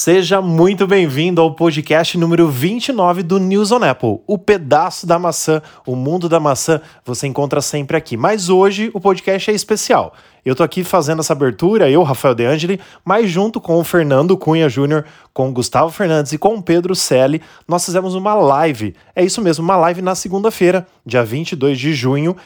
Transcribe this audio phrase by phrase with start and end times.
[0.00, 5.60] Seja muito bem-vindo ao podcast número 29 do News on Apple, o pedaço da maçã,
[5.84, 8.16] o mundo da maçã, você encontra sempre aqui.
[8.16, 10.14] Mas hoje o podcast é especial.
[10.44, 14.38] Eu tô aqui fazendo essa abertura, eu, Rafael De Angeli, mas junto com o Fernando
[14.38, 18.94] Cunha Júnior, com o Gustavo Fernandes e com o Pedro Selle, nós fizemos uma live.
[19.16, 22.36] É isso mesmo, uma live na segunda-feira, dia 22 de junho,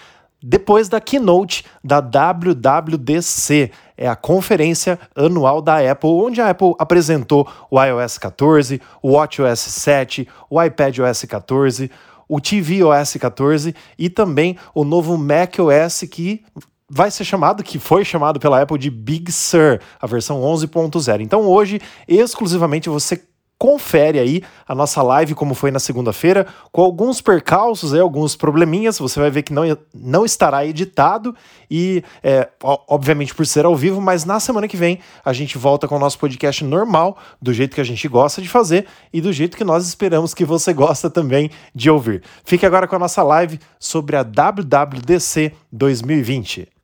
[0.43, 7.49] depois da keynote da WWDC, é a conferência anual da Apple, onde a Apple apresentou
[7.71, 11.91] o iOS 14, o WatchOS 7, o iPadOS 14,
[12.29, 16.43] o tvOS 14 e também o novo macOS que
[16.89, 21.21] vai ser chamado, que foi chamado pela Apple de Big Sur, a versão 11.0.
[21.21, 23.23] Então hoje, exclusivamente você
[23.63, 28.99] confere aí a nossa live como foi na segunda-feira, com alguns percalços, alguns probleminhas.
[28.99, 29.63] Você vai ver que não,
[29.95, 31.33] não estará editado
[31.71, 35.87] e, é, obviamente, por ser ao vivo, mas na semana que vem a gente volta
[35.87, 39.33] com o nosso podcast normal, do jeito que a gente gosta de fazer e do
[39.33, 42.21] jeito que nós esperamos que você gosta também de ouvir.
[42.45, 46.82] Fique agora com a nossa live sobre a WWDC 2020.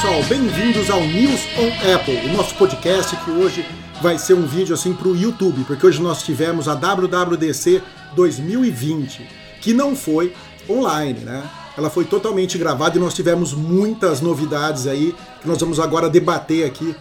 [0.00, 3.66] Pessoal, bem-vindos ao News on Apple, o nosso podcast que hoje
[4.00, 7.82] vai ser um vídeo assim para o YouTube, porque hoje nós tivemos a WWDC
[8.14, 9.26] 2020,
[9.60, 10.32] que não foi
[10.68, 11.42] online, né?
[11.76, 16.64] Ela foi totalmente gravada e nós tivemos muitas novidades aí que nós vamos agora debater
[16.64, 16.94] aqui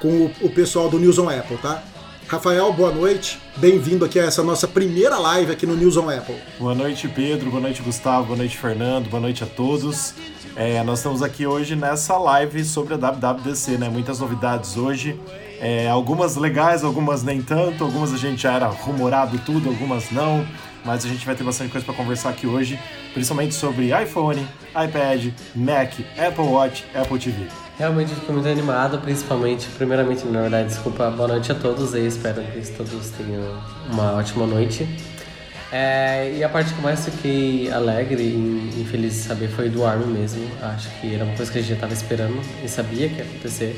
[0.00, 1.82] com o, pessoal do News on Apple, tá?
[2.30, 3.40] Rafael, boa noite.
[3.56, 6.36] Bem-vindo aqui a essa nossa primeira live aqui no News on Apple.
[6.60, 7.50] Boa noite, Pedro.
[7.50, 8.26] Boa noite, Gustavo.
[8.26, 9.10] Boa noite, Fernando.
[9.10, 10.14] Boa noite a todos.
[10.54, 13.88] É, nós estamos aqui hoje nessa live sobre a WWDC, né?
[13.88, 15.18] Muitas novidades hoje.
[15.60, 20.46] É, algumas legais, algumas nem tanto, algumas a gente já era rumorado tudo, algumas não.
[20.84, 22.78] Mas a gente vai ter bastante coisa para conversar aqui hoje,
[23.12, 27.48] principalmente sobre iPhone, iPad, Mac, Apple Watch, Apple TV.
[27.80, 32.42] Realmente fico muito animado, principalmente, primeiramente, na verdade, desculpa, boa noite a todos aí, espero
[32.42, 33.58] que todos tenham
[33.90, 34.86] uma ótima noite.
[35.72, 40.12] É, e a parte que mais fiquei alegre e, feliz de saber foi do Armin
[40.12, 40.46] mesmo.
[40.60, 43.24] Acho que era uma coisa que a gente já estava esperando e sabia que ia
[43.24, 43.74] acontecer.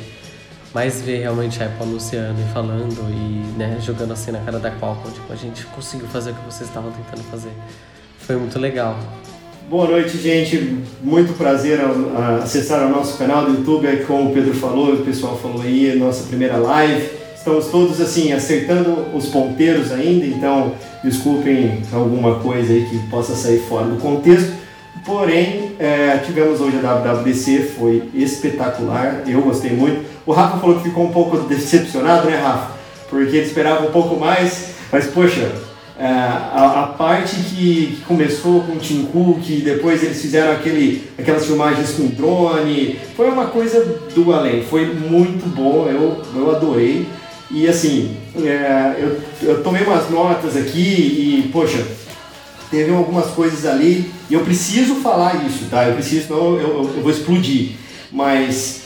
[0.74, 4.72] Mas ver realmente a Apple anunciando e falando e né, jogando assim na cara da
[4.72, 7.52] Qualcomm, tipo, a gente conseguiu fazer o que vocês estavam tentando fazer.
[8.19, 8.98] Foi muito legal.
[9.72, 10.76] Boa noite, gente.
[11.02, 11.80] Muito prazer
[12.42, 16.24] acessar o nosso canal do YouTube, como o Pedro falou, o pessoal falou aí, nossa
[16.24, 17.08] primeira live.
[17.34, 23.60] Estamos todos assim acertando os ponteiros ainda, então desculpem alguma coisa aí que possa sair
[23.60, 24.52] fora do contexto.
[25.06, 30.04] Porém, é, tivemos hoje a WWDC, foi espetacular, eu gostei muito.
[30.26, 32.72] O Rafa falou que ficou um pouco decepcionado, né, Rafa?
[33.08, 35.50] Porque ele esperava um pouco mais, mas poxa,
[36.02, 41.08] é, a, a, parte que, que, começou com o Tim Cook, depois eles fizeram aquele,
[41.16, 47.06] aquelas filmagens com drone, foi uma coisa do além, foi muito bom, eu, eu adorei.
[47.52, 51.86] E assim, é, eu, eu tomei umas notas aqui e, poxa,
[52.69, 55.86] teve algumas coisas ali e eu preciso falar isso, tá?
[55.86, 57.76] Eu preciso, senão eu, eu, eu vou explodir.
[58.10, 58.80] Mas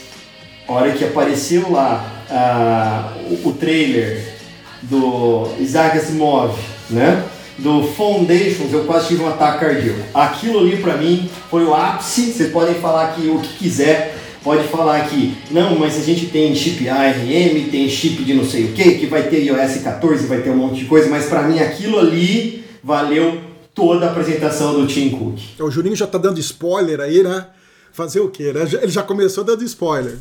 [0.67, 4.35] a hora que apareceu lá uh, o, o, trailer
[4.83, 6.55] do Isaac Asimov,
[6.89, 7.23] né?
[7.57, 9.99] Do Foundations, eu quase tive um ataque cardíaco.
[10.13, 12.31] Aquilo ali para mim foi o ápice.
[12.31, 16.53] Vocês podem falar aqui o que quiser, pode falar que não, mas a gente tem
[16.55, 20.41] chip ARM, tem chip de não sei o que, que vai ter iOS 14, vai
[20.41, 23.41] ter um monte de coisa, mas para mim aquilo ali valeu
[23.73, 25.39] toda a apresentação do Tim Cook.
[25.59, 27.47] O Juninho já tá dando spoiler aí, né?
[27.91, 28.53] Fazer o quê?
[28.53, 28.67] Né?
[28.81, 30.17] Ele já começou dando spoiler.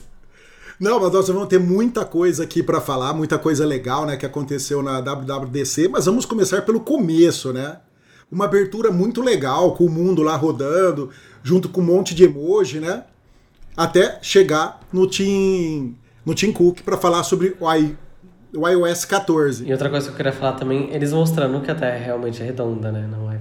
[0.79, 4.27] Não, mas nós vamos ter muita coisa aqui para falar, muita coisa legal, né, que
[4.27, 7.79] aconteceu na WWDC, mas vamos começar pelo começo, né?
[8.31, 11.11] Uma abertura muito legal, com o mundo lá rodando,
[11.43, 13.05] junto com um monte de emoji, né?
[13.77, 17.97] até chegar no Tim, no Tim Cook para falar sobre o, I,
[18.55, 19.67] o iOS 14.
[19.67, 22.47] E outra coisa que eu queria falar também, eles mostrando que a Terra realmente é
[22.47, 23.07] redonda, né?
[23.11, 23.39] Não é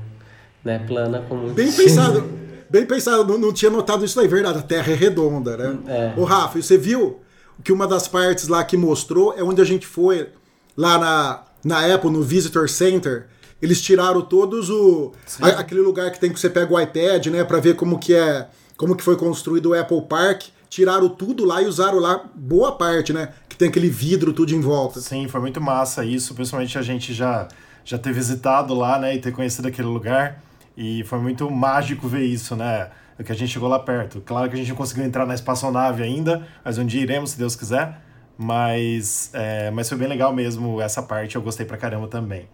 [0.64, 1.54] né, plana como...
[1.54, 2.26] Bem pensado,
[2.70, 5.78] bem pensado, não, não tinha notado isso aí, verdade, a Terra é redonda, né?
[5.88, 6.14] É.
[6.20, 7.22] Ô Rafa, você viu
[7.64, 10.30] que uma das partes lá que mostrou é onde a gente foi
[10.76, 13.28] lá na, na Apple, no Visitor Center,
[13.62, 15.14] eles tiraram todos o...
[15.42, 18.14] A, aquele lugar que tem que você pega o iPad, né, para ver como que
[18.14, 18.48] é
[18.78, 23.14] como que foi construído o Apple Park, tiraram tudo lá e usaram lá boa parte,
[23.14, 23.30] né?
[23.48, 25.00] Que tem aquele vidro tudo em volta.
[25.00, 27.48] Sim, foi muito massa isso, principalmente a gente já,
[27.86, 29.16] já ter visitado lá, né?
[29.16, 30.44] E ter conhecido aquele lugar.
[30.76, 32.90] E foi muito mágico ver isso, né?
[33.24, 34.22] Que a gente chegou lá perto.
[34.26, 37.38] Claro que a gente não conseguiu entrar na espaçonave ainda, mas um dia iremos, se
[37.38, 38.02] Deus quiser.
[38.38, 42.50] Mas, é, mas foi bem legal mesmo essa parte, eu gostei pra caramba também.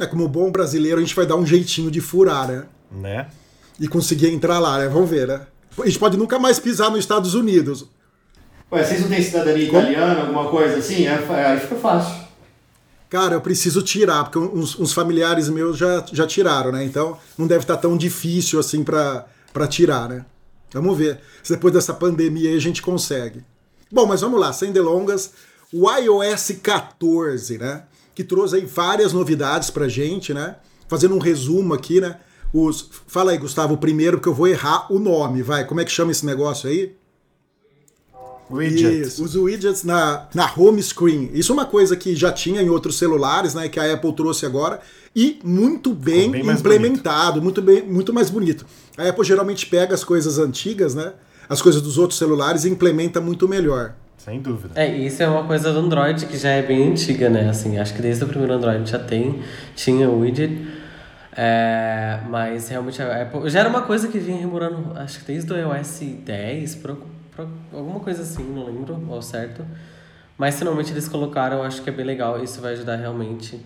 [0.00, 2.66] É, como bom brasileiro, a gente vai dar um jeitinho de furar, né?
[2.90, 3.26] Né?
[3.78, 4.88] E conseguir entrar lá, né?
[4.88, 5.46] Vamos ver, né?
[5.80, 7.86] A gente pode nunca mais pisar nos Estados Unidos.
[8.70, 9.78] Ué, vocês não têm cidadania Como?
[9.80, 11.06] italiana, alguma coisa assim?
[11.06, 11.14] É,
[11.46, 12.27] aí fica fácil.
[13.08, 16.84] Cara, eu preciso tirar, porque uns, uns familiares meus já, já tiraram, né?
[16.84, 19.26] Então não deve estar tão difícil assim pra
[19.68, 20.26] tirar, né?
[20.72, 23.42] Vamos ver se depois dessa pandemia a gente consegue.
[23.90, 25.32] Bom, mas vamos lá, sem delongas.
[25.72, 27.84] O iOS 14, né?
[28.14, 30.56] Que trouxe aí várias novidades pra gente, né?
[30.88, 32.18] Fazendo um resumo aqui, né?
[32.52, 32.90] Os...
[33.06, 35.66] Fala aí, Gustavo, primeiro, porque eu vou errar o nome, vai.
[35.66, 36.94] Como é que chama esse negócio aí?
[38.50, 39.00] Widget.
[39.02, 41.30] Isso, os widgets na, na home screen.
[41.32, 43.68] Isso é uma coisa que já tinha em outros celulares, né?
[43.68, 44.80] Que a Apple trouxe agora.
[45.14, 48.64] E muito bem, bem implementado, muito, bem, muito mais bonito.
[48.96, 51.12] A Apple geralmente pega as coisas antigas, né?
[51.48, 53.94] As coisas dos outros celulares e implementa muito melhor.
[54.16, 54.74] Sem dúvida.
[54.74, 57.48] É, isso é uma coisa do Android que já é bem antiga, né?
[57.48, 59.42] Assim, acho que desde o primeiro Android já tem,
[59.74, 60.66] tinha o widget.
[61.40, 63.48] É, mas realmente a Apple.
[63.48, 67.06] Já era uma coisa que vinha remorando, acho que desde o iOS 10, por, por
[67.72, 69.64] alguma coisa assim, não lembro ao certo.
[70.36, 72.42] Mas finalmente eles colocaram, acho que é bem legal.
[72.42, 73.60] Isso vai ajudar realmente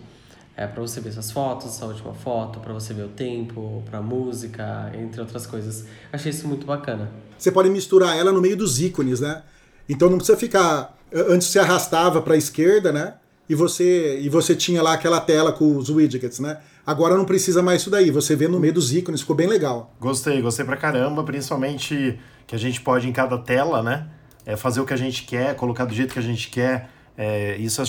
[0.57, 4.01] é, para você ver suas fotos, sua última foto, para você ver o tempo, para
[4.01, 5.87] música, entre outras coisas.
[6.13, 7.11] Achei isso muito bacana.
[7.37, 9.43] Você pode misturar ela no meio dos ícones, né?
[9.89, 10.97] Então não precisa ficar.
[11.13, 13.15] Antes você arrastava para a esquerda, né?
[13.49, 16.59] E você, e você tinha lá aquela tela com os widgets, né?
[16.87, 18.11] Agora não precisa mais isso daí.
[18.11, 19.95] Você vê no meio dos ícones, ficou bem legal.
[20.01, 22.19] Gostei, gostei pra caramba, principalmente
[22.53, 24.09] que a gente pode em cada tela, né?
[24.45, 26.91] É, fazer o que a gente quer, colocar do jeito que a gente quer.
[27.17, 27.83] É, isso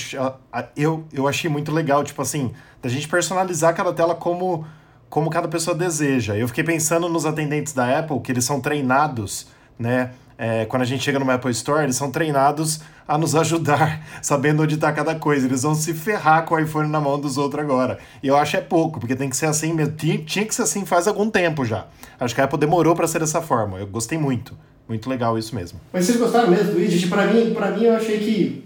[0.73, 4.65] eu, eu achei muito legal, tipo assim, da gente personalizar cada tela como,
[5.09, 6.37] como cada pessoa deseja.
[6.37, 10.11] Eu fiquei pensando nos atendentes da Apple, que eles são treinados, né?
[10.37, 14.63] É, quando a gente chega no Apple Store, eles são treinados a nos ajudar, sabendo
[14.63, 15.45] onde está cada coisa.
[15.45, 17.99] Eles vão se ferrar com o iPhone na mão dos outros agora.
[18.21, 19.95] E eu acho é pouco, porque tem que ser assim mesmo.
[19.95, 21.87] Tinha, tinha que ser assim faz algum tempo já.
[22.19, 23.79] Acho que a Apple demorou para ser dessa forma.
[23.79, 24.57] Eu gostei muito.
[24.87, 25.79] Muito legal isso mesmo.
[25.91, 27.07] Mas vocês gostaram mesmo do widget?
[27.07, 28.65] Pra mim, mim eu achei que.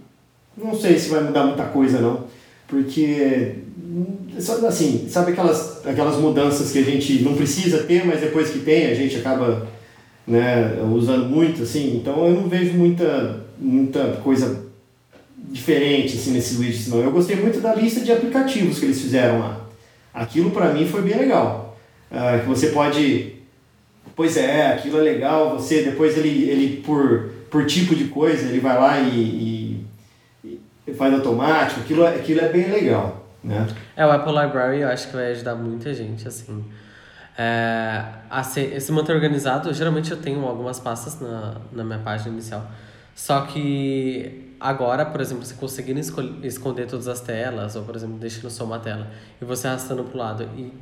[0.57, 2.25] Não sei se vai mudar muita coisa não.
[2.67, 3.55] Porque.
[4.67, 8.87] Assim, sabe aquelas, aquelas mudanças que a gente não precisa ter, mas depois que tem
[8.87, 9.67] a gente acaba
[10.27, 11.95] né, usando muito, assim.
[11.97, 14.65] Então eu não vejo muita, muita coisa
[15.49, 16.99] diferente assim, nesses widgets, não.
[16.99, 19.61] Eu gostei muito da lista de aplicativos que eles fizeram lá.
[20.13, 21.77] Aquilo pra mim foi bem legal.
[22.11, 23.33] Ah, você pode
[24.15, 25.59] Pois é, aquilo é legal.
[25.59, 29.85] Você depois ele, ele por, por tipo de coisa ele vai lá e,
[30.43, 31.81] e- e faz automático.
[31.81, 33.67] Aquilo, é- aquilo é bem legal, né?
[33.95, 36.63] É, o Apple Library eu acho que vai ajudar muita gente, assim.
[37.37, 42.69] É, a se, manter organizado, geralmente eu tenho algumas pastas na, na minha página inicial.
[43.15, 45.99] Só que agora, por exemplo, você conseguindo
[46.43, 49.07] esconder todas as telas, ou por exemplo, deixando só uma tela,
[49.39, 50.73] e você arrastando pro lado, e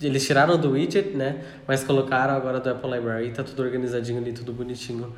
[0.00, 1.44] eles tiraram do widget, né?
[1.66, 5.12] Mas colocaram agora do Apple Library, tá tudo organizadinho ali, tudo bonitinho.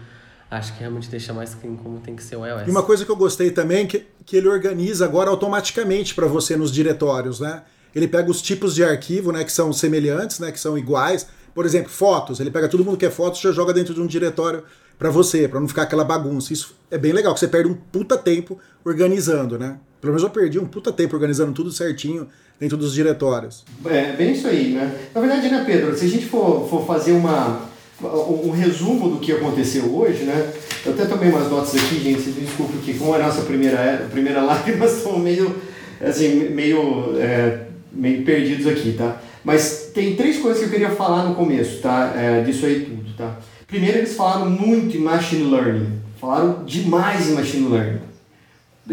[0.51, 2.67] Acho que realmente deixa mais clean como tem que ser o iOS.
[2.67, 6.57] E uma coisa que eu gostei também que, que ele organiza agora automaticamente para você
[6.57, 7.63] nos diretórios, né?
[7.95, 11.27] Ele pega os tipos de arquivo, né, que são semelhantes, né, que são iguais.
[11.55, 12.41] Por exemplo, fotos.
[12.41, 14.63] Ele pega todo mundo que é fotos e já joga dentro de um diretório
[14.99, 16.53] para você, para não ficar aquela bagunça.
[16.53, 19.79] Isso é bem legal, que você perde um puta tempo organizando, né?
[20.01, 23.65] Pelo menos eu perdi um puta tempo organizando tudo certinho dentro dos diretórios.
[23.87, 25.09] É bem isso aí, né?
[25.15, 27.63] Na verdade, né, Pedro, se a gente for, for fazer uma,
[28.03, 30.53] um um resumo do que aconteceu hoje, né?
[30.85, 33.43] Eu até tomei umas notas aqui, gente, vocês me desculpem que como é a nossa
[33.43, 35.55] primeira, primeira live, nós estamos meio,
[36.01, 39.21] assim, meio, é, meio perdidos aqui, tá?
[39.45, 42.13] Mas tem três coisas que eu queria falar no começo, tá?
[42.17, 43.37] É, disso aí tudo, tá?
[43.67, 46.01] Primeiro, eles falaram muito em machine learning.
[46.21, 48.01] Falaram demais em machine learning.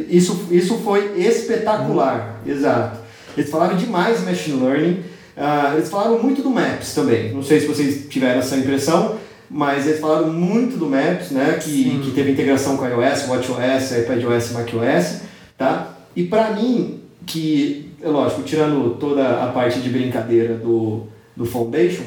[0.10, 3.00] Isso, isso foi espetacular, exato.
[3.36, 5.04] Eles falaram demais em machine learning.
[5.36, 7.34] Ah, eles falaram muito do Maps também.
[7.34, 9.18] Não sei se vocês tiveram essa impressão,
[9.50, 11.60] mas eles falaram muito do Maps, né?
[11.62, 15.22] Que, que teve integração com iOS, WatchOS, iPadOS macOS,
[15.58, 15.96] tá?
[16.16, 21.04] E para mim, que, é lógico, tirando toda a parte de brincadeira do,
[21.36, 22.04] do Foundation,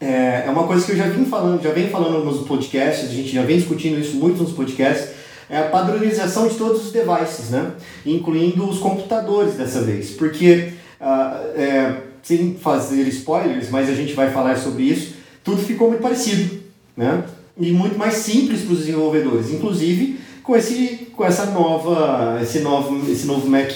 [0.00, 3.12] é, é uma coisa que eu já vim falando, já venho falando nos podcasts, a
[3.12, 5.10] gente já vem discutindo isso muito nos podcasts,
[5.48, 7.72] é a padronização de todos os devices, né?
[8.06, 10.10] Incluindo os computadores dessa vez.
[10.12, 15.88] Porque, ah, é, sem fazer spoilers, mas a gente vai falar sobre isso, tudo ficou
[15.88, 16.58] muito parecido,
[16.96, 17.22] né?
[17.58, 23.10] E muito mais simples para os desenvolvedores, inclusive com, esse, com essa nova, esse, novo,
[23.10, 23.70] esse novo Mac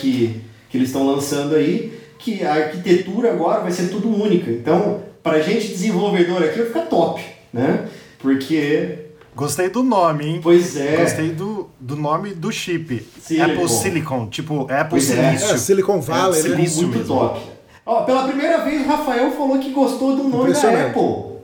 [0.68, 4.50] que, eles estão lançando aí, que a arquitetura agora vai ser tudo única.
[4.50, 7.86] Então, para a gente desenvolvedor aqui vai ficar top, né?
[8.18, 8.98] Porque
[9.34, 10.40] Gostei do nome, hein?
[10.42, 10.96] Pois é.
[10.96, 13.06] Gostei do, do nome do chip.
[13.20, 13.44] Silicon.
[13.52, 15.14] Apple Silicon, tipo Apple Pois é.
[15.36, 15.54] Silício.
[15.54, 16.48] É, Silicon Valley, É, né?
[16.56, 17.14] Silício muito mesmo.
[17.14, 17.40] top.
[17.84, 20.86] Ó, pela primeira vez o Rafael falou que gostou do nome da.
[20.86, 21.35] Apple.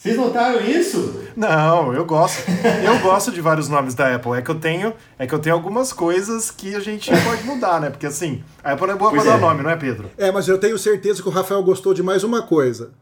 [0.00, 1.20] Vocês notaram isso?
[1.36, 2.42] Não, eu gosto.
[2.82, 4.32] Eu gosto de vários nomes da Apple.
[4.32, 7.82] É que eu tenho, é que eu tenho algumas coisas que a gente pode mudar,
[7.82, 7.90] né?
[7.90, 9.40] Porque assim, a Apple não é boa Pois pra dar é.
[9.42, 10.10] nome, não é, Pedro?
[10.16, 12.92] É, mas eu tenho certeza que o Rafael gostou de mais uma coisa.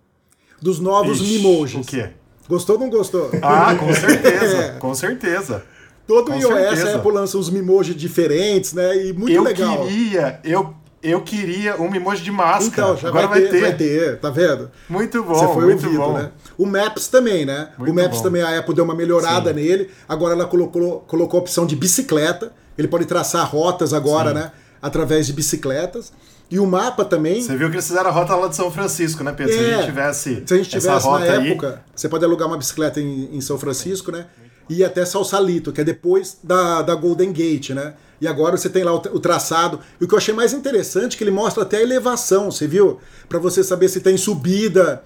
[0.61, 1.87] Dos novos Ixi, Mimojis.
[1.87, 2.11] O quê?
[2.49, 3.31] Gostou ou não gostou?
[3.43, 4.57] Ah, com certeza.
[4.75, 4.79] É.
[4.81, 5.63] Com certeza.
[6.05, 6.91] Todo com iOS certeza.
[6.91, 9.07] a Apple lança uns Mimojis diferentes, né?
[9.07, 9.87] E muito eu legal.
[9.87, 12.67] queria, eu, eu queria um emoji de máscara.
[12.93, 14.71] Então, já Agora vai, ter, vai ter, tá vendo?
[14.89, 16.13] Muito bom, Você foi muito ouvido, bom.
[16.15, 16.31] né?
[16.57, 17.69] O Maps também, né?
[17.79, 18.23] Muito o Maps bom.
[18.25, 19.57] também a Apple deu uma melhorada Sim.
[19.57, 19.91] nele.
[20.09, 22.53] Agora ela colocou, colocou a opção de bicicleta.
[22.77, 24.35] Ele pode traçar rotas agora, Sim.
[24.37, 24.53] né?
[24.83, 26.13] Através de bicicletas.
[26.51, 27.43] E o mapa também.
[27.43, 29.53] Você viu que eles fizeram a rota lá de São Francisco, né, Pedro?
[29.53, 32.25] Se a É, gente tivesse, Se a gente tivesse na rota aí, época, você pode
[32.25, 34.27] alugar uma bicicleta em, em São Francisco, né?
[34.71, 37.95] E ir até Salsalito, que é depois da, da Golden Gate, né?
[38.21, 39.81] E agora você tem lá o, tra- o traçado.
[40.01, 42.67] E o que eu achei mais interessante é que ele mostra até a elevação, você
[42.67, 42.99] viu?
[43.29, 45.03] Pra você saber se tem subida.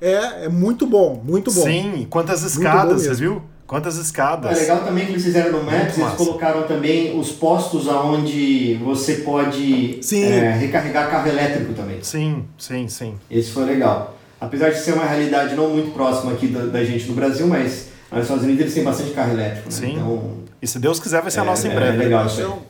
[0.00, 1.62] É, é muito bom, muito bom.
[1.62, 3.42] Sim, quantas escadas, você viu?
[3.66, 4.56] Quantas É escadas.
[4.60, 9.98] legal também que eles fizeram no Maps, eles colocaram também os postos aonde você pode
[10.02, 10.22] Sim.
[10.22, 11.98] é, recarregar carro elétrico também.
[12.02, 13.14] Sim, sim, sim.
[13.30, 14.16] Esse foi legal.
[14.40, 17.86] Apesar de ser uma realidade não muito próxima aqui da, da gente no Brasil, mas
[18.12, 19.66] nos Estados Unidos eles têm bastante carro elétrico.
[19.68, 19.74] Né?
[19.74, 19.92] Sim.
[19.94, 21.98] Então, E se Deus quiser, vai ser a É, nossa em é breve.
[21.98, 22.44] legal isso aí.
[22.44, 22.62] Então,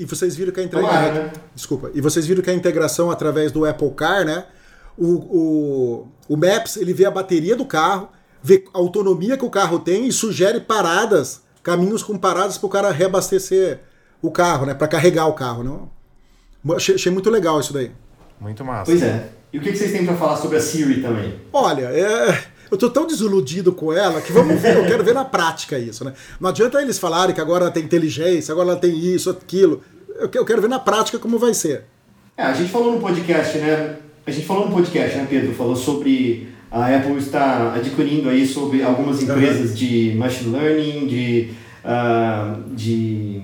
[0.00, 1.12] e vocês viram que a integração.
[1.12, 1.32] né?
[1.54, 1.90] Desculpa.
[1.94, 4.44] E vocês viram que a integração através do Apple Car, né?
[4.96, 8.08] O, o, o Maps ele vê a bateria do carro,
[8.42, 12.70] vê a autonomia que o carro tem e sugere paradas, caminhos com paradas para o
[12.70, 13.80] cara reabastecer
[14.22, 14.72] o carro, né?
[14.74, 16.74] Para carregar o carro, não?
[16.76, 17.90] Achei, achei muito legal isso daí.
[18.40, 18.84] Muito massa.
[18.86, 19.28] Pois é.
[19.52, 21.40] E o que que vocês têm pra falar sobre a Siri também?
[21.52, 25.24] Olha, é, eu tô tão desiludido com ela que vamos ver, eu quero ver na
[25.24, 26.12] prática isso, né?
[26.40, 29.82] Não adianta eles falarem que agora ela tem inteligência, agora ela tem isso, aquilo.
[30.18, 31.84] Eu que- eu quero ver na prática como vai ser.
[32.36, 33.96] É, a gente falou no podcast, né?
[34.26, 35.54] A gente falou no podcast, né, Pedro?
[35.54, 41.50] Falou sobre a Apple está adquirindo aí sobre algumas empresas de machine learning, de,
[41.84, 43.42] ah, de,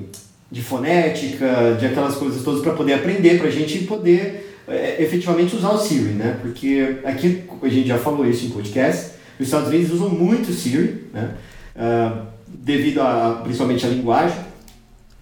[0.50, 5.54] de fonética, de aquelas coisas todas para poder aprender, para a gente poder é, efetivamente
[5.54, 6.38] usar o Siri, né?
[6.42, 9.19] Porque aqui a gente já falou isso em podcast.
[9.40, 11.34] Os Estados Unidos usam muito Siri, né?
[11.76, 14.36] Ah, devido a principalmente a linguagem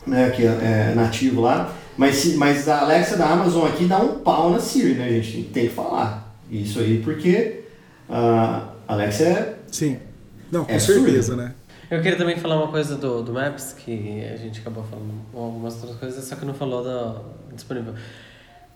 [0.06, 1.72] né, que é, é nativo lá.
[1.96, 5.48] Mas, mas a Alexa da Amazon aqui dá um pau na Siri, né, gente?
[5.48, 6.36] Tem que falar.
[6.50, 7.64] Isso aí porque
[8.08, 9.58] a Alexa é.
[9.70, 9.98] Sim.
[10.50, 11.54] Não, com É certeza, né?
[11.90, 15.74] Eu queria também falar uma coisa do, do Maps, que a gente acabou falando algumas
[15.76, 17.16] outras coisas, só que não falou da
[17.54, 17.94] disponível.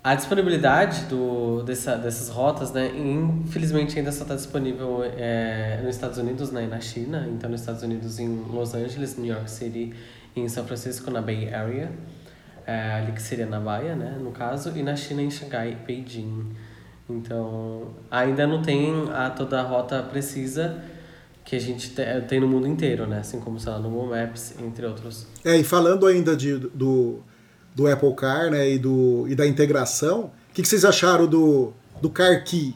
[0.05, 6.19] A disponibilidade do, dessa, dessas rotas, né, infelizmente ainda só está disponível é, nos Estados
[6.19, 7.29] Unidos né, e na China.
[7.33, 9.95] Então, nos Estados Unidos, em Los Angeles, New York City
[10.35, 11.93] em São Francisco, na Bay Area,
[12.67, 16.47] é, ali que seria na Bahia, né, no caso, e na China, em Xangai Beijing.
[17.09, 20.83] Então, ainda não tem a, toda a rota precisa
[21.45, 23.19] que a gente te- tem no mundo inteiro, né?
[23.19, 25.27] Assim como, sei lá, no Google Maps, entre outros.
[25.45, 27.19] É, e falando ainda de, do,
[27.75, 31.73] do Apple Car, né, e, do, e da integração, o que, que vocês acharam do,
[32.00, 32.75] do Car Key?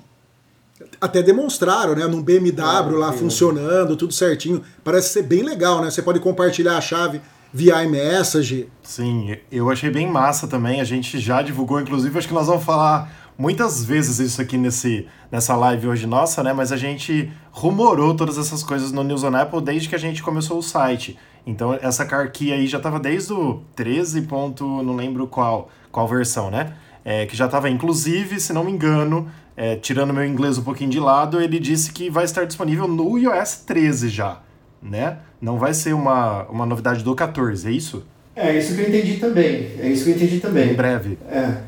[1.00, 4.62] Até demonstraram, né, num BMW lá funcionando, tudo certinho.
[4.82, 5.90] Parece ser bem legal, né?
[5.90, 7.20] Você pode compartilhar a chave
[7.52, 8.68] via iMessage.
[8.82, 10.80] Sim, eu achei bem massa também.
[10.80, 15.06] A gente já divulgou, inclusive, acho que nós vamos falar muitas vezes isso aqui nesse,
[15.30, 16.52] nessa live hoje nossa, né?
[16.52, 20.22] Mas a gente rumorou todas essas coisas no News on Apple desde que a gente
[20.22, 21.18] começou o site.
[21.46, 24.22] Então essa car key aí já estava desde o 13.
[24.22, 26.74] Ponto, não lembro qual, qual versão, né?
[27.02, 30.90] É, que já estava, inclusive, se não me engano, é, tirando meu inglês um pouquinho
[30.90, 34.40] de lado, ele disse que vai estar disponível no iOS 13 já,
[34.82, 35.18] né?
[35.40, 38.04] Não vai ser uma, uma novidade do 14, é isso?
[38.34, 39.70] É isso que eu entendi também.
[39.78, 40.74] É isso que eu entendi Em também.
[40.74, 41.18] breve.
[41.26, 41.62] É.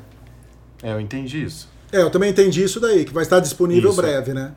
[0.83, 1.71] É, eu entendi isso.
[1.91, 4.03] É, eu também entendi isso daí, que vai estar disponível Isso.
[4.03, 4.53] breve, né?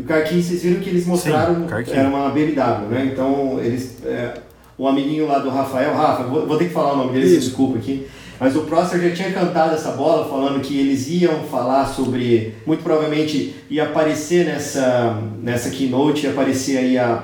[0.00, 1.92] E o Carquinho, vocês viram que eles mostraram Sim, Key.
[1.92, 3.10] era uma BMW, né?
[3.12, 3.98] Então eles.
[4.02, 4.32] É,
[4.78, 7.48] o amiguinho lá do Rafael, Rafa, vou, vou ter que falar o nome dele, Isso.
[7.48, 8.06] desculpa aqui.
[8.38, 12.54] Mas o Prosser já tinha cantado essa bola falando que eles iam falar sobre.
[12.64, 17.22] Muito provavelmente ia aparecer nessa, nessa keynote, ia aparecer aí a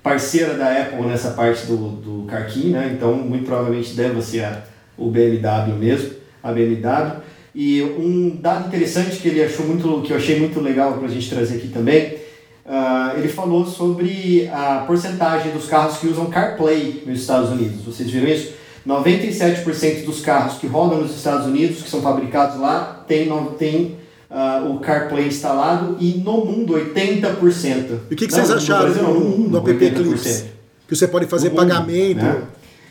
[0.00, 2.92] parceira da Apple nessa parte do, do Carquinho, né?
[2.96, 4.62] Então muito provavelmente deve ser a,
[4.96, 7.23] o BMW mesmo, a BMW.
[7.54, 11.10] E um dado interessante que ele achou muito, que eu achei muito legal para a
[11.10, 12.16] gente trazer aqui também,
[12.66, 17.84] ah, ele falou sobre a porcentagem dos carros que usam CarPlay nos Estados Unidos.
[17.84, 18.54] Vocês viram isso?
[18.86, 23.96] 97% dos carros que rodam nos Estados Unidos, que são fabricados lá, tem, no- tem
[24.30, 27.98] uh, o CarPlay instalado e no mundo 80%.
[28.10, 30.44] E o que, que vocês acharam no, Brasil, no, mundo, do app Clips?
[30.88, 32.22] Que você pode fazer No pagamento.
[32.24, 32.46] mundo,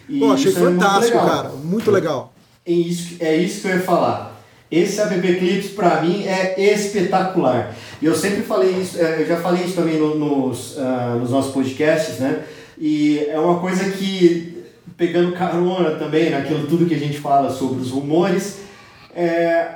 [0.10, 0.20] né?
[0.20, 1.30] Pô, achei é fantástico, legal.
[1.30, 1.50] cara.
[1.64, 2.34] Muito legal.
[2.66, 4.33] É isso, é isso que eu ia falar.
[4.76, 7.74] Esse app Clips para mim é espetacular.
[8.02, 11.30] E eu sempre falei isso, eh, eu já falei isso também no- nos, ah, nos
[11.32, 12.44] nossos podcasts, né?
[12.78, 14.64] E é uma coisa que,
[14.98, 18.60] pegando carona também naquilo tudo que a gente fala sobre os rumores,
[19.16, 19.68] é,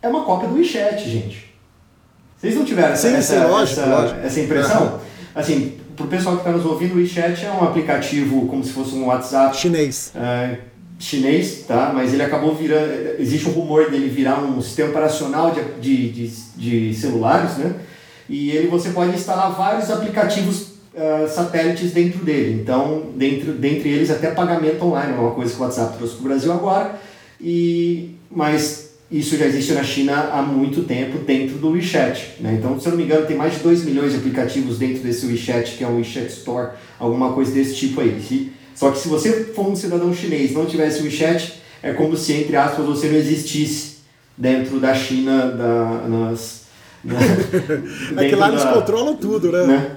[0.00, 1.52] é uma cópia do WeChat, gente.
[2.38, 4.20] Vocês não tiveram essa, Sim, essa, lógico, essa, lógico.
[4.20, 4.82] essa impressão?
[4.86, 5.00] Aham.
[5.34, 8.94] Assim, pro pessoal que está nos ouvindo, o WeChat é um aplicativo como se fosse
[8.94, 10.12] um WhatsApp Chinês.
[10.14, 10.58] é,
[10.98, 11.92] chinês, tá?
[11.94, 13.20] Mas ele acabou virando.
[13.20, 17.74] Existe um rumor dele virar um sistema operacional de, de, de, de celulares, né?
[18.28, 22.58] E ele você pode instalar vários aplicativos ah, satélites dentro dele.
[22.62, 26.20] Então, dentro, dentre eles até pagamento online, é uma coisa que o WhatsApp trouxe para
[26.22, 26.98] o Brasil agora.
[27.38, 32.36] E, mas isso já existe na China há muito tempo dentro do WeChat.
[32.40, 32.56] Né?
[32.58, 35.26] Então, se eu não me engano, tem mais de 2 milhões de aplicativos dentro desse
[35.26, 38.50] WeChat, que é o WeChat Store, alguma coisa desse tipo aí.
[38.76, 42.16] Só que se você for um cidadão chinês e não tivesse o WeChat, é como
[42.16, 43.96] se, entre aspas, você não existisse
[44.38, 46.62] dentro da China, da, nas...
[47.02, 47.16] na-
[48.22, 49.64] É que lá eles da- controlam tudo, né?
[49.66, 49.90] né?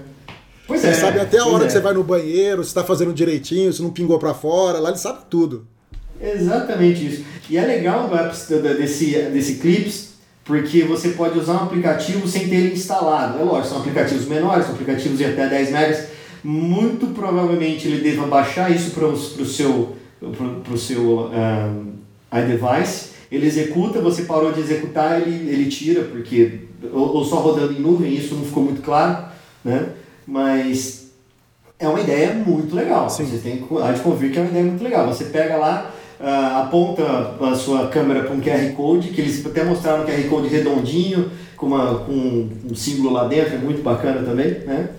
[0.65, 1.01] Pois Eles é.
[1.01, 1.67] sabem até a hora é.
[1.67, 4.79] que você vai no banheiro, se tá fazendo direitinho, se não pingou pra fora.
[4.79, 5.65] Lá eles sabem tudo.
[6.21, 7.23] Exatamente isso.
[7.49, 10.09] E é legal do app, da- desse, desse Clips,
[10.45, 13.39] porque você pode usar um aplicativo sem ter ele instalado.
[13.39, 16.05] É lógico, são aplicativos menores, são aplicativos de até 10 megas.
[16.43, 19.95] Muito provavelmente ele deva baixar isso para o seu,
[20.63, 21.93] pro, seu um,
[22.33, 23.09] iDevice.
[23.31, 26.61] Ele executa, você parou de executar, ele, ele tira, porque.
[26.91, 29.25] Ou, ou só rodando em nuvem, isso não ficou muito claro,
[29.63, 29.89] né?
[30.25, 31.09] Mas
[31.77, 33.09] é uma ideia muito legal.
[33.09, 33.25] Sim.
[33.25, 35.07] Você tem que há de convir que é uma ideia muito legal.
[35.07, 37.03] Você pega lá, ah, aponta
[37.41, 41.31] a sua câmera para um QR Code, que eles até mostraram um QR Code redondinho,
[41.55, 44.89] com, uma, com um símbolo lá dentro, é muito bacana também, né?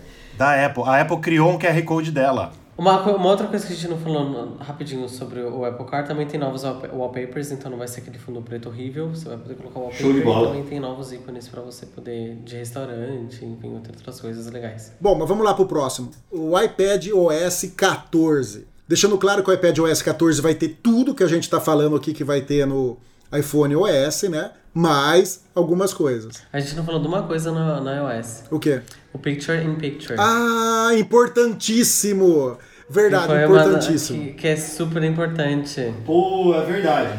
[0.40, 0.84] Da Apple.
[0.86, 2.50] A Apple criou um QR Code dela.
[2.78, 6.26] Uma, uma outra coisa que a gente não falou rapidinho sobre o Apple Car, também
[6.26, 9.54] tem novos wallpa- wallpapers, então não vai ser aquele fundo preto horrível, você vai poder
[9.56, 10.44] colocar o wallpaper Show de bola.
[10.44, 14.94] e também tem novos ícones pra você poder, de restaurante, enfim, outras coisas legais.
[14.98, 16.10] Bom, mas vamos lá pro próximo.
[16.30, 18.66] O iPad OS 14.
[18.88, 21.96] Deixando claro que o iPad OS 14 vai ter tudo que a gente tá falando
[21.96, 22.96] aqui que vai ter no
[23.30, 24.52] iPhone OS, né?
[24.72, 26.42] Mais algumas coisas.
[26.50, 28.80] A gente não falou de uma coisa no, no iOS, O quê?
[29.12, 30.16] O Picture in Picture.
[30.18, 32.56] Ah, importantíssimo!
[32.86, 34.24] Que Verdade, foi uma importantíssimo.
[34.24, 35.94] Que, que é super importante.
[36.04, 37.18] Pô, é verdade.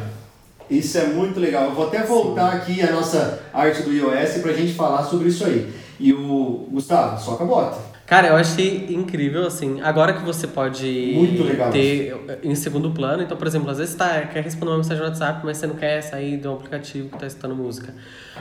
[0.70, 1.66] Isso é muito legal.
[1.66, 5.46] Eu vou até voltar aqui a nossa arte do iOS pra gente falar sobre isso
[5.46, 5.74] aí.
[6.00, 7.92] E o Gustavo, soca a bota.
[8.06, 13.24] Cara, eu achei incrível, assim, agora que você pode Muito legal ter em segundo plano,
[13.24, 15.76] então, por exemplo, às vezes tá, quer responder uma mensagem no WhatsApp, mas você não
[15.76, 17.94] quer sair de um aplicativo que tá escutando música.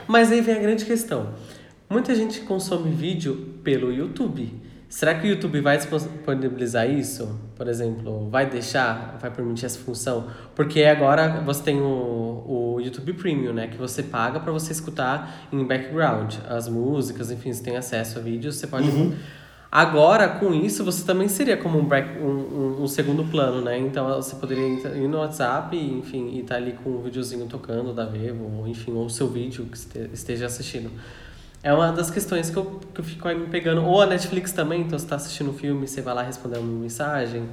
[0.08, 1.28] Mas aí vem a grande questão.
[1.90, 4.53] Muita gente consome vídeo pelo YouTube.
[4.88, 7.37] Será que o YouTube vai disponibilizar isso?
[7.57, 10.29] Por exemplo, vai deixar, vai permitir essa função?
[10.55, 12.44] Porque agora você tem o,
[12.76, 13.66] o YouTube Premium, né?
[13.68, 18.22] Que você paga para você escutar em background as músicas, enfim, você tem acesso a
[18.22, 18.88] vídeos, você pode.
[19.72, 22.24] Agora, com isso, você também seria como um, back, um,
[22.79, 23.79] um- um segundo plano, né?
[23.79, 28.05] Então você poderia ir no WhatsApp, enfim, e tá ali com um videozinho tocando da
[28.05, 30.90] Vevo, ou enfim, ou o seu vídeo que este- esteja assistindo.
[31.62, 33.84] É uma das questões que eu, que eu fico aí me pegando.
[33.84, 36.80] Ou a Netflix também, então você tá assistindo um filme, você vai lá responder uma
[36.80, 37.48] mensagem.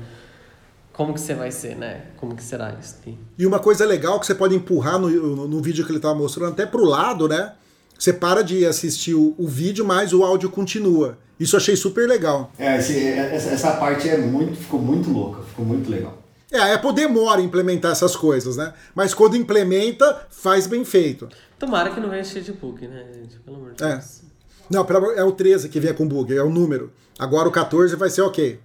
[0.94, 2.06] Como que você vai ser, né?
[2.18, 2.96] Como que será isso?
[3.02, 3.18] aqui?
[3.38, 6.16] E uma coisa legal que você pode empurrar no, no, no vídeo que ele estava
[6.16, 7.54] mostrando até pro lado, né?
[8.00, 11.18] Você para de assistir o, o vídeo, mas o áudio continua.
[11.40, 12.52] Isso eu achei super legal.
[12.58, 16.18] É, esse- essa, essa parte é muito, ficou muito louca, ficou muito legal.
[16.52, 18.74] É, a Apple demora a implementar essas coisas, né?
[18.96, 21.28] Mas quando implementa, faz bem feito.
[21.60, 23.38] Tomara que não venha cheio de bug, né, gente?
[23.40, 23.90] Pelo amor de É.
[23.96, 24.22] Deus.
[24.70, 26.92] Não, é o 13 que vier com bug, é o número.
[27.18, 28.60] Agora o 14 vai ser ok.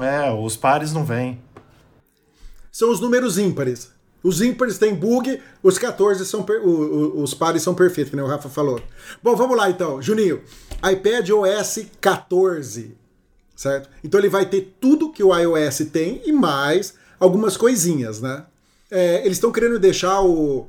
[0.00, 1.40] É, os pares não vêm.
[2.72, 3.92] São os números ímpares.
[4.22, 8.16] Os ímpares têm bug, os 14 são per- o- o- os pares são perfeitos, que
[8.16, 8.80] nem o Rafa falou.
[9.22, 10.42] Bom, vamos lá então, Juninho.
[10.90, 12.96] iPad OS 14,
[13.54, 13.88] certo?
[14.02, 18.46] Então ele vai ter tudo que o iOS tem e mais algumas coisinhas, né?
[18.90, 20.66] É, eles estão querendo deixar o,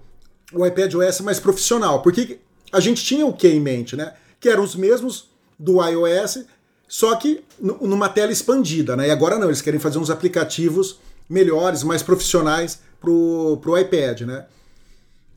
[0.56, 2.40] o iPad OS mais profissional, porque
[2.72, 4.14] a gente tinha o que em mente, né?
[4.40, 6.46] Que eram os mesmos do iOS,
[6.88, 9.08] só que nu- numa tela expandida, né?
[9.08, 14.46] E agora não, eles querem fazer uns aplicativos melhores, mais profissionais pro, pro iPad, né?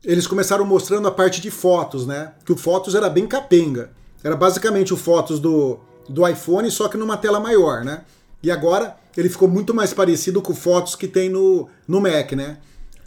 [0.05, 2.33] Eles começaram mostrando a parte de fotos, né?
[2.45, 3.91] Que o Fotos era bem capenga.
[4.23, 5.79] Era basicamente o Fotos do,
[6.09, 8.03] do iPhone, só que numa tela maior, né?
[8.43, 12.59] E agora ele ficou muito mais parecido com Fotos que tem no, no Mac, né?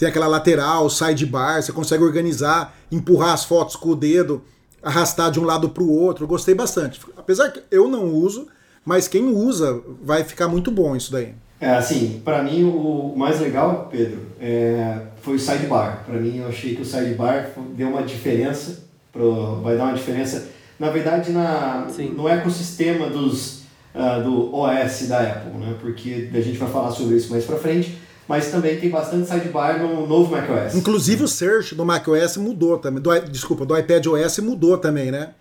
[0.02, 4.42] Tem aquela lateral, sidebar, você consegue organizar, empurrar as fotos com o dedo.
[4.82, 6.24] arrastar de um lado para o outro.
[6.24, 7.00] Eu gostei bastante.
[7.16, 8.48] Apesar que eu não uso,
[8.84, 11.36] mas quem usa vai ficar muito bom isso daí.
[11.60, 16.04] É, assim, para mim o mais legal, Pedro, é, foi o sidebar.
[16.04, 18.84] Para mim eu achei que o sidebar deu uma diferença,
[19.14, 20.48] pro, vai dar uma diferença,
[20.80, 21.86] na verdade, na,
[22.16, 25.76] no ecossistema dos, uh, do OS da Apple, né?
[25.80, 29.80] Porque a gente vai falar sobre isso mais para frente mas também tem bastante sidebar
[29.80, 30.76] no novo macOS.
[30.76, 35.34] Inclusive o search do macOS mudou também, do, desculpa, do iPad OS mudou também, né?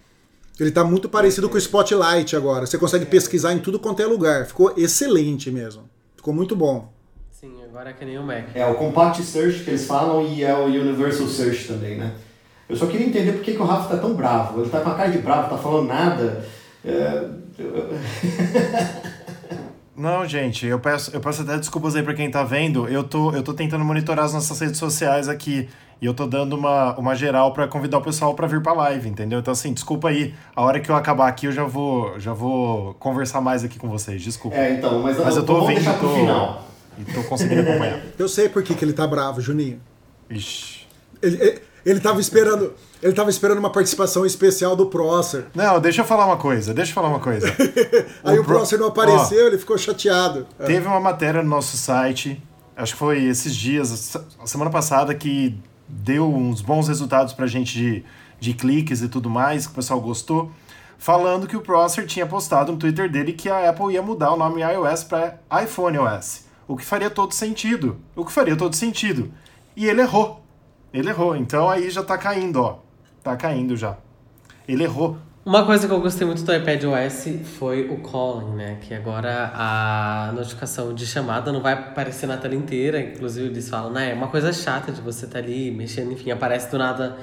[0.59, 2.67] Ele está muito parecido com o Spotlight agora.
[2.67, 4.45] Você consegue pesquisar em tudo quanto é lugar.
[4.45, 5.89] Ficou excelente mesmo.
[6.15, 6.93] Ficou muito bom.
[7.33, 8.49] Sim, agora é que nem o Mac.
[8.55, 12.13] É o Compact Search que eles falam e é o Universal Search também, né?
[12.69, 14.61] Eu só queria entender por que, que o Rafa tá tão bravo.
[14.61, 16.45] Ele tá com a cara de bravo, tá falando nada.
[16.85, 17.25] É...
[20.01, 22.89] Não, gente, eu peço, eu peço até desculpas aí pra quem tá vendo.
[22.89, 25.69] Eu tô, eu tô tentando monitorar as nossas redes sociais aqui.
[26.01, 29.07] E eu tô dando uma, uma geral para convidar o pessoal para vir pra live,
[29.07, 29.41] entendeu?
[29.41, 30.35] Então, assim, desculpa aí.
[30.57, 33.91] A hora que eu acabar aqui, eu já vou, já vou conversar mais aqui com
[33.91, 34.23] vocês.
[34.23, 34.57] Desculpa.
[34.57, 36.65] É, então, mas, mas eu tô ouvindo e tô, final.
[36.99, 38.01] e tô conseguindo acompanhar.
[38.19, 39.79] Eu sei por que, que ele tá bravo, Juninho.
[40.31, 40.87] Ixi.
[41.21, 42.73] Ele, ele, ele tava esperando.
[43.03, 45.47] Ele tava esperando uma participação especial do Prosser.
[45.55, 47.47] Não, deixa eu falar uma coisa, deixa eu falar uma coisa.
[48.23, 50.47] Aí o, o Prosser não apareceu, Ó, ele ficou chateado.
[50.67, 52.43] Teve uma matéria no nosso site,
[52.77, 58.05] acho que foi esses dias, semana passada, que deu uns bons resultados pra gente de,
[58.39, 60.53] de cliques e tudo mais, que o pessoal gostou,
[60.99, 64.37] falando que o Prosser tinha postado no Twitter dele que a Apple ia mudar o
[64.37, 66.45] nome iOS para iPhone OS.
[66.69, 67.97] O que faria todo sentido.
[68.15, 69.33] O que faria todo sentido.
[69.75, 70.40] E ele errou.
[70.93, 71.37] Ele errou.
[71.37, 72.79] Então aí já tá caindo, ó.
[73.23, 73.97] Tá caindo já.
[74.67, 75.17] Ele errou.
[75.45, 78.79] Uma coisa que eu gostei muito do iPad OS foi o calling, né?
[78.81, 83.01] Que agora a notificação de chamada não vai aparecer na tela inteira.
[83.01, 84.11] Inclusive eles falam, né?
[84.11, 87.17] É uma coisa chata de você estar tá ali mexendo, enfim, aparece do nada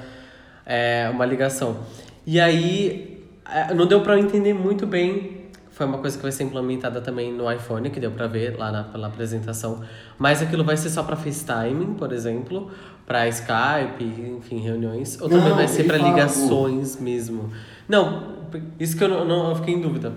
[0.66, 1.78] é, uma ligação.
[2.26, 5.38] E aí é, não deu para entender muito bem
[5.78, 8.72] foi uma coisa que vai ser implementada também no iPhone, que deu para ver lá
[8.72, 9.80] na, pela apresentação.
[10.18, 12.72] Mas aquilo vai ser só para FaceTime, por exemplo,
[13.08, 14.04] para Skype,
[14.36, 15.18] enfim, reuniões.
[15.18, 17.50] Ou não, também vai ser para ligações mesmo.
[17.88, 18.34] Não,
[18.78, 20.12] isso que eu não, não eu fiquei em dúvida.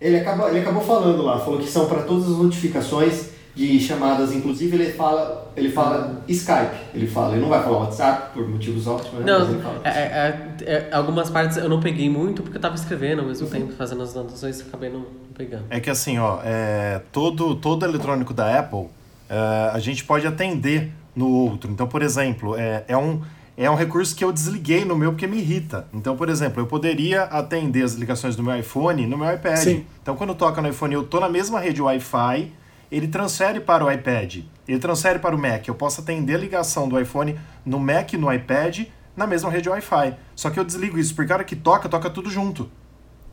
[0.00, 4.32] Ele acabou, ele acabou falando lá, falou que são para todas as notificações de chamadas,
[4.32, 8.86] inclusive ele fala, ele fala Skype, ele fala, ele não vai falar WhatsApp por motivos
[8.86, 9.24] óbvios, né?
[9.26, 13.26] Não, é, é, é, algumas partes eu não peguei muito porque eu tava escrevendo ao
[13.26, 13.52] mesmo uhum.
[13.52, 15.04] tempo, fazendo as anotações e acabei não,
[15.36, 15.64] pegando.
[15.68, 18.86] É que assim, ó, é, todo, todo eletrônico da Apple,
[19.28, 21.70] é, a gente pode atender no outro.
[21.70, 23.20] Então, por exemplo, é, é um
[23.60, 25.88] é um recurso que eu desliguei no meu porque me irrita.
[25.92, 29.56] Então, por exemplo, eu poderia atender as ligações do meu iPhone no meu iPad.
[29.56, 29.84] Sim.
[30.00, 32.52] Então, quando toca no iPhone, eu tô na mesma rede Wi-Fi,
[32.88, 35.66] ele transfere para o iPad, ele transfere para o Mac.
[35.66, 39.68] Eu posso atender a ligação do iPhone no Mac e no iPad na mesma rede
[39.68, 40.14] Wi-Fi.
[40.36, 42.70] Só que eu desligo isso, porque a hora que toca, toca tudo junto.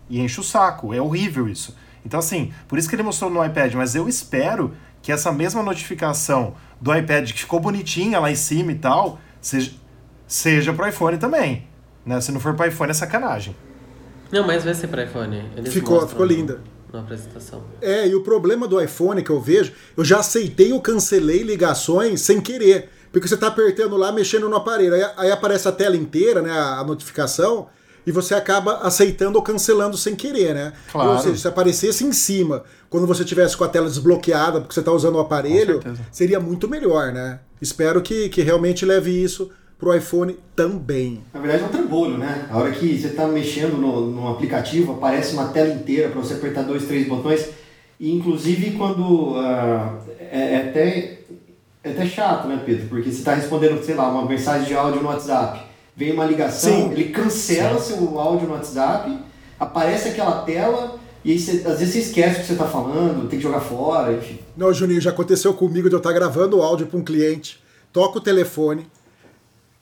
[0.10, 1.78] E enche o saco, é horrível isso.
[2.04, 4.74] Então, assim, por isso que ele mostrou no iPad, mas eu espero
[5.06, 9.72] que essa mesma notificação do iPad, que ficou bonitinha lá em cima e tal, seja,
[10.26, 11.68] seja para o iPhone também.
[12.04, 12.20] Né?
[12.22, 13.56] Se não for para iPhone, é sacanagem.
[14.32, 15.46] Não, mas vai ser para iPhone.
[15.56, 16.60] Eles ficou, ficou linda
[16.92, 17.62] na apresentação.
[17.84, 22.22] É, e o problema do iPhone que eu vejo, eu já aceitei ou cancelei ligações
[22.22, 22.90] sem querer.
[23.12, 24.96] Porque você está apertando lá, mexendo no aparelho.
[24.96, 26.50] Aí, aí, aparece a tela inteira, né?
[26.50, 27.68] A, a, notificação,
[28.06, 30.74] e você acaba aceitando ou cancelando sem querer, né?
[30.92, 31.12] Claro.
[31.12, 34.80] Ou seja, se aparecesse em cima, quando você tivesse com a tela desbloqueada, porque você
[34.80, 37.40] está usando o aparelho, seria muito melhor, né?
[37.62, 41.24] Espero que, que realmente leve isso para o iPhone também.
[41.34, 42.48] Na verdade é um trambolho, né?
[42.50, 46.36] A hora que você está mexendo no, no aplicativo, aparece uma tela inteira para você
[46.36, 47.50] apertar dois, três botões.
[48.00, 51.20] E inclusive quando uh, é, é, até,
[51.84, 52.88] é até chato, né, Pedro?
[52.88, 55.65] Porque você está respondendo, sei lá, uma mensagem de áudio no WhatsApp,
[55.96, 56.92] vem uma ligação, Sim.
[56.92, 57.96] ele cancela Sim.
[57.96, 59.18] seu áudio no WhatsApp,
[59.60, 61.00] aparece aquela tela.
[61.24, 63.62] E aí você, às vezes você esquece o que você está falando, tem que jogar
[63.62, 64.40] fora, enfim.
[64.56, 67.64] Não, Juninho, já aconteceu comigo de eu estar tá gravando o áudio para um cliente,
[67.92, 68.86] toca o telefone,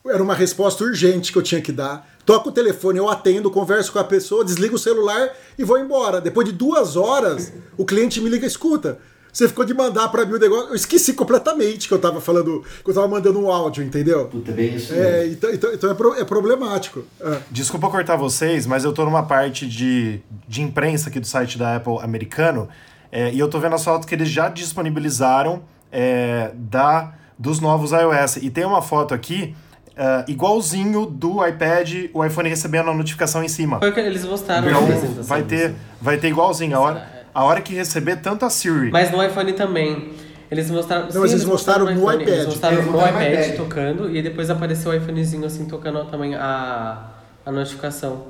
[0.06, 2.10] era uma resposta urgente que eu tinha que dar.
[2.26, 6.22] Toco o telefone, eu atendo, converso com a pessoa, desligo o celular e vou embora.
[6.22, 9.00] Depois de duas horas, o cliente me liga, escuta.
[9.34, 10.70] Você ficou de mandar para mim o negócio.
[10.70, 14.28] Eu esqueci completamente que eu tava falando, que eu tava mandando um áudio, entendeu?
[14.28, 14.94] Puta, bem isso.
[14.94, 17.04] É, então, então, então é, pro, é, problemático.
[17.20, 17.40] É.
[17.50, 21.78] Desculpa cortar vocês, mas eu tô numa parte de, de imprensa aqui do site da
[21.78, 22.70] Apple americano
[23.12, 27.92] é, e eu tô vendo as fotos que eles já disponibilizaram é, da, dos novos
[27.92, 28.38] iOS.
[28.38, 29.56] E tem uma foto aqui
[29.94, 33.78] Uh, igualzinho do iPad, o iPhone recebendo a notificação em cima.
[33.78, 36.76] Foi o que eles mostraram então, vai ter, vai ter igualzinho.
[36.76, 38.92] A hora, a hora que receber tanto a Siri.
[38.92, 40.12] Mas no iPhone também.
[40.52, 41.06] Eles mostraram.
[41.06, 42.34] Não, sim, mas eles, mostraram, mostraram, no, iPad.
[42.34, 47.12] Eles mostraram no iPad, iPad, tocando e depois apareceu o iPhonezinho assim tocando também a,
[47.44, 48.28] a notificação.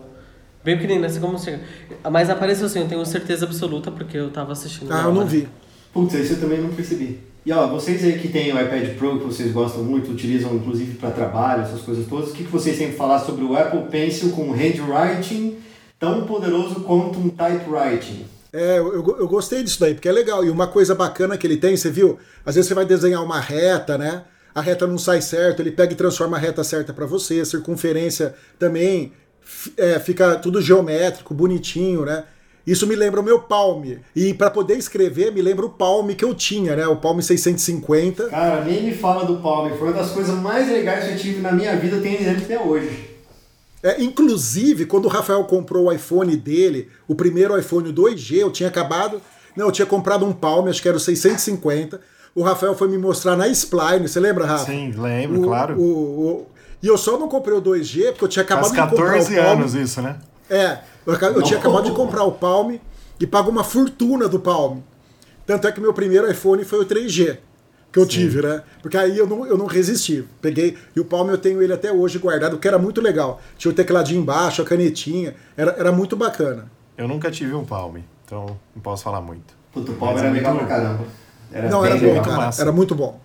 [0.64, 1.60] Bem pequenina, assim como chega.
[2.10, 4.94] Mas apareceu sim, eu tenho certeza absoluta, porque eu tava assistindo.
[4.94, 5.50] Ah, eu não vi.
[5.92, 7.20] Putz, esse eu também não percebi.
[7.46, 10.96] E ó, vocês aí que têm o iPad Pro, que vocês gostam muito, utilizam inclusive
[10.96, 13.84] para trabalho, essas coisas todas, o que, que vocês têm que falar sobre o Apple
[13.92, 15.58] Pencil com handwriting
[16.00, 18.26] tão poderoso quanto um typewriting?
[18.54, 20.46] É, eu, eu- gostei disso daí, porque é legal.
[20.46, 22.20] E uma coisa bacana que ele tem, você viu?
[22.46, 24.24] Às vezes você vai desenhar uma reta, né?
[24.54, 27.40] A reta não sai certo, ele pega e transforma a reta certa para você.
[27.40, 29.12] A circunferência também
[29.76, 32.26] é, fica tudo geométrico, bonitinho, né?
[32.66, 33.84] Isso me lembra o meu Palm.
[34.16, 36.88] E para poder escrever, me lembra o Palm que eu tinha, né?
[36.88, 38.30] O Palm 650.
[38.30, 41.42] Cara, nem me fala do Palm, foi uma das coisas mais legais que eu tive
[41.42, 43.13] na minha vida, tenho ele até hoje.
[43.84, 48.70] É, inclusive, quando o Rafael comprou o iPhone dele, o primeiro iPhone 2G, eu tinha
[48.70, 49.22] acabado.
[49.58, 52.00] Não, eu tinha comprado um Palm, acho que era o 650.
[52.34, 54.66] O Rafael foi me mostrar na Spline, você lembra, Rafa?
[54.72, 55.78] Sim, lembro, O- claro.
[55.78, 56.48] o- o-
[56.82, 59.34] e eu só não comprei o 2G porque eu tinha acabado Faz de comprar 14
[59.34, 59.52] o Palm.
[59.60, 60.16] anos isso, né?
[60.50, 62.76] É, eu, eu tinha acabado de comprar o Palm
[63.20, 64.80] e pago uma fortuna do Palm.
[65.46, 67.38] Tanto é que meu primeiro iPhone foi o 3G
[67.94, 68.64] que eu tive, né?
[68.82, 70.26] Porque aí eu não, eu não resisti.
[70.42, 73.40] Peguei, e o Palm eu tenho ele até hoje guardado, que era muito legal.
[73.58, 76.70] Tinha o tecladinho embaixo, a canetinha, era, era muito bacana.
[76.98, 79.54] Eu nunca tive um Palm, então não posso falar muito.
[79.72, 81.04] Puta, o Palm Mas era é legal muito- pra caramba.
[81.52, 82.24] Era não, bem era bom, legal.
[82.26, 82.38] cara.
[82.38, 82.62] massa.
[82.64, 83.22] Era muito bom.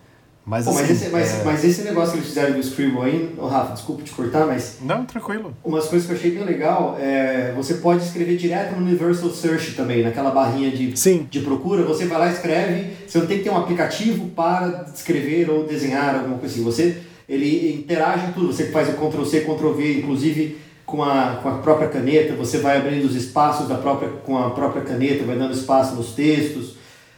[0.48, 3.02] Mas Pô, mas, assim, esse, mas, é- mas esse negócio que eles fizeram do Scribble
[3.02, 5.54] aí, ô Rafa, desculpa te cortar, mas Não, tranquilo.
[5.62, 9.72] umas coisas que eu achei bem legal é você pode escrever direto no Universal Search
[9.72, 11.28] também, naquela barrinha de, Sim.
[11.30, 14.86] de procura, você vai lá e escreve, você não tem que ter um aplicativo para
[14.94, 16.64] escrever ou desenhar alguma coisa assim.
[16.64, 16.96] Você,
[17.28, 20.56] ele interage em tudo, você faz o Ctrl C, Ctrl V, inclusive
[20.86, 24.48] com a, com a própria caneta, você vai abrindo os espaços da própria, com a
[24.48, 26.76] própria caneta, vai dando espaço nos textos.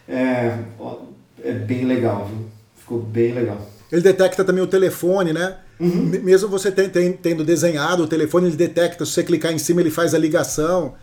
[0.09, 0.59] É,
[1.45, 2.50] é bem legal, viu?
[2.91, 3.71] Ficou bem legal.
[3.93, 5.55] Ele detecta também o telefone, né?
[5.79, 6.07] Uhum.
[6.07, 9.59] Me- Mesmo você ten- ten- tendo desenhado o telefone, ele detecta, se você clicar em
[9.59, 10.95] cima, ele faz a ligação.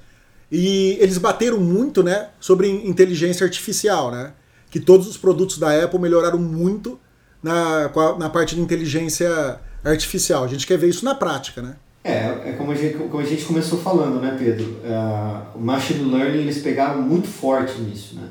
[0.52, 4.34] E eles bateram muito, né, sobre inteligência artificial, né?
[4.70, 7.00] Que todos os produtos da Apple melhoraram muito
[7.42, 10.44] na, na parte de inteligência artificial.
[10.44, 11.76] A gente quer ver isso na prática, né?
[12.04, 14.78] É, é como a gente, como a gente começou falando, né, Pedro?
[14.86, 18.28] Ah, o machine learning eles pegaram muito forte nisso, né?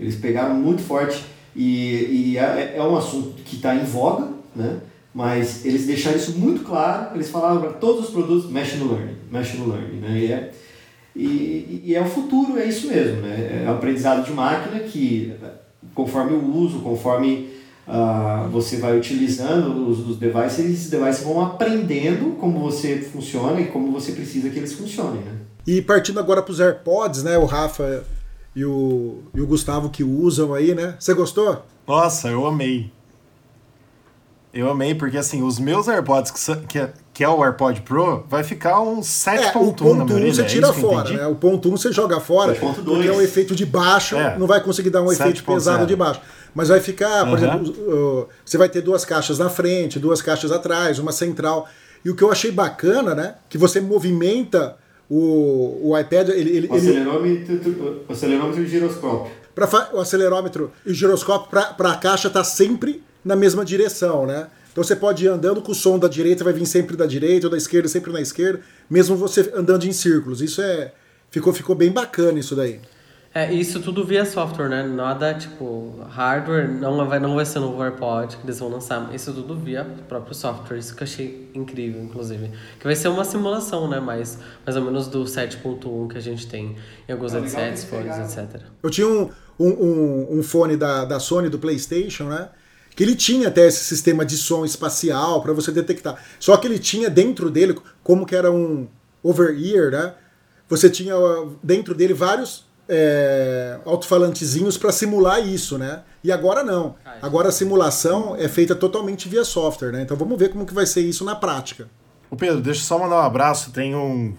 [0.00, 1.22] Eles pegaram muito forte
[1.54, 4.78] e, e é, é um assunto que está em voga, né?
[5.14, 7.14] Mas eles deixaram isso muito claro.
[7.14, 10.18] Eles falavam para todos os produtos machine learning, machine learning, né?
[10.18, 10.52] E é,
[11.16, 13.62] e, e é o futuro, é isso mesmo, né?
[13.64, 15.32] É o aprendizado de máquina que,
[15.94, 17.50] conforme o uso, conforme
[17.86, 23.66] ah, você vai utilizando os, os devices, esses devices vão aprendendo como você funciona e
[23.66, 25.32] como você precisa que eles funcionem, né?
[25.66, 27.38] E partindo agora para os AirPods, né?
[27.38, 28.04] O Rafa
[28.54, 30.94] e o, e o Gustavo que usam aí, né?
[30.98, 31.64] Você gostou?
[31.86, 32.90] Nossa, eu amei.
[34.52, 37.80] Eu amei, porque assim, os meus AirPods, que, são- que, é, que é o AirPod
[37.82, 40.34] Pro, vai ficar uns É, 7.1 o na ponto minha 1 orelha.
[40.34, 41.26] você é tira eu fora, né?
[41.26, 42.84] O ponto 1 você joga fora, 7.2.
[42.84, 44.38] porque é o efeito de baixo, É.
[44.38, 45.44] não vai conseguir dar um efeito 7.0.
[45.54, 46.20] pesado de baixo.
[46.54, 47.56] Mas vai ficar, por Aham.
[47.62, 51.66] exemplo, o- você vai ter duas caixas na frente, duas caixas atrás, uma central.
[52.04, 53.34] E o que eu achei bacana, né?
[53.48, 54.76] Que você movimenta
[55.08, 59.32] o, o iPad, ele, ele, O ele, acelerômetro, o acelerômetro e o giroscópio.
[59.54, 64.48] pra, o acelerômetro e o giroscópio para a caixa tá sempre na mesma direção, né?
[64.72, 67.46] Então você pode ir andando com o som da direita, vai vir sempre da direita,
[67.46, 70.42] ou da esquerda, sempre na esquerda, mesmo você andando em círculos.
[70.42, 70.92] Isso é.
[71.30, 72.80] Ficou, ficou bem bacana isso daí.
[73.36, 74.84] É, isso tudo via software, né?
[74.84, 79.12] Nada tipo hardware, não vai, não vai ser no AirPod que eles vão lançar.
[79.12, 80.78] Isso tudo via próprio software.
[80.78, 82.52] Isso que eu achei incrível, inclusive.
[82.78, 83.98] Que vai ser uma simulação, né?
[83.98, 86.76] Mais, mais ou menos do 7.1 que a gente tem
[87.08, 88.62] em alguns É headsets, fones, etc.
[88.80, 92.50] Eu tinha um, um, um, um fone da, da Sony, do PlayStation, né?
[92.94, 96.22] Que ele tinha até esse sistema de som espacial para você detectar.
[96.38, 98.86] Só que ele tinha dentro dele, como que era um
[99.24, 100.14] over-ear, né?
[100.68, 106.02] Você tinha uh, dentro dele vários é, alto-falantezinhos para simular isso, né?
[106.22, 106.94] E agora não.
[107.20, 110.02] Agora a simulação é feita totalmente via software, né?
[110.02, 111.88] Então vamos ver como que vai ser isso na prática.
[112.30, 113.70] Ô Pedro, deixa eu só mandar um abraço.
[113.70, 114.34] Tem um,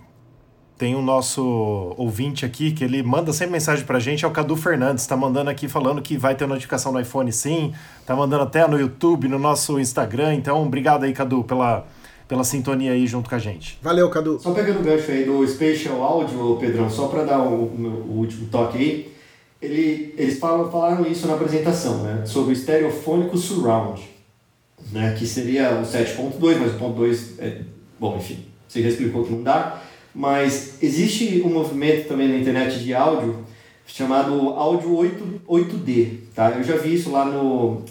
[0.78, 4.56] tem um nosso ouvinte aqui que ele manda sempre mensagem pra gente, é o Cadu
[4.56, 5.08] Fernandes.
[5.08, 7.74] Tá mandando aqui falando que vai ter notificação no iPhone sim.
[8.06, 10.34] Tá mandando até no YouTube, no nosso Instagram.
[10.36, 11.86] Então, obrigado aí, Cadu, pela,
[12.28, 13.78] pela sintonia aí junto com a gente.
[13.82, 14.40] Valeu, Cadu.
[14.40, 18.48] Só pegando o gancho aí do Spatial Audio, Pedrão, só para dar o, o- último
[18.48, 19.12] toque aí,
[19.62, 22.24] ele, eles falam, falaram isso na apresentação, né?
[22.26, 24.02] Sobre o estereofônico surround,
[24.92, 25.16] né?
[25.18, 27.62] Que seria o 7.2, mas o ponto 2 é...
[28.00, 29.82] Bom, enfim, você já explicou que não dá,
[30.14, 33.44] mas existe um movimento também na internet de áudio
[33.88, 36.50] chamado áudio 8, 8D, tá?
[36.52, 37.84] Eu já vi isso lá no...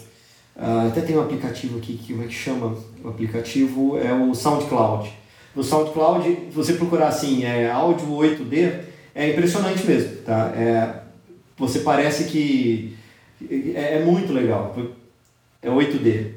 [0.57, 2.77] ah, até tem um aplicativo aqui, que como é que chama?
[3.03, 5.11] O aplicativo é o SoundCloud.
[5.55, 8.79] no SoundCloud, você procurar assim, é, áudio 8D,
[9.13, 10.53] é impressionante mesmo, tá?
[10.55, 11.01] É,
[11.57, 12.95] você parece que
[13.49, 14.75] é, é muito legal.
[15.61, 16.31] É 8D.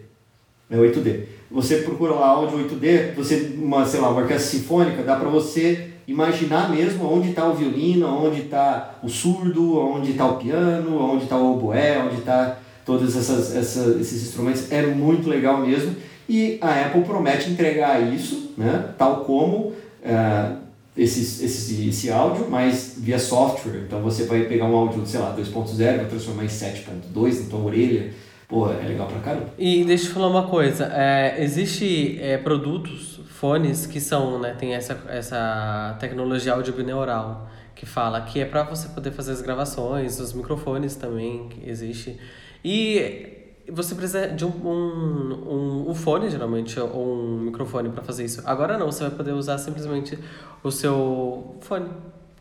[0.70, 1.24] É 8D.
[1.50, 5.90] Você procura lá áudio 8D, você, uma, sei lá, uma orquestra sinfônica, dá para você
[6.06, 11.24] imaginar mesmo onde está o violino, onde está o surdo, onde está o piano, onde
[11.24, 14.72] está o oboé, onde está todos essas, essas, esses instrumentos.
[14.72, 15.94] É muito legal mesmo.
[16.26, 20.56] E a Apple promete entregar isso, né, tal como uh,
[20.96, 23.82] esses, esses, esse áudio, mas via software.
[23.86, 27.60] Então você vai pegar um áudio, sei lá, 2.0, vai transformar em 7.2 na tua
[27.60, 28.10] orelha.
[28.48, 29.50] Pô, é legal pra caramba.
[29.58, 30.90] E deixa eu falar uma coisa.
[30.94, 37.84] É, existe é, produtos, fones, que são, né, tem essa, essa tecnologia áudio bineural, que
[37.84, 42.18] fala que é para você poder fazer as gravações, os microfones também, existe.
[42.64, 43.38] E
[43.70, 48.42] você precisa de um, um, um, um fone, geralmente, ou um microfone para fazer isso.
[48.44, 50.18] Agora não, você vai poder usar simplesmente
[50.62, 51.88] o seu fone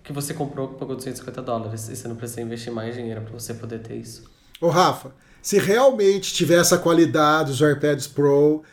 [0.04, 1.90] que você comprou, que pagou 250 dólares.
[1.90, 4.24] E você não precisa investir mais dinheiro para você poder ter isso.
[4.62, 8.64] Ô, Rafa, se realmente tiver essa qualidade, os AirPods Pro,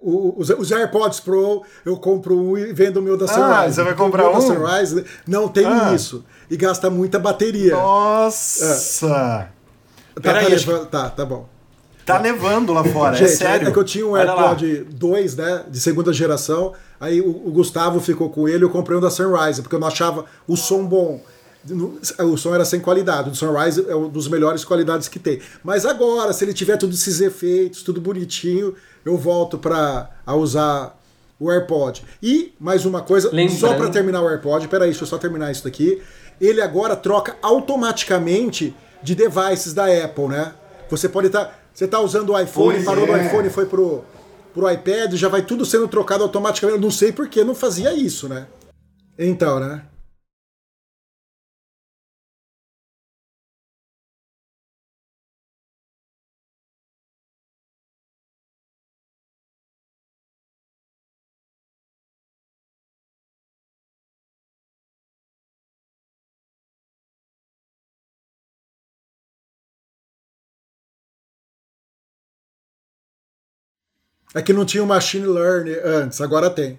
[0.00, 3.52] os, os, AirPods Pro, eu compro um e vendo o meu da Sunrise.
[3.52, 4.34] Ah, você vai comprar um?
[4.34, 5.92] Da Sunrise não tem ah.
[5.94, 6.24] isso.
[6.50, 7.74] E gasta muita bateria.
[7.74, 9.53] Nossa!
[10.20, 10.86] Tá, tá, que...
[10.86, 11.48] tá, tá bom.
[12.04, 13.68] Tá nevando lá fora, é Gente, é sério.
[13.68, 17.98] É que eu tinha um AirPod 2, né, de segunda geração, aí o, o, Gustavo
[17.98, 21.20] ficou com ele, eu comprei um da Sunrise, porque eu não achava o som bom.
[22.18, 25.40] O som era sem qualidade, o Sunrise é um dos melhores qualidades que tem.
[25.62, 30.94] Mas agora, se ele tiver todos esses efeitos, tudo bonitinho, eu volto para usar
[31.40, 32.02] o AirPod.
[32.22, 33.58] E mais uma coisa, Lembrando.
[33.58, 36.02] só para terminar o AirPod, peraí, deixa eu só terminar isso daqui.
[36.38, 40.54] Ele agora troca automaticamente de devices da Apple, né?
[40.90, 41.44] Você pode estar.
[41.44, 43.10] Tá, você está usando o iPhone, pois parou é.
[43.10, 44.04] no iPhone e foi pro,
[44.54, 46.78] pro iPad, já vai tudo sendo trocado automaticamente.
[46.78, 48.46] Eu não sei por que não fazia isso, né?
[49.18, 49.82] Então, né?
[74.34, 76.78] É que não tinha o machine learning antes, agora tem.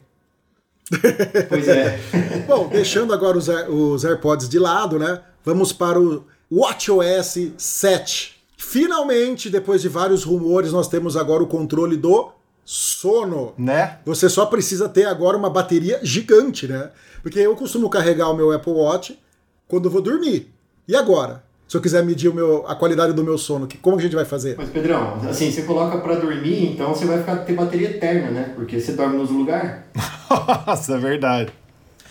[1.49, 1.97] Pois é.
[2.45, 5.21] Bom, deixando agora os, os AirPods de lado, né?
[5.43, 8.35] Vamos para o WatchOS 7.
[8.57, 12.31] Finalmente, depois de vários rumores, nós temos agora o controle do
[12.65, 13.53] sono.
[13.57, 13.99] Né?
[14.05, 16.91] Você só precisa ter agora uma bateria gigante, né?
[17.21, 19.19] Porque eu costumo carregar o meu Apple Watch
[19.67, 20.53] quando eu vou dormir.
[20.87, 21.44] E agora?
[21.67, 24.15] Se eu quiser medir o meu, a qualidade do meu sono, que, como a gente
[24.15, 24.55] vai fazer?
[24.57, 28.51] Mas, Pedrão, assim, você coloca para dormir, então você vai ficar ter bateria eterna, né?
[28.55, 29.71] Porque você dorme nos lugares.
[30.67, 31.51] Nossa, é verdade.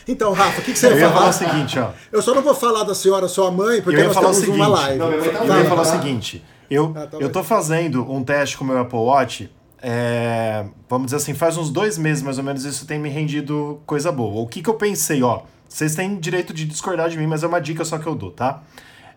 [0.07, 1.29] Então, Rafa, o que, que você eu ia falar?
[1.29, 1.91] o seguinte, ó.
[2.13, 4.67] Eu só não vou falar da senhora, sua mãe, porque eu nós temos seguinte, uma
[4.69, 4.99] live.
[4.99, 6.45] Não, tá eu ia falar o seguinte.
[6.71, 9.51] Eu, ah, tá eu tô fazendo um teste com o meu Apple Watch.
[9.81, 13.81] É, vamos dizer assim, faz uns dois meses mais ou menos, isso tem me rendido
[13.87, 14.43] coisa boa.
[14.43, 15.43] O que, que eu pensei, ó?
[15.69, 18.31] Vocês têm direito de discordar de mim, mas é uma dica só que eu dou,
[18.31, 18.63] tá?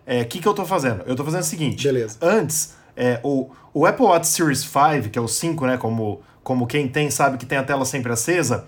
[0.08, 1.02] O é, que, que eu tô fazendo?
[1.04, 1.84] Eu tô fazendo o seguinte.
[1.84, 2.16] Beleza.
[2.22, 5.76] Antes, é, o, o Apple Watch Series 5, que é o 5, né?
[5.76, 8.64] Como, como quem tem sabe que tem a tela sempre acesa,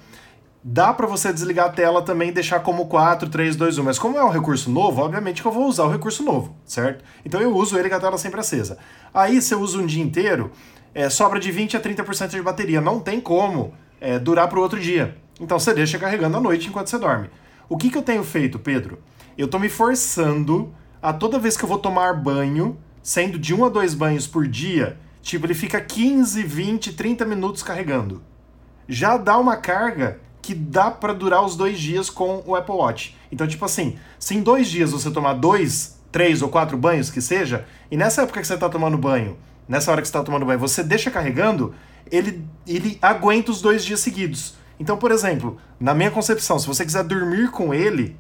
[0.63, 3.83] dá para você desligar a tela também e deixar como 4, 3, 2, 1.
[3.83, 7.03] Mas como é um recurso novo, obviamente que eu vou usar o recurso novo, certo?
[7.25, 8.77] Então eu uso ele com a tela sempre acesa.
[9.15, 10.53] Aí você usa um dia inteiro,
[10.95, 12.83] é, sobra de 20 a 30% de bateria.
[12.83, 15.17] Não tem como é, durar para o outro dia.
[15.41, 17.31] Então você deixa carregando à noite enquanto você dorme.
[17.67, 18.99] O que, que eu tenho feito, Pedro?
[19.39, 23.65] Eu tô me forçando a toda vez que eu vou tomar banho, sendo de um
[23.65, 28.23] a dois banhos por dia, tipo, ele fica 15, 20, 30 minutos carregando.
[28.89, 33.17] Já dá uma carga que dá para durar os dois dias com o Apple Watch.
[33.31, 37.21] Então, tipo assim, se em dois dias você tomar dois, três ou quatro banhos que
[37.21, 40.47] seja, e nessa época que você está tomando banho, nessa hora que você está tomando
[40.47, 41.75] banho, você deixa carregando,
[42.11, 44.55] ele, ele aguenta os dois dias seguidos.
[44.79, 48.17] Então, por exemplo, na minha concepção, se você quiser dormir com ele,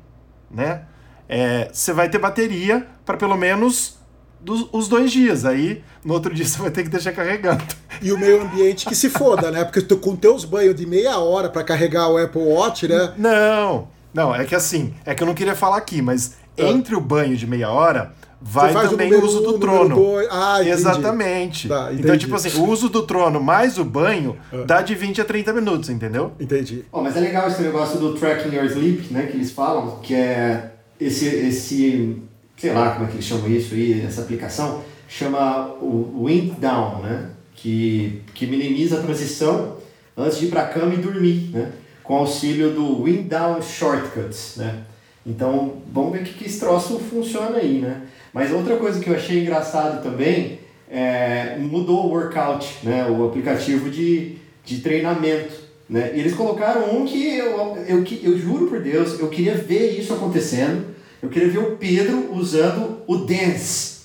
[0.50, 0.82] né?
[1.30, 3.96] É, você vai ter bateria para pelo menos
[4.40, 5.44] dos, os dois dias.
[5.44, 7.62] Aí, no outro dia, você vai ter que deixar carregando.
[8.02, 9.62] E o meio ambiente que se foda, né?
[9.62, 13.14] Porque tu, com teus banhos de meia hora para carregar o Apple Watch, né?
[13.16, 16.62] Não, não, é que assim, é que eu não queria falar aqui, mas ah.
[16.62, 18.12] entre o banho de meia hora
[18.42, 20.16] vai também o, uso do um, trono.
[20.30, 21.68] Ah, Exatamente.
[21.68, 24.64] Tá, então, tipo assim, o uso do trono mais o banho ah.
[24.66, 26.32] dá de 20 a 30 minutos, entendeu?
[26.40, 26.86] Entendi.
[26.90, 29.26] Oh, mas é legal esse negócio do tracking your sleep, né?
[29.26, 32.16] Que eles falam, que é esse, esse,
[32.56, 37.02] sei lá como é que eles chamam isso aí, essa aplicação, chama o Wind Down,
[37.02, 37.30] né?
[37.54, 39.76] Que, que minimiza a transição
[40.16, 41.72] antes de ir para a cama e dormir, né?
[42.10, 44.82] com auxílio do Windown Shortcuts, né?
[45.24, 48.02] Então, vamos ver que, que esse troço funciona aí, né?
[48.32, 50.58] Mas outra coisa que eu achei engraçado também
[50.90, 53.06] é, mudou o workout, né?
[53.08, 55.54] O aplicativo de, de treinamento,
[55.88, 56.10] né?
[56.12, 60.12] E eles colocaram um que eu, eu, eu juro por Deus, eu queria ver isso
[60.12, 60.86] acontecendo.
[61.22, 64.00] Eu queria ver o Pedro usando o Dance.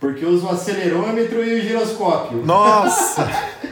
[0.00, 2.44] Porque usa o acelerômetro e o giroscópio.
[2.44, 3.26] Nossa!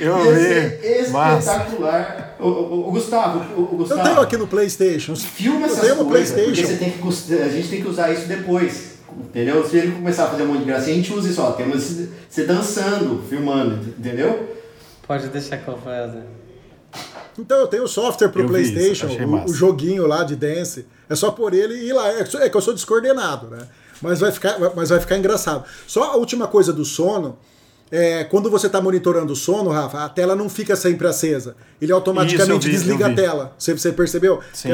[0.00, 0.86] Eu vi.
[0.86, 2.36] Espetacular.
[2.38, 4.00] O, o, o, Gustavo, o, Gustavo.
[4.00, 5.16] Eu tenho aqui no PlayStation.
[5.16, 6.62] Filma essas eu tenho no coisas, PlayStation.
[6.62, 8.98] Porque você tem que, a gente tem que usar isso depois.
[9.18, 9.66] Entendeu?
[9.68, 11.50] Se ele começar a fazer um monte de gracinha, a gente usa isso, ó.
[11.52, 14.56] Temos você dançando, filmando, entendeu?
[15.06, 16.22] Pode deixar que eu faça.
[17.38, 20.86] Então eu tenho o software pro eu PlayStation, o, o, joguinho lá de dance.
[21.08, 22.10] É só por ele e ir lá.
[22.12, 23.66] É, é que eu sou descoordenado, né?
[24.02, 25.64] Mas vai ficar, mas vai ficar engraçado.
[25.86, 27.38] Só a última coisa do sono
[27.90, 31.56] é, quando você está monitorando o sono, Rafa, a tela não fica sempre acesa.
[31.80, 33.54] Ele automaticamente vi, desliga a tela.
[33.58, 34.40] Você, você percebeu?
[34.52, 34.68] Sim.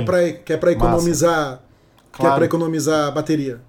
[0.44, 1.62] Que é para é economizar, claro.
[2.12, 3.60] que é para economizar bateria.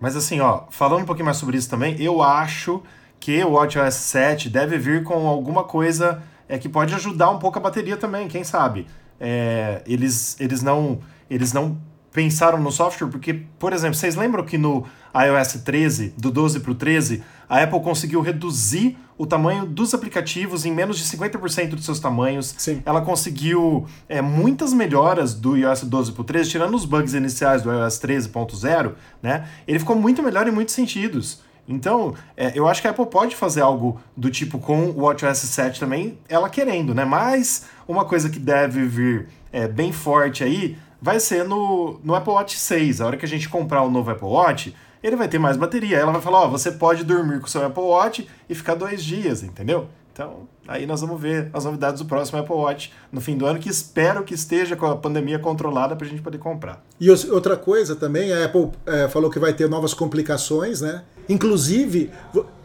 [0.00, 2.82] Mas assim, ó, falando um pouquinho mais sobre isso também, eu acho
[3.20, 7.58] que o WatchOS 7 deve vir com alguma coisa é, que pode ajudar um pouco
[7.58, 8.86] a bateria também, quem sabe.
[9.20, 10.98] É, eles, eles não
[11.30, 11.78] eles não
[12.12, 14.84] pensaram no software, porque, por exemplo, vocês lembram que no
[15.14, 20.64] iOS 13, do 12 para o 13, a Apple conseguiu reduzir o tamanho dos aplicativos
[20.64, 22.52] em menos de 50% dos seus tamanhos.
[22.58, 22.82] Sim.
[22.84, 27.62] Ela conseguiu é, muitas melhoras do iOS 12 para o 13, tirando os bugs iniciais
[27.62, 29.48] do iOS 13.0, né?
[29.68, 31.42] Ele ficou muito melhor em muitos sentidos.
[31.68, 35.38] Então, é, eu acho que a Apple pode fazer algo do tipo com o WatchOS
[35.38, 37.04] 7 também, ela querendo, né?
[37.04, 42.32] Mas uma coisa que deve vir é, bem forte aí vai ser no, no Apple
[42.32, 43.00] Watch 6.
[43.00, 45.96] A hora que a gente comprar o novo Apple Watch, ele vai ter mais bateria.
[45.96, 49.02] Ela vai falar, ó, você pode dormir com o seu Apple Watch e ficar dois
[49.02, 49.88] dias, entendeu?
[50.12, 53.58] Então, aí nós vamos ver as novidades do próximo Apple Watch no fim do ano,
[53.58, 56.84] que espero que esteja com a pandemia controlada para a gente poder comprar.
[56.98, 61.02] E outra coisa também, a Apple é, falou que vai ter novas complicações, né?
[61.28, 62.10] Inclusive,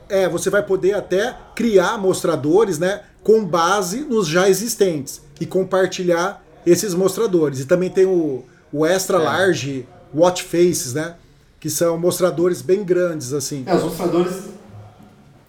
[0.09, 3.01] é, você vai poder até criar mostradores, né?
[3.23, 7.59] Com base nos já existentes e compartilhar esses mostradores.
[7.59, 9.21] E também tem o, o Extra é.
[9.21, 11.15] Large Watch Faces, né?
[11.59, 13.63] Que são mostradores bem grandes, assim.
[13.65, 14.43] É, os mostradores.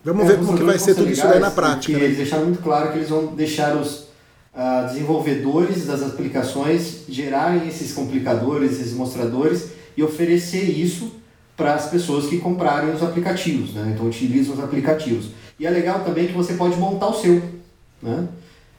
[0.06, 1.98] Vamos é, ver como que vai ser tudo isso aí na prática.
[1.98, 2.04] Né?
[2.04, 4.06] Eles deixaram muito claro que eles vão deixar os
[4.54, 11.10] uh, desenvolvedores das aplicações gerarem esses complicadores, esses mostradores e oferecer isso
[11.56, 13.92] para as pessoas que comprarem os aplicativos, né?
[13.94, 15.30] Então utilizam os aplicativos.
[15.58, 17.42] E é legal também que você pode montar o seu,
[18.00, 18.28] né?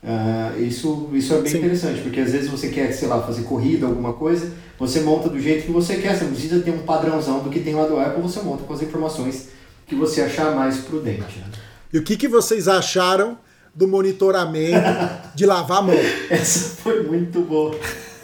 [0.04, 1.58] Uh, isso, isso é bem Sim.
[1.58, 5.40] interessante, porque às vezes você quer, sei lá, fazer corrida, alguma coisa, você monta do
[5.40, 8.00] jeito que você quer, você não precisa ter um padrãozão do que tem lá do
[8.00, 9.50] Apple, você monta com as informações
[9.88, 11.40] que você achar mais prudente.
[11.40, 11.46] Né?
[11.94, 13.38] E o que, que vocês acharam
[13.74, 14.86] do monitoramento
[15.34, 15.96] de lavar a mão?
[16.30, 17.76] Essa foi muito boa.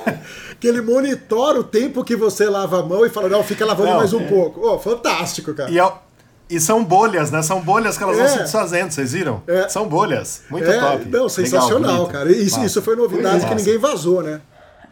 [0.59, 3.91] que ele monitora o tempo que você lava a mão e fala, não, fica lavando
[3.91, 4.28] não, mais um é.
[4.28, 4.59] pouco.
[4.61, 5.72] Oh, fantástico, cara.
[5.72, 7.41] E, e são bolhas, né?
[7.41, 8.22] São bolhas que elas é.
[8.22, 9.41] vão se desfazendo, vocês viram?
[9.47, 9.70] É.
[9.70, 10.43] São bolhas.
[10.49, 10.80] Muito é.
[10.80, 11.05] top.
[11.09, 12.32] Não, sensacional, Legal, cara.
[12.32, 14.41] Isso, isso foi novidade que ninguém vazou, né?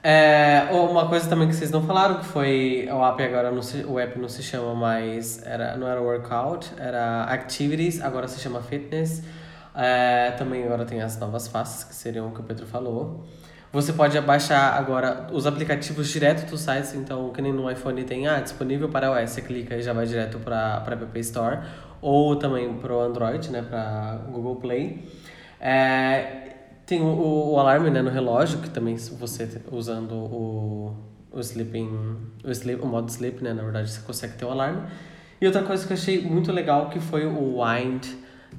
[0.03, 3.83] É, uma coisa também que vocês não falaram, que foi o app agora não se,
[3.83, 8.61] o app não se chama mais, era, não era workout, era activities, agora se chama
[8.61, 9.23] fitness.
[9.75, 13.25] É, também agora tem as novas faces, que seriam o que o Pedro falou.
[13.71, 18.27] Você pode baixar agora os aplicativos direto dos sites, então que nem no iPhone tem
[18.27, 21.59] ah, disponível para iOS, você clica e já vai direto para a App Store,
[22.01, 25.07] ou também para o Android, né, para Google Play.
[25.57, 26.40] É,
[26.91, 30.93] tem o, o, alarme né, no relógio, que também você usando o,
[31.31, 31.87] o sleeping,
[32.43, 34.89] o, sleep, o modo sleep, né, na verdade você consegue ter o alarme.
[35.39, 38.05] E outra coisa que eu achei muito legal que foi o wind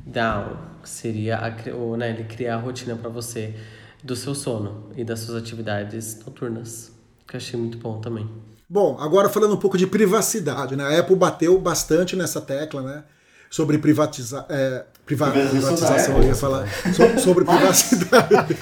[0.07, 3.55] down, que seria a, o, né, ele criar a rotina para você
[4.03, 6.91] do seu sono e das suas atividades noturnas,
[7.29, 8.27] que eu achei muito bom também.
[8.67, 10.85] Bom, agora falando um pouco de privacidade, né?
[10.85, 13.05] A Apple bateu bastante nessa tecla, né?
[13.53, 16.67] Sobre privatizar, é, priva privatização, eu ia falar.
[16.95, 18.57] So, sobre privacidade.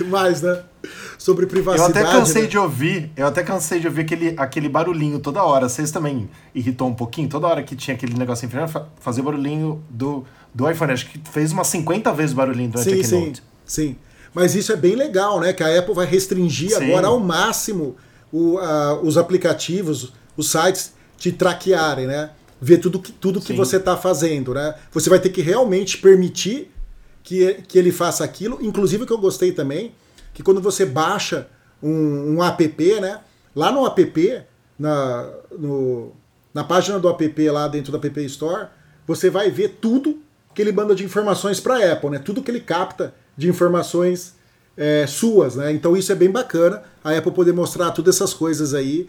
[0.08, 0.62] Mais, né?
[1.18, 1.98] Sobre privacidade.
[1.98, 2.48] Eu até cansei né?
[2.48, 5.68] de ouvir, eu até cansei de ouvir aquele, aquele barulhinho toda hora.
[5.68, 7.28] Vocês também irritou um pouquinho?
[7.28, 8.50] Toda hora que tinha aquele negocinho
[8.98, 10.24] fazia o barulhinho do,
[10.54, 10.90] do iPhone.
[10.90, 13.42] Acho que fez umas 50 vezes o barulhinho durante sim, a Keynote.
[13.66, 13.96] Sim, sim.
[14.32, 15.52] Mas isso é bem legal, né?
[15.52, 16.82] Que a Apple vai restringir sim.
[16.82, 17.96] agora ao máximo
[18.32, 22.30] o, uh, os aplicativos, os sites te traquearem, né?
[22.60, 24.74] Ver tudo que, tudo que você está fazendo, né?
[24.92, 26.70] Você vai ter que realmente permitir
[27.22, 28.58] que, que ele faça aquilo.
[28.60, 29.92] Inclusive, o que eu gostei também,
[30.32, 31.48] que quando você baixa
[31.82, 33.20] um, um app, né?
[33.54, 34.42] Lá no app,
[34.78, 36.12] na, no,
[36.52, 38.68] na página do app lá dentro da App Store,
[39.06, 40.22] você vai ver tudo
[40.54, 42.18] que ele manda de informações para a Apple, né?
[42.18, 44.36] Tudo que ele capta de informações
[44.76, 45.72] é, suas, né?
[45.72, 49.08] Então isso é bem bacana, a Apple poder mostrar todas essas coisas aí,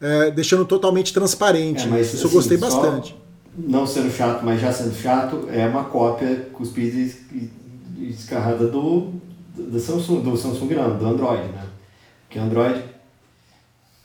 [0.00, 1.84] é, deixando totalmente transparente.
[1.84, 3.16] É, mas, isso eu assim, gostei só bastante.
[3.58, 7.50] Não sendo chato, mas já sendo chato, é uma cópia cuspida e
[7.98, 9.10] e descarrada do,
[9.56, 11.64] do Samsung, do Samsung não, do Android, né?
[12.28, 12.84] Porque Android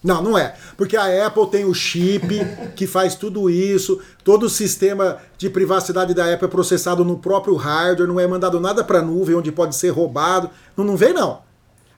[0.02, 0.56] Não, não é.
[0.78, 2.26] Porque a Apple tem o chip
[2.74, 7.56] que faz tudo isso, todo o sistema de privacidade da Apple é processado no próprio
[7.56, 10.50] hardware, não é mandado nada para nuvem onde pode ser roubado.
[10.78, 11.40] Não, não vem, não.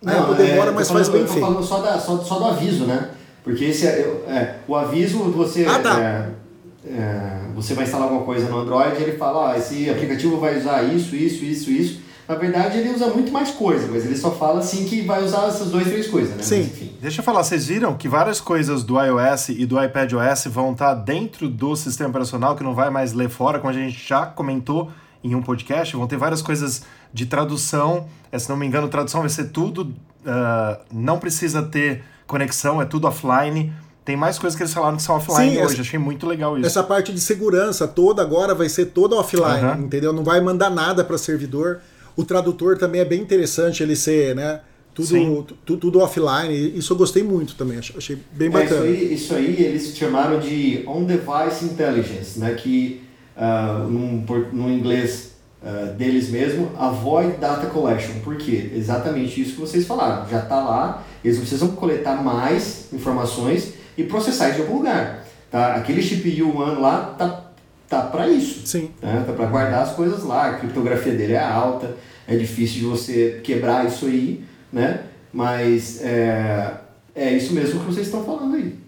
[0.04, 1.46] A Não, Apple demora, é, mas tô faz falando- bem eu feito.
[1.46, 3.12] falando só, da, só, só do aviso, né?
[3.44, 6.00] Porque esse é, é, o aviso, você, Ah, tá.
[6.00, 6.30] é,
[6.90, 10.84] é, você vai instalar alguma coisa no Android, ele fala, ó, esse aplicativo vai usar
[10.84, 12.02] isso, isso, isso, isso.
[12.26, 15.46] Na verdade, ele usa muito mais coisa, mas ele só fala assim que vai usar
[15.50, 16.42] essas duas, três coisas, né?
[16.42, 16.60] Sim.
[16.60, 16.92] Mas, enfim.
[17.02, 20.94] Deixa eu falar, vocês viram que várias coisas do iOS e do iPadOS vão estar
[20.94, 24.90] dentro do sistema operacional, que não vai mais ler fora, como a gente já comentou
[25.22, 26.84] em um podcast, vão ter várias coisas
[27.14, 29.94] de tradução, eh, se não me engano, tradução vai ser tudo,
[30.26, 32.04] ah, não precisa ter
[32.38, 33.72] conexão, é tudo offline.
[34.04, 36.58] Tem mais coisas que eles falaram que são offline Sim, hoje, essa- achei muito legal
[36.58, 36.66] isso.
[36.68, 39.80] Essa parte de segurança toda agora vai ser toda offline, Aham.
[39.84, 40.12] entendeu?
[40.12, 41.80] Não vai mandar nada para servidor.
[42.16, 44.60] O tradutor também é bem interessante ele ser, né?
[44.94, 46.78] Tudo, tu- tudo offline.
[46.78, 47.78] Isso eu gostei muito também.
[47.80, 48.82] ach- Achei bem É, isso, bacana.
[48.86, 52.54] aí, isso aí eles chamaram de On-Device Intelligence, né?
[52.56, 53.02] que
[53.36, 55.33] ah, num, por- no inglês
[55.66, 58.20] ah, deles mesmo, Avoid Data Collection.
[58.22, 58.72] Por quê?
[58.76, 60.28] Exatamente isso que vocês falaram.
[60.28, 65.26] Já está lá, eles não precisam coletar mais informações e processar isso em algum lugar.
[65.50, 65.76] Tá?
[65.76, 67.46] Aquele chip U1 lá tá,
[67.88, 68.68] tá para isso.
[68.68, 68.92] Sim.
[69.02, 69.24] né?
[69.26, 71.96] Tá para guardar as coisas lá, a criptografia dele é alta,
[72.28, 75.04] é difícil de você quebrar isso aí, né?
[75.32, 76.74] Mas é,
[77.16, 78.83] é isso mesmo que vocês estão falando aí.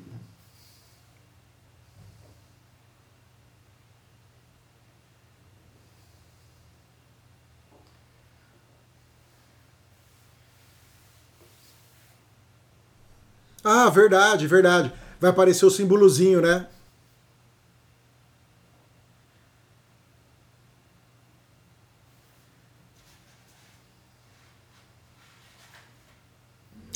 [13.66, 14.94] Ah, verdade, verdade.
[15.20, 16.68] Vai aparecer o símbolozinho, né?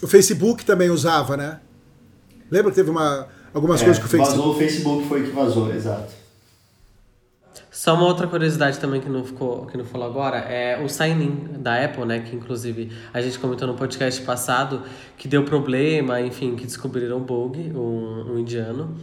[0.02, 1.60] O Facebook também usava, né?
[2.50, 4.38] Lembra que teve uma, algumas É, coisas que o Facebook.
[4.38, 6.14] Vazou o Facebook, foi que vazou, exato.
[7.80, 11.62] Só uma outra curiosidade também que não ficou, que não falou agora é o sign-in
[11.62, 12.20] da Apple, né?
[12.20, 14.84] Que inclusive a gente comentou no podcast passado
[15.18, 18.98] que deu problema, enfim, que descobriram um bug, um, um indiano.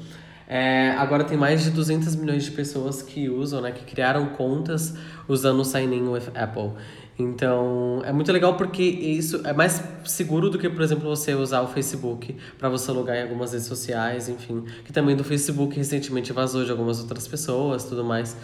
[0.47, 3.73] É, agora tem mais de 200 milhões de pessoas que usam, né?
[3.73, 4.95] Que criaram contas
[5.27, 6.73] usando o sign-in with Apple.
[7.19, 11.63] Então é muito legal porque isso é mais seguro do que, por exemplo, você usar
[11.63, 14.67] o Facebook para você logar em algumas redes sociais, enfim.
[14.85, 18.37] Que também do Facebook recentemente vazou de algumas outras pessoas, tudo mais.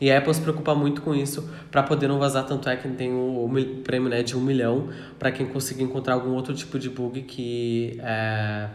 [0.00, 2.88] E a Apple se preocupa muito com isso para poder não vazar, tanto é que
[2.88, 4.88] tem o, o prêmio né, de um milhão
[5.18, 8.68] para quem conseguir encontrar algum outro tipo de bug que é,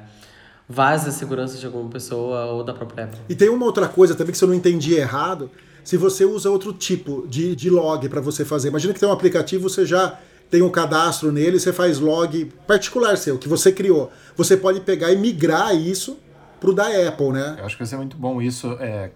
[0.70, 3.20] vaze a segurança de alguma pessoa ou da própria Apple.
[3.28, 5.50] E tem uma outra coisa também que se eu não entendi errado,
[5.84, 8.68] se você usa outro tipo de, de log para você fazer.
[8.68, 10.20] Imagina que tem um aplicativo, você já
[10.50, 14.12] tem um cadastro nele, você faz log particular seu, que você criou.
[14.36, 16.20] Você pode pegar e migrar isso
[16.60, 17.56] pro da Apple, né?
[17.58, 19.12] Eu acho que vai ser muito bom isso é,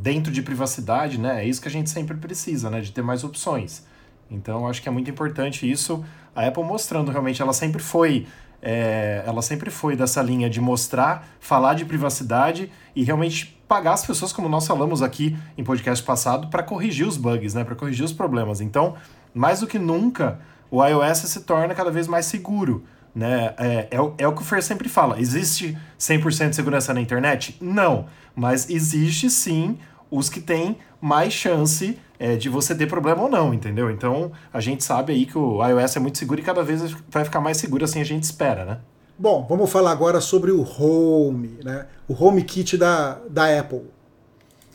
[0.00, 1.44] dentro de privacidade, né?
[1.44, 2.80] É isso que a gente sempre precisa, né?
[2.80, 3.84] De ter mais opções.
[4.30, 6.04] Então, acho que é muito importante isso.
[6.34, 8.26] A Apple mostrando realmente, ela sempre foi.
[8.62, 14.06] é, ela sempre foi dessa linha de mostrar, falar de privacidade e realmente pagar as
[14.06, 17.64] pessoas, como nós falamos aqui em podcast passado, para corrigir os bugs, né?
[17.64, 18.60] Para corrigir os problemas.
[18.60, 18.94] Então,
[19.34, 22.84] mais do que nunca, o iOS se torna cada vez mais seguro.
[23.14, 23.54] Né?
[23.58, 25.20] É, é, o- é o que o Fer sempre fala.
[25.20, 27.56] Existe 100% de segurança na internet?
[27.60, 28.06] Não.
[28.34, 29.78] Mas existe sim
[30.10, 33.90] os que têm mais chance é, de você ter problema ou não, entendeu?
[33.90, 37.24] Então a gente sabe aí que o iOS é muito seguro e cada vez vai
[37.24, 38.78] ficar mais seguro assim a gente espera, né?
[39.18, 41.86] Bom, vamos falar agora sobre o Home, né?
[42.08, 43.82] O Home Kit da, da Apple.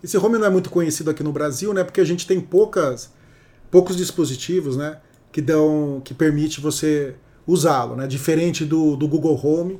[0.04, 1.84] Esse Home não é muito conhecido aqui no Brasil, né?
[1.84, 3.12] Porque a gente tem poucas,
[3.72, 4.98] poucos dispositivos, né?
[5.32, 7.16] Que dão, que permite você
[7.48, 8.06] usá-lo, né?
[8.06, 9.80] Diferente do, do Google Home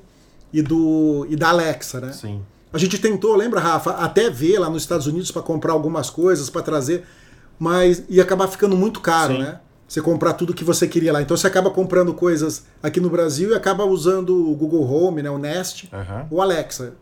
[0.54, 2.12] e do e da Alexa, né?
[2.14, 2.42] Sim.
[2.72, 6.50] A gente tentou, lembra, Rafa, até ver lá nos Estados Unidos para comprar algumas coisas
[6.50, 7.04] para trazer,
[7.60, 9.40] mas ia acabar ficando muito caro, Sim.
[9.42, 9.60] né?
[9.88, 11.22] Você comprar tudo que você queria lá.
[11.22, 15.30] Então você acaba comprando coisas aqui no Brasil e acaba usando o Google Home, né,
[15.30, 16.28] o Nest, Aham.
[16.30, 16.94] o Alexa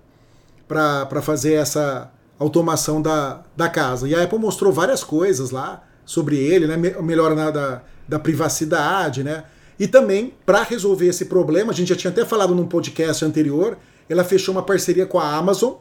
[0.68, 4.08] para fazer essa automação da, da casa.
[4.08, 6.78] E a Apple mostrou várias coisas lá sobre ele, né?
[6.78, 9.44] me- Melhora na- da, da privacidade, né?
[9.80, 13.78] E também, para resolver esse problema, a gente já tinha até falado num podcast anterior,
[14.10, 15.74] ela fechou uma parceria com a Amazon,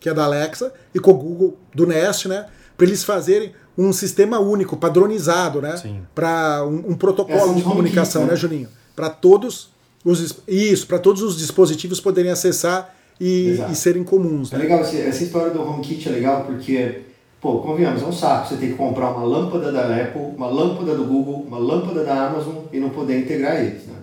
[0.00, 2.46] que é da Alexa, e com o Google do Nest, né?
[2.76, 5.76] Para eles fazerem um sistema único, padronizado, né?
[5.76, 6.02] Sim.
[6.14, 8.30] Para um, um protocolo Essa de comunicação, né?
[8.30, 8.68] né, Juninho?
[8.96, 9.68] para todos
[10.02, 14.52] os isso, para todos os dispositivos poderem acessar e, e serem comuns.
[14.52, 14.64] É né?
[14.64, 17.02] É legal, essa história do HomeKit é legal porque,
[17.46, 20.96] pô, convenhamos, é um saco você tem que comprar uma lâmpada da Apple, uma lâmpada
[20.96, 23.94] do Google, uma lâmpada da Amazon e não poder integrar eles, né?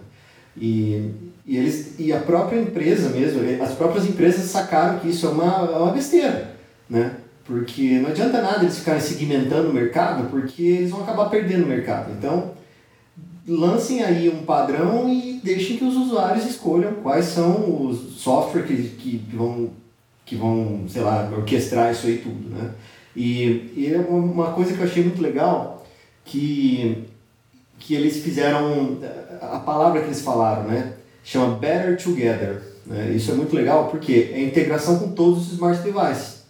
[0.56, 1.12] E,
[1.46, 5.70] e, eles, e a própria empresa mesmo, as próprias empresas sacaram que isso é uma,
[5.74, 6.56] é uma besteira,
[6.90, 7.18] né?
[7.44, 11.68] Porque não adianta nada eles ficarem segmentando o mercado, porque eles vão acabar perdendo o
[11.68, 12.14] mercado.
[12.18, 12.52] Então,
[13.46, 19.18] lancem aí um padrão e deixem que os usuários escolham quais são os softwares que,
[19.20, 19.70] que, vão,
[20.26, 22.72] que vão, sei lá, orquestrar isso aí tudo, né?
[23.16, 25.86] E, e é uma coisa que eu achei muito legal,
[26.26, 27.06] que,
[27.80, 28.98] que eles fizeram,
[29.42, 30.94] a palavra que eles falaram, né?
[31.24, 32.62] Chama Better Together.
[32.86, 33.12] Né?
[33.16, 36.44] Isso é muito legal porque é integração com todos os smart devices.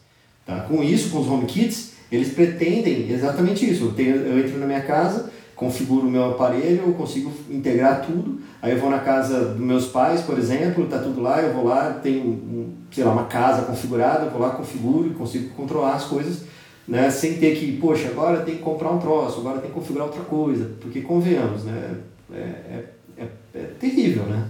[0.45, 0.61] Tá?
[0.61, 3.85] Com isso, com os HomeKits, eles pretendem exatamente isso.
[3.85, 8.39] Eu, tenho, eu entro na minha casa, configuro o meu aparelho, eu consigo integrar tudo.
[8.61, 11.65] Aí eu vou na casa dos meus pais, por exemplo, tá tudo lá, eu vou
[11.65, 16.05] lá, tenho, sei lá, uma casa configurada, eu vou lá, configuro e consigo controlar as
[16.05, 16.43] coisas,
[16.87, 20.07] né, sem ter que, poxa, agora tem que comprar um troço, agora tem que configurar
[20.07, 21.97] outra coisa, porque convenhamos, né,
[22.33, 22.85] é, é,
[23.17, 24.49] é, é terrível, né.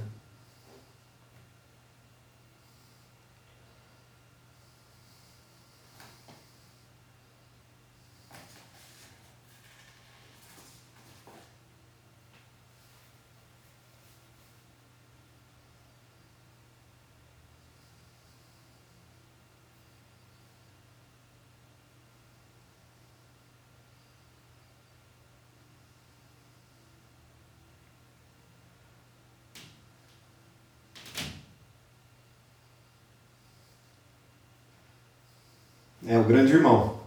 [36.05, 37.02] É o grande irmão.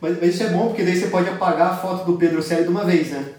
[0.00, 2.64] Mas, mas isso é bom porque daí você pode apagar a foto do Pedro Célio
[2.64, 3.34] de uma vez, né?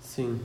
[0.00, 0.40] Sim.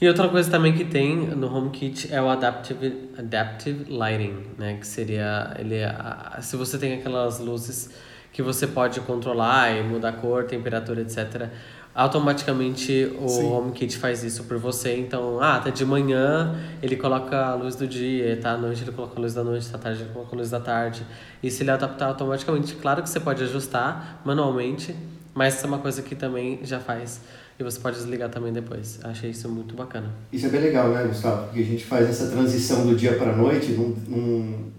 [0.00, 4.78] E outra coisa também que tem no HomeKit é o Adaptive, Adaptive Lighting, né?
[4.78, 7.90] Que seria, ele, é se você tem aquelas luzes
[8.32, 11.48] que você pode controlar e mudar a cor, temperatura, etc.
[11.94, 13.52] Automaticamente o Sim.
[13.52, 14.96] HomeKit faz isso por você.
[14.96, 18.92] Então, ah, tá de manhã, ele coloca a luz do dia, tá à noite, ele
[18.92, 21.04] coloca a luz da noite, tá à tarde, ele coloca a luz da tarde.
[21.42, 22.74] Isso ele adaptar automaticamente.
[22.76, 24.94] Claro que você pode ajustar manualmente,
[25.34, 27.20] mas isso é uma coisa que também já faz.
[27.58, 29.00] E você pode desligar também depois.
[29.02, 30.14] Achei isso muito bacana.
[30.32, 31.46] Isso é bem legal, né, Gustavo?
[31.46, 34.70] Porque a gente faz essa transição do dia para a noite num, num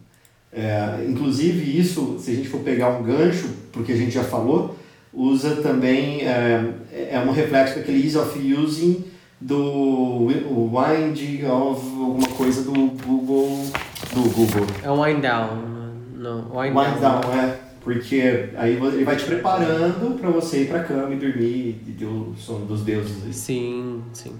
[0.51, 4.75] é, inclusive, isso, se a gente for pegar um gancho, porque a gente já falou,
[5.13, 6.73] usa também, é,
[7.11, 9.05] é um reflexo daquele ease of using
[9.39, 13.65] do wind of alguma coisa do Google.
[14.13, 14.67] Do Google.
[14.83, 15.69] É um wind down.
[16.15, 17.21] Não, wind, wind down.
[17.21, 17.59] down, é.
[17.81, 22.05] Porque aí ele vai te preparando para você ir para cama e dormir e ter
[22.05, 23.35] o sono dos deuses.
[23.35, 24.35] Sim, sim.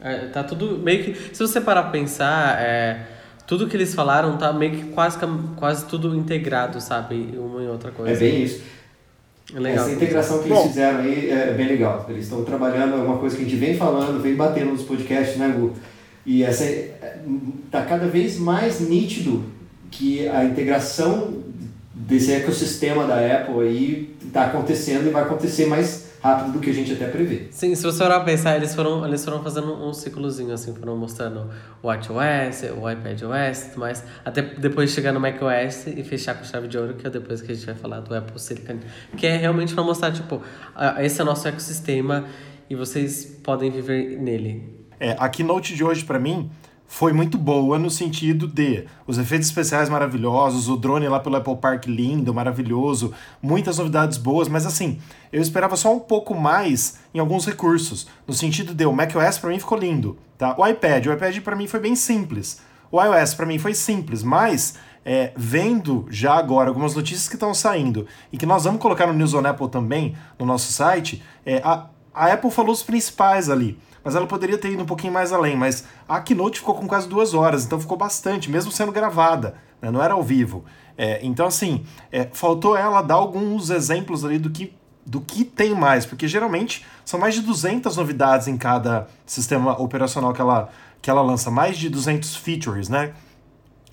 [0.00, 1.14] É, tá tudo meio que.
[1.34, 3.06] Se você parar pra pensar, é
[3.52, 5.18] tudo que eles falaram tá meio que quase,
[5.56, 7.34] quase tudo integrado, sabe?
[7.36, 8.10] Uma e outra coisa.
[8.10, 8.62] É bem isso.
[9.54, 9.84] É legal.
[9.84, 12.06] Essa integração que eles Bom, fizeram aí é bem legal.
[12.08, 15.36] Eles estão trabalhando, é uma coisa que a gente vem falando, vem batendo nos podcasts,
[15.36, 15.70] né, Gu?
[16.24, 16.64] E essa
[17.70, 19.44] tá cada vez mais nítido
[19.90, 21.42] que a integração
[21.94, 26.72] desse ecossistema da Apple aí está acontecendo e vai acontecer mais rápido do que a
[26.72, 27.48] gente até prevê.
[27.50, 31.50] Sim, se você orar pensar, eles foram, eles foram fazendo um ciclozinho, assim, foram mostrando
[31.82, 36.44] o WatchOS, o iPadOS e tudo mais, até depois chegar no macOS e fechar com
[36.44, 38.78] chave de ouro, que é depois que a gente vai falar do Apple Silicon,
[39.16, 40.40] que é realmente para mostrar, tipo,
[41.00, 42.24] esse é o nosso ecossistema
[42.70, 44.80] e vocês podem viver nele.
[45.00, 46.48] É, a keynote de hoje, para mim,
[46.92, 51.56] foi muito boa no sentido de os efeitos especiais maravilhosos, o drone lá pelo Apple
[51.56, 55.00] Park lindo, maravilhoso, muitas novidades boas, mas assim,
[55.32, 59.48] eu esperava só um pouco mais em alguns recursos, no sentido de o macOS para
[59.48, 60.54] mim ficou lindo, tá?
[60.58, 62.60] O iPad, o iPad para mim foi bem simples.
[62.90, 67.54] O iOS para mim foi simples, mas é, vendo já agora algumas notícias que estão
[67.54, 71.56] saindo e que nós vamos colocar no News on Apple também no nosso site, é,
[71.64, 75.32] a, a Apple falou os principais ali, mas ela poderia ter ido um pouquinho mais
[75.32, 75.56] além.
[75.56, 79.90] Mas a Keynote ficou com quase duas horas, então ficou bastante, mesmo sendo gravada, né?
[79.90, 80.64] não era ao vivo.
[80.96, 84.74] É, então, assim, é, faltou ela dar alguns exemplos ali do que,
[85.04, 90.32] do que tem mais, porque geralmente são mais de 200 novidades em cada sistema operacional
[90.32, 90.68] que ela,
[91.00, 93.12] que ela lança, mais de 200 features, né?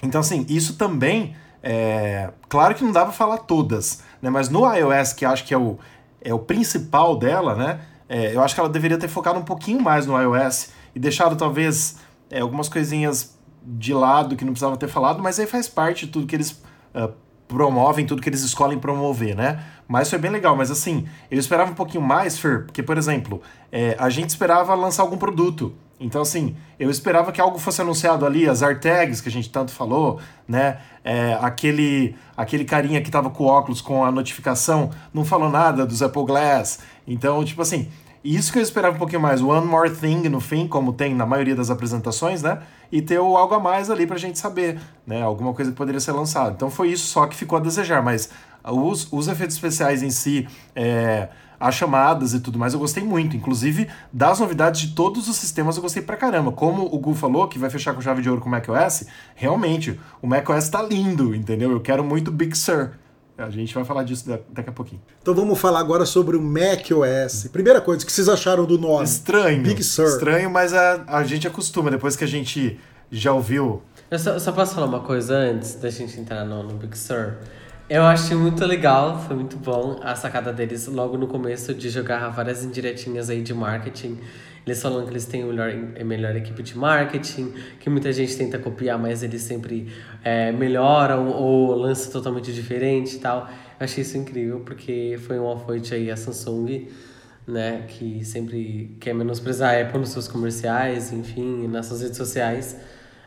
[0.01, 4.30] Então, assim, isso também, é, claro que não dá falar todas, né?
[4.30, 5.78] Mas no iOS, que acho que é o,
[6.22, 7.80] é o principal dela, né?
[8.10, 11.36] É, eu acho que ela deveria ter focado um pouquinho mais no iOS e deixado
[11.36, 11.97] talvez
[12.30, 16.12] é, algumas coisinhas de lado que não precisava ter falado, mas aí faz parte de
[16.12, 16.51] tudo que eles
[16.95, 17.14] uh,
[17.47, 19.64] promovem, tudo que eles escolhem promover, né?
[19.88, 23.41] Mas foi bem legal, mas assim, eu esperava um pouquinho mais, Fer, porque, por exemplo,
[23.72, 25.74] é, a gente esperava lançar algum produto.
[26.00, 29.72] Então, assim, eu esperava que algo fosse anunciado ali, as AirTags que a gente tanto
[29.72, 30.78] falou, né?
[31.04, 36.02] É, aquele, aquele carinha que tava com óculos com a notificação não falou nada dos
[36.02, 36.80] Apple Glass.
[37.06, 37.89] Então, tipo assim,
[38.24, 39.41] isso que eu esperava um pouquinho mais.
[39.41, 42.62] One more thing no fim, como tem na maioria das apresentações, né?
[42.91, 45.22] E ter algo a mais ali pra gente saber, né?
[45.22, 46.52] Alguma coisa que poderia ser lançada.
[46.52, 48.30] Então foi isso só que ficou a desejar, mas
[48.64, 50.47] os, os efeitos especiais em si.
[50.76, 51.30] É,
[51.60, 53.36] as chamadas e tudo mais, eu gostei muito.
[53.36, 56.51] Inclusive, das novidades de todos os sistemas, eu gostei pra caramba.
[56.51, 59.05] Como o Gu falou, que vai fechar com chave de ouro com o macOS,
[59.36, 61.72] realmente, o macOS tá lindo, entendeu?
[61.72, 62.91] Eu quero muito Big Sur.
[63.38, 65.01] A gente vai falar disso daqui a pouquinho.
[65.22, 67.47] Então vamos falar agora sobre o macOS.
[67.51, 69.05] Primeira coisa, o que vocês acharam do nome?
[69.05, 69.64] Estranho.
[69.64, 70.05] Big Sur.
[70.05, 72.78] Estranho, mas a, a gente acostuma, depois que a gente
[73.10, 73.82] já ouviu.
[74.12, 77.36] Eu só, só posso falar uma coisa antes da gente entrar no, no Big Sur?
[77.90, 82.30] Eu achei muito legal, foi muito bom a sacada deles logo no começo de jogar
[82.30, 84.20] várias indiretinhas aí de marketing.
[84.64, 88.38] Eles falam que eles têm a melhor, a melhor equipe de marketing, que muita gente
[88.38, 89.92] tenta copiar, mas eles sempre
[90.24, 93.50] é, melhoram ou lançam totalmente diferente e tal.
[93.80, 96.90] Eu achei isso incrível, porque foi um afoite aí a Samsung,
[97.48, 102.78] né, que sempre quer menosprezar a Apple nos seus comerciais, enfim, nas suas redes sociais.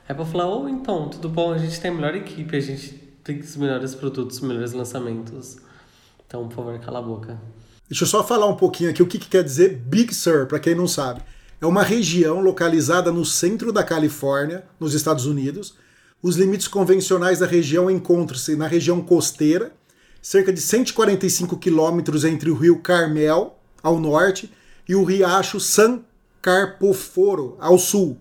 [0.09, 3.02] A Apple falou, oh, então, tudo bom, a gente tem a melhor equipe, a gente
[3.25, 5.57] tem os melhores produtos, os melhores lançamentos.
[6.27, 7.41] Então, por favor, cala a boca.
[7.89, 10.59] Deixa eu só falar um pouquinho aqui o que, que quer dizer Big Sur, para
[10.59, 11.20] quem não sabe.
[11.61, 15.75] É uma região localizada no centro da Califórnia, nos Estados Unidos.
[16.23, 19.73] Os limites convencionais da região encontram-se na região costeira,
[20.20, 24.51] cerca de 145 quilômetros entre o rio Carmel, ao norte,
[24.89, 26.01] e o riacho San
[26.41, 28.18] Carpoforo, ao sul,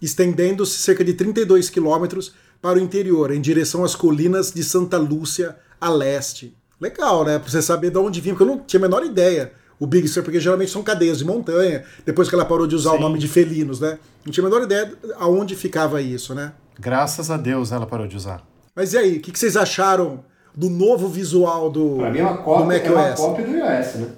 [0.00, 5.56] estendendo-se cerca de 32 quilômetros para o interior, em direção às colinas de Santa Lúcia,
[5.80, 6.56] a leste.
[6.80, 7.38] Legal, né?
[7.40, 9.52] Pra você saber de onde vinha, porque eu não tinha a menor ideia.
[9.80, 12.92] O Big Sur, porque geralmente são cadeias de montanha, depois que ela parou de usar
[12.92, 12.98] Sim.
[12.98, 13.98] o nome de felinos, né?
[14.24, 16.52] Não tinha a menor ideia aonde ficava isso, né?
[16.78, 18.46] Graças a Deus ela parou de usar.
[18.76, 22.38] Mas e aí, o que, vocês acharam do novo visual do, pra mim é uma
[22.38, 22.96] cópia, do macOS?
[22.96, 24.08] É uma cópia do iOS, né?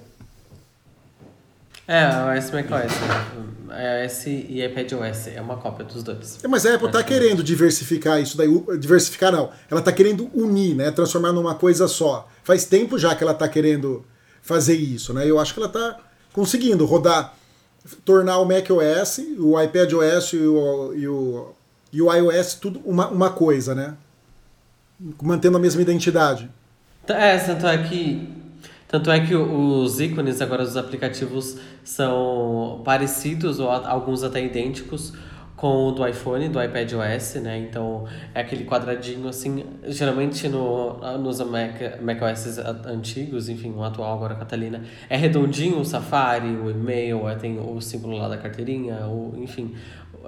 [1.87, 2.91] É, o iOS macOS.
[2.91, 3.45] Né?
[3.75, 5.27] iOS e iPadOS.
[5.27, 6.39] É uma cópia dos dois.
[6.43, 8.49] É, mas a Apple está querendo diversificar isso daí.
[8.79, 9.49] Diversificar não.
[9.69, 10.91] Ela está querendo unir, né?
[10.91, 12.27] Transformar numa coisa só.
[12.43, 14.05] Faz tempo já que ela está querendo
[14.41, 15.29] fazer isso, né?
[15.29, 15.99] Eu acho que ela está
[16.31, 17.33] conseguindo rodar,
[18.03, 21.53] tornar o macOS, o iPadOS e o, e o,
[21.91, 23.95] e o iOS tudo uma, uma coisa, né?
[25.21, 26.49] Mantendo a mesma identidade.
[27.07, 28.44] É, tanto é que
[28.87, 35.13] tanto é que os ícones agora dos aplicativos são parecidos ou alguns até idênticos
[35.55, 37.57] com o do iPhone, do iPadOS, né?
[37.57, 44.35] Então é aquele quadradinho assim, geralmente no, nos Mac, macOS antigos, enfim, o atual agora
[44.35, 49.33] Catalina, é redondinho o Safari, o e-mail, é, tem o símbolo lá da carteirinha, o,
[49.37, 49.73] enfim,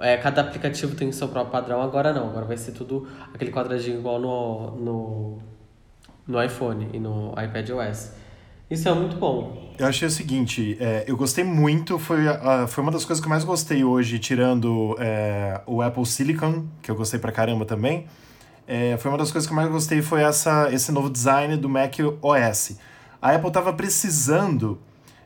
[0.00, 3.98] é, cada aplicativo tem seu próprio padrão, agora não, agora vai ser tudo aquele quadradinho
[3.98, 5.38] igual no, no,
[6.26, 8.17] no iPhone e no iPadOS.
[8.70, 9.72] Isso é muito bom.
[9.78, 12.18] Eu achei o seguinte, é, eu gostei muito, foi,
[12.68, 16.90] foi uma das coisas que eu mais gostei hoje, tirando é, o Apple Silicon, que
[16.90, 18.06] eu gostei pra caramba também.
[18.66, 21.68] É, foi uma das coisas que eu mais gostei foi essa, esse novo design do
[21.68, 22.76] Mac OS.
[23.22, 24.78] A Apple estava precisando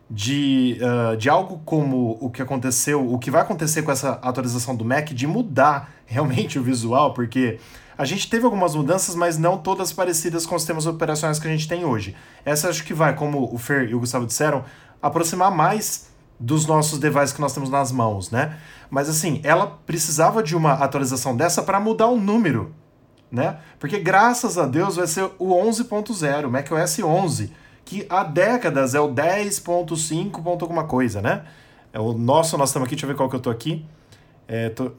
[0.09, 4.77] de, uh, de algo como o que aconteceu, o que vai acontecer com essa atualização
[4.77, 7.59] do Mac, de mudar realmente o visual, porque
[7.97, 11.51] a gente teve algumas mudanças, mas não todas parecidas com os sistemas operacionais que a
[11.51, 12.17] gente tem hoje.
[12.45, 14.65] Essa acho que vai, como o Fer e o Gustavo disseram,
[15.01, 18.59] aproximar mais dos nossos devices que nós temos nas mãos, né?
[18.91, 22.75] Mas assim, ela precisava de uma atualização dessa para mudar o número,
[23.31, 23.59] né?
[23.79, 27.53] Porque graças a Deus vai ser o 11.0, macOS 11,
[27.85, 30.61] que há décadas é o 10.5.
[30.61, 31.45] alguma coisa, né?
[31.93, 33.85] É o nosso, nós estamos aqui, deixa eu ver qual que eu tô aqui.
[34.49, 34.93] É, tô,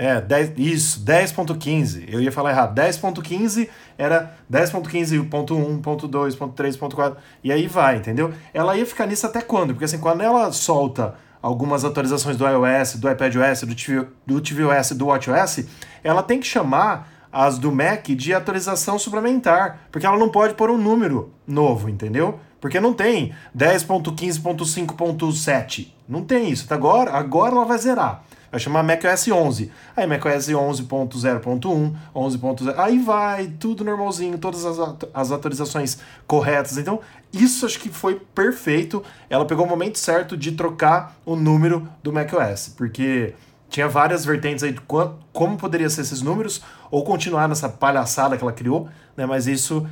[0.00, 2.06] É, 10, isso, 10.15.
[2.08, 2.74] Eu ia falar errado.
[2.74, 8.32] 10.15 era 10.15.1.2.3.4 e aí vai, entendeu?
[8.54, 9.74] Ela ia ficar nisso até quando?
[9.74, 14.92] Porque assim, quando ela solta algumas atualizações do iOS, do iPadOS, do, TV, do tvOS,
[14.92, 15.66] do WatchOS,
[16.02, 20.70] ela tem que chamar as do Mac de atualização suplementar, porque ela não pode pôr
[20.70, 22.40] um número novo, entendeu?
[22.58, 25.88] Porque não tem 10.15.5.7.
[26.08, 26.72] Não tem isso.
[26.72, 29.70] Agora, agora ela vai zerar vai chamar macOS 11.
[29.96, 34.78] Aí macOS 11.0.1, 11.0, aí vai, tudo normalzinho, todas as,
[35.14, 36.76] as atualizações corretas.
[36.76, 37.00] Então,
[37.32, 39.02] isso acho que foi perfeito.
[39.28, 43.34] Ela pegou o momento certo de trocar o número do macOS, porque
[43.68, 48.42] tinha várias vertentes aí de como poderia ser esses números, ou continuar nessa palhaçada que
[48.42, 49.24] ela criou, né?
[49.26, 49.86] Mas isso,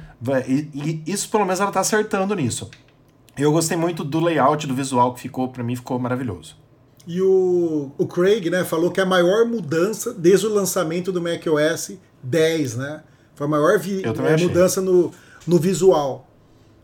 [1.07, 2.69] isso pelo menos ela tá acertando nisso.
[3.37, 6.57] Eu gostei muito do layout, do visual que ficou, para mim ficou maravilhoso.
[7.09, 11.23] E o, o Craig né, falou que é a maior mudança desde o lançamento do
[11.23, 11.93] macOS
[12.23, 13.01] 10, né?
[13.35, 15.11] Foi a maior é, mudança no,
[15.47, 16.29] no visual.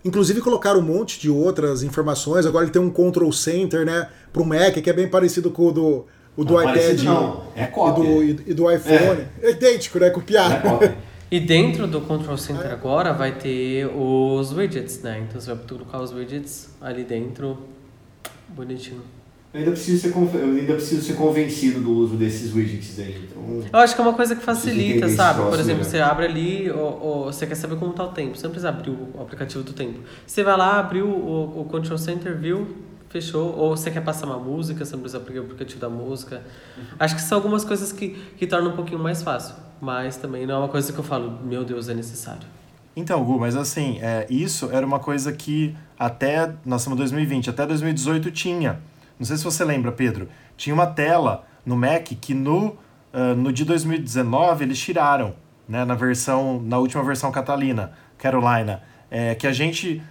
[0.02, 2.46] Inclusive colocaram um monte de outras informações.
[2.46, 5.66] Agora ele tem um control center, né, para o Mac, que é bem parecido com
[5.66, 7.42] o do, o do não, iPad não.
[7.54, 8.02] É cópia.
[8.02, 9.26] E, do, e, do iPhone.
[9.42, 9.48] É.
[9.48, 10.08] é idêntico, né?
[10.08, 10.84] Copiado.
[10.84, 10.96] É
[11.30, 15.22] e dentro do Control Center agora vai ter os widgets, né?
[15.28, 17.58] Então você vai colocar os widgets ali dentro,
[18.48, 19.02] bonitinho.
[19.54, 23.28] Eu ainda preciso ser, eu ainda preciso ser convencido do uso desses widgets aí.
[23.30, 25.48] Então, eu acho que é uma coisa que facilita, sabe?
[25.48, 28.36] Por exemplo, você abre ali, ou, ou, você quer saber como está o tempo.
[28.36, 30.00] Você não precisa abrir o aplicativo do tempo.
[30.26, 32.66] Você vai lá, abriu o, o Control Center, viu,
[33.08, 33.56] fechou.
[33.56, 36.42] Ou você quer passar uma música, você não precisa abrir o aplicativo da música.
[36.76, 36.84] Uhum.
[36.98, 39.54] Acho que são algumas coisas que, que tornam um pouquinho mais fácil.
[39.80, 42.42] Mas também não é uma coisa que eu falo, meu Deus, é necessário.
[42.96, 47.50] Então, Gu, mas assim, é, isso era uma coisa que até, nós estamos em 2020,
[47.50, 48.80] até 2018 tinha.
[49.18, 50.28] Não sei se você lembra, Pedro.
[50.56, 52.76] Tinha uma tela no Mac que no,
[53.12, 55.34] uh, no de 2019 eles tiraram,
[55.68, 60.02] né, na versão, na última versão Catalina, Carolina, é, que a gente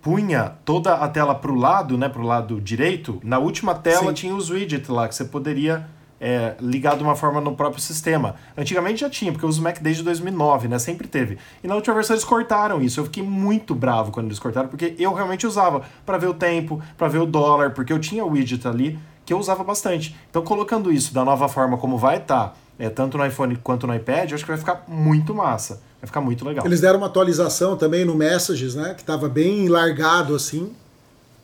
[0.00, 3.20] punha toda a tela para o lado, né, para o lado direito.
[3.22, 4.14] Na última tela Sim.
[4.14, 5.86] tinha os widgets lá que você poderia
[6.22, 8.36] é, ligar de uma forma no próprio sistema.
[8.56, 10.78] Antigamente já tinha, porque eu uso Mac desde 2009, né?
[10.78, 11.36] Sempre teve.
[11.64, 13.00] E na última versão eles cortaram isso.
[13.00, 16.80] Eu fiquei muito bravo quando eles cortaram, porque eu realmente usava para ver o tempo,
[16.96, 18.96] para ver o dólar, porque eu tinha o widget ali
[19.26, 20.14] que eu usava bastante.
[20.30, 23.86] Então, colocando isso da nova forma como vai estar, tá, é, tanto no iPhone quanto
[23.86, 25.80] no iPad, eu acho que vai ficar muito massa.
[26.00, 26.64] Vai ficar muito legal.
[26.64, 28.94] Eles deram uma atualização também no Messages, né?
[28.94, 30.72] Que estava bem largado assim.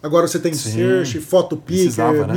[0.01, 2.35] Agora você tem Sim, Search, Photo Picker, né?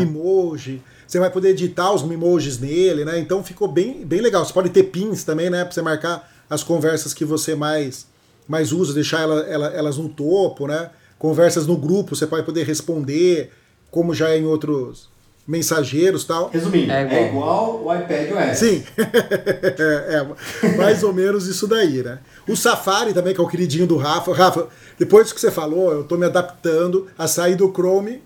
[1.12, 3.20] Você vai poder editar os emojis nele, né?
[3.20, 4.46] Então ficou bem, bem legal.
[4.46, 5.66] Você pode ter pins também, né?
[5.66, 8.08] Pra você marcar as conversas que você mais,
[8.48, 10.90] mais usa, deixar ela, ela, elas no topo, né?
[11.20, 13.52] Conversas no grupo, você pode poder responder,
[13.92, 15.10] como já é em outros
[15.46, 16.50] mensageiros tal.
[16.50, 18.58] Resumindo, é igual, é igual o iPad OS.
[18.58, 20.16] Sim, é,
[20.64, 22.20] é, mais ou menos isso daí, né?
[22.48, 24.34] O Safari também, que é o queridinho do Rafa.
[24.34, 28.22] Rafa, depois que você falou, eu tô me adaptando a sair do Chrome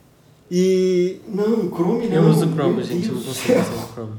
[0.49, 1.19] e.
[1.27, 2.15] Não, Chrome não.
[2.15, 4.13] Eu uso Chrome, gente, eu não consigo usar Chrome.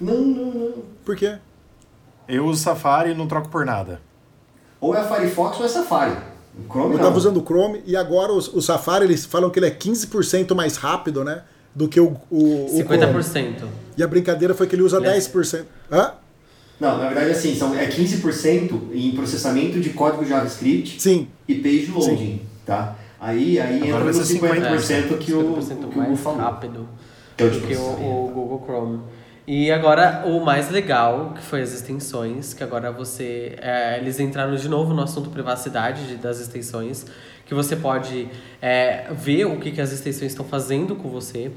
[0.00, 0.74] Não, não, não.
[1.04, 1.38] Por quê?
[2.28, 4.00] Eu uso Safari e não troco por nada.
[4.80, 6.16] Ou é Firefox ou é Safari.
[6.58, 9.58] O Chrome eu estava usando o Chrome e agora o, o, Safari eles falam que
[9.58, 11.42] ele é 15% mais rápido, né?
[11.74, 13.56] Do que o, o, o 50%.
[13.56, 13.72] Chrome.
[13.96, 15.64] E a brincadeira foi que ele usa ele 10%.
[15.90, 16.12] Hã?
[16.78, 21.28] Não, na verdade assim, são, é 15% em processamento de código JavaScript Sim.
[21.48, 22.40] e page loading, Sim.
[22.64, 22.96] tá?
[23.20, 25.42] Aí, aí entra no 50%, 50% que o, que o
[25.90, 26.38] Google falou.
[26.38, 26.88] rápido
[27.36, 29.00] do que o, o Google Chrome.
[29.46, 33.56] E agora o mais legal, que foi as extensões, que agora você.
[33.60, 37.06] É, eles entraram de novo no assunto privacidade de, das extensões,
[37.46, 38.28] que você pode
[38.60, 41.50] é, ver o que, que as extensões estão fazendo com você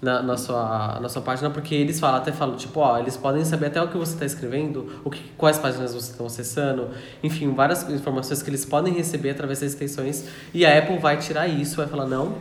[0.00, 3.44] na, na, sua, na sua página, porque eles falam, até falam, tipo, ó, eles podem
[3.44, 6.90] saber até o que você está escrevendo, o que, quais páginas você está acessando,
[7.22, 11.48] enfim, várias informações que eles podem receber através das extensões, e a Apple vai tirar
[11.48, 12.34] isso, vai falar, não,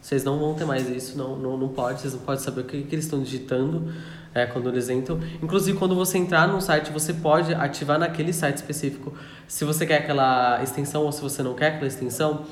[0.00, 2.64] vocês não vão ter mais isso, não, não, não pode, vocês não podem saber o
[2.64, 3.92] que, que eles estão digitando
[4.34, 5.20] é, quando eles entram.
[5.42, 9.12] Inclusive, quando você entrar no site, você pode ativar naquele site específico,
[9.46, 12.44] se você quer aquela extensão ou se você não quer aquela extensão,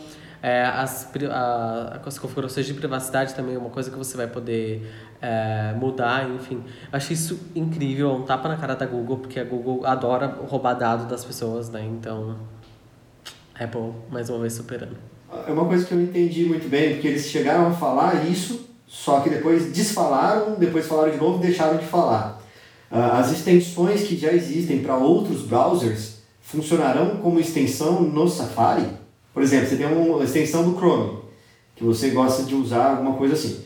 [0.43, 4.89] é, as, a, as configurações de privacidade também é uma coisa que você vai poder
[5.21, 6.63] é, mudar, enfim.
[6.93, 10.75] Achei isso incrível, é um tapa na cara da Google, porque a Google adora roubar
[10.75, 11.85] dados das pessoas, né?
[11.85, 12.37] Então,
[13.59, 14.97] Apple mais uma vez superando.
[15.47, 19.21] É uma coisa que eu entendi muito bem, porque eles chegaram a falar isso, só
[19.21, 22.41] que depois desfalaram, depois falaram de novo e deixaram de falar.
[22.91, 28.87] Ah, as extensões que já existem para outros browsers funcionarão como extensão no Safari?
[29.39, 31.19] Por exemplo, você tem uma extensão do Chrome,
[31.77, 33.61] que você gosta de usar alguma coisa assim.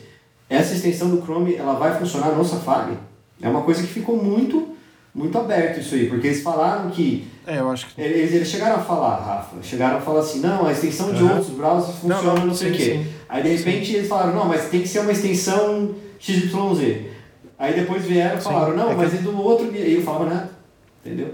[0.47, 2.95] Essa extensão do Chrome, ela vai funcionar no Safari?
[3.41, 4.67] É uma coisa que ficou muito,
[5.15, 7.27] muito aberto isso aí, porque eles falaram que.
[7.47, 7.99] É, eu acho que.
[7.99, 11.37] Eles, eles chegaram a falar, Rafa, chegaram a falar assim, não, a extensão de Uhum.
[11.37, 12.83] outros browsers funciona, Não, não, não, sei o sim, quê.
[13.03, 13.07] sim.
[13.27, 17.07] Aí de repente eles falaram, não, mas tem que ser uma extensão XYZ.
[17.57, 18.43] Aí depois vieram e Sim.
[18.49, 19.71] falaram, não, É que- mas é do outro.
[19.73, 20.51] E aí eu falava nada.
[21.03, 21.33] Entendeu?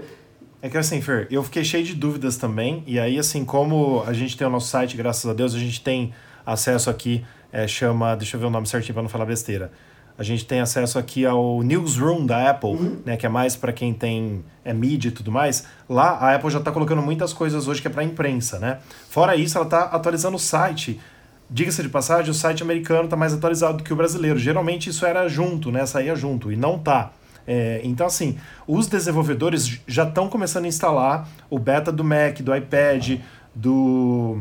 [0.62, 4.12] É que assim, Fer, eu fiquei cheio de dúvidas também, e aí assim, como a
[4.12, 6.12] gente tem o nosso site, graças a Deus, a gente tem
[6.44, 9.72] acesso aqui, é, chama, deixa eu ver o nome certinho para não falar besteira.
[10.18, 13.94] A gente tem acesso aqui ao newsroom da Apple, né, que é mais para quem
[13.94, 15.64] tem é mídia e tudo mais.
[15.88, 18.80] Lá a Apple já está colocando muitas coisas hoje que é para imprensa, né?
[19.08, 21.00] Fora isso, ela está atualizando o site.
[21.48, 24.38] Diga-se de passagem, o site americano está mais atualizado do que o brasileiro.
[24.38, 25.86] Geralmente isso era junto, né?
[25.86, 27.12] Saía junto e não tá.
[27.46, 32.54] É, então, assim, os desenvolvedores já estão começando a instalar o beta do Mac, do
[32.54, 33.20] iPad,
[33.54, 34.40] do,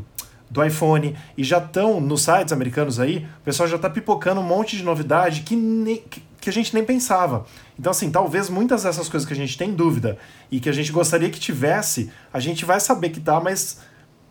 [0.49, 4.43] do iPhone, e já estão nos sites americanos aí, o pessoal já está pipocando um
[4.43, 7.45] monte de novidade que, nem, que, que a gente nem pensava.
[7.77, 10.17] Então, assim, talvez muitas dessas coisas que a gente tem dúvida
[10.51, 13.79] e que a gente gostaria que tivesse, a gente vai saber que tá, mas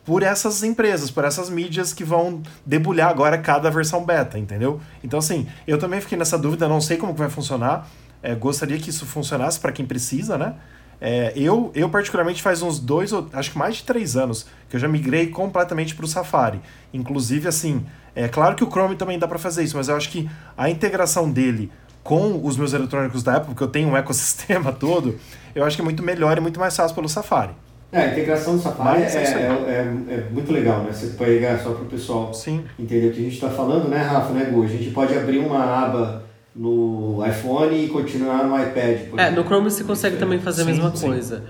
[0.09, 4.81] por essas empresas, por essas mídias que vão debulhar agora cada versão beta, entendeu?
[5.05, 7.87] Então, assim, eu também fiquei nessa dúvida, não sei como que vai funcionar.
[8.23, 10.55] É, gostaria que isso funcionasse para quem precisa, né?
[11.01, 14.77] É, eu, eu, particularmente, faz uns dois, ou acho que mais de três anos, que
[14.77, 16.61] eu já migrei completamente para o Safari.
[16.93, 20.11] Inclusive, assim, é claro que o Chrome também dá para fazer isso, mas eu acho
[20.11, 21.71] que a integração dele
[22.03, 25.19] com os meus eletrônicos da Apple, porque eu tenho um ecossistema todo,
[25.55, 27.53] eu acho que é muito melhor e muito mais fácil pelo Safari.
[27.93, 30.93] É, a integração do Safari é, é é, é- é muito legal, né?
[30.93, 32.65] Você pegar só para o pessoal Sim.
[32.79, 34.63] entender o que a gente está falando, né, Rafa, né, Gu?
[34.65, 36.28] A gente pode abrir uma aba
[36.59, 39.09] no iPhone e continuar no iPad.
[39.11, 39.45] por É, no exemplo.
[39.45, 40.19] Chrome você consegue É.
[40.19, 41.07] também fazer Sim, a mesma sim.
[41.07, 41.45] coisa.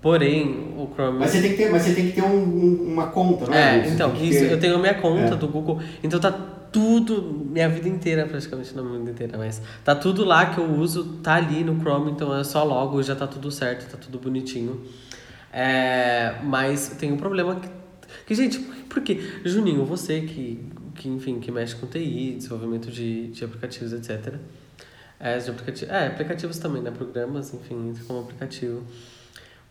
[0.00, 1.18] Porém, o Chrome.
[1.18, 3.80] Mas você tem que ter, mas você tem que ter um- um- uma conta, né?
[3.80, 3.82] É?
[3.84, 5.36] Você então, que isso, ter- eu tenho a minha conta É.
[5.36, 6.32] do Google, então tá
[6.72, 10.70] tudo, minha vida inteira, praticamente não minha vida inteira, mas tá tudo lá que eu
[10.70, 14.18] uso, tá ali no Chrome, então é só logo, já tá tudo certo, tá tudo
[14.20, 14.80] bonitinho.
[15.52, 17.68] É, mas tem um problema que,
[18.26, 18.58] que gente,
[18.88, 19.20] por quê?
[19.44, 20.60] Juninho, você que,
[21.00, 24.34] que, enfim, que mexe com TI, desenvolvimento de, de aplicativos, etc.
[25.18, 26.90] É, de aplicati é, aplicativos também, né?
[26.90, 28.82] Programas, enfim, entra como aplicativo.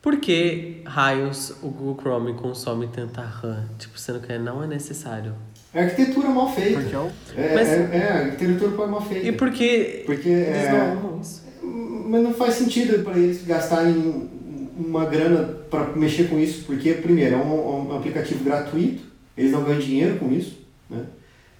[0.01, 3.63] Por que raios o Google Chrome consome tanta RAM?
[3.77, 5.36] Tipo, sendo que não é necessário.
[5.71, 6.82] É arquitetura mal feita.
[6.82, 9.27] Porque é o É, Mas- é, é, a arquitetura mal feita.
[9.27, 11.43] E por que Porque eles é, não arrumam isso?
[11.61, 14.30] Mas não faz sentido para eles gastarem
[14.75, 19.03] uma grana para mexer com isso, porque, primeiro, é um, um aplicativo gratuito,
[19.38, 20.57] eles não ganham dinheiro com isso,
[20.89, 21.05] né?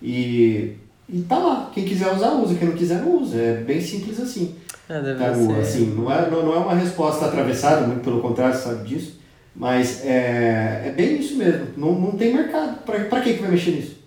[0.02, 0.76] E,
[1.08, 1.72] e tá lá.
[1.74, 2.56] Quem quiser usar, usa.
[2.56, 3.38] Quem não quiser, não usa.
[3.38, 4.56] É bem simples assim.
[4.88, 5.54] É, deve Tá, ser.
[5.60, 9.20] assim não, é, não, não é uma resposta atravessada, muito pelo contrário, você sabe disso.
[9.56, 11.68] Mas é, é bem isso mesmo.
[11.78, 12.80] Não, não tem mercado.
[12.84, 14.00] Para que que vai mexer nisso?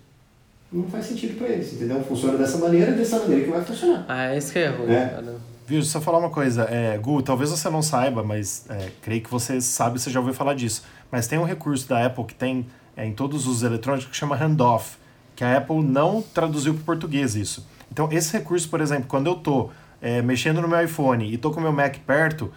[0.71, 2.03] Não faz sentido para eles, entendeu?
[2.03, 4.05] Funciona dessa maneira, dessa maneira que vai funcionar.
[4.09, 5.21] Ah, esse que é ruim, É.
[5.65, 9.31] Viu, só falar uma coisa, é, Gu, talvez você não saiba, mas é, creio que
[9.31, 10.83] você sabe, você já ouviu falar disso.
[11.09, 12.65] Mas tem um recurso da Apple que tem
[12.97, 14.97] é, em todos os eletrônicos que chama handoff,
[15.35, 17.65] que a Apple não traduziu para português isso.
[17.91, 19.69] Então, esse recurso, por exemplo, quando eu tô
[20.01, 22.51] é, mexendo no meu iPhone e tô com o meu Mac perto,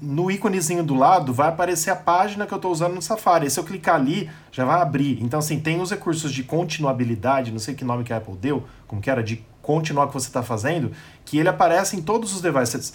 [0.00, 3.46] no íconezinho do lado vai aparecer a página que eu estou usando no Safari.
[3.46, 5.22] E se eu clicar ali, já vai abrir.
[5.22, 8.64] Então, assim, tem os recursos de continuabilidade, não sei que nome que a Apple deu,
[8.86, 10.90] como que era, de continuar o que você está fazendo,
[11.24, 12.92] que ele aparece em todos os devices.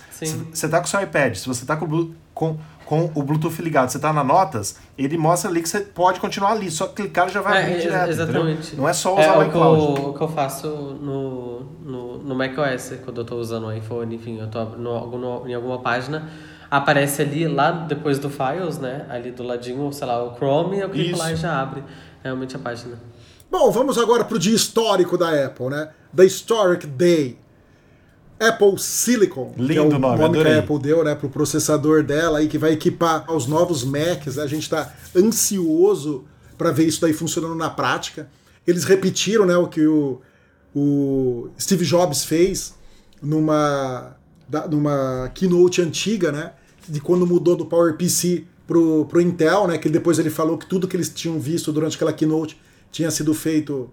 [0.52, 2.56] Você tá com o seu iPad, se você tá com com,
[2.86, 6.52] com o Bluetooth ligado, você tá na notas, ele mostra ali que você pode continuar
[6.52, 6.70] ali.
[6.70, 8.10] Só clicar já vai É, direto.
[8.10, 8.60] exatamente.
[8.68, 8.78] entendeu?
[8.78, 10.02] Não é só É usar o o que, eu, iCloud.
[10.02, 14.38] o que eu faço no, no, no macOS, quando eu tô usando o iPhone, enfim,
[14.40, 14.48] eu
[14.96, 16.30] algum- em alguma página,
[16.70, 19.06] aparece ali, lá depois do Files, né?
[19.10, 21.20] Ali do ladinho, sei lá, o Chrome, eu clico Isso.
[21.20, 21.84] lá e já abre
[22.24, 22.98] realmente a página.
[23.50, 25.90] Bom, vamos agora para o dia histórico da Apple, né?
[26.16, 27.38] The Historic Day.
[28.40, 32.04] Apple Silicon, que é Lindo o nome, nome que a Apple deu, né, pro processador
[32.04, 34.36] dela aí que vai equipar os novos Macs.
[34.36, 34.44] né?
[34.44, 36.24] A gente está ansioso
[36.56, 38.30] para ver isso daí funcionando na prática.
[38.68, 40.22] Eles repetiram, né, o que o,
[40.76, 42.76] o Steve Jobs fez
[43.24, 44.16] numa
[44.48, 46.52] da- numa keynote antiga, né,
[46.88, 50.88] de quando mudou do PowerPC pro, pro Intel, né, que depois ele falou que tudo
[50.88, 52.56] que eles tinham visto durante aquela keynote
[52.98, 53.92] tinha sido feito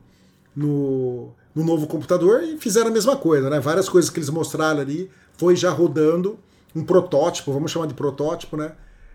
[0.57, 3.61] no, no novo computador e fizeram a mesma coisa, né?
[3.61, 6.38] Várias coisas que eles mostraram ali foi já rodando
[6.74, 8.72] um protótipo, vamos chamar de protótipo, né?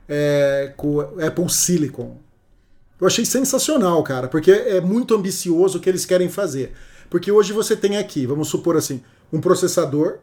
[0.08, 2.18] É, com Apple Silicon.
[3.02, 6.74] Eu achei sensacional, cara, porque é muito ambicioso o que eles querem fazer.
[7.10, 9.02] Porque hoje você tem aqui, vamos supor assim,
[9.34, 10.20] um processador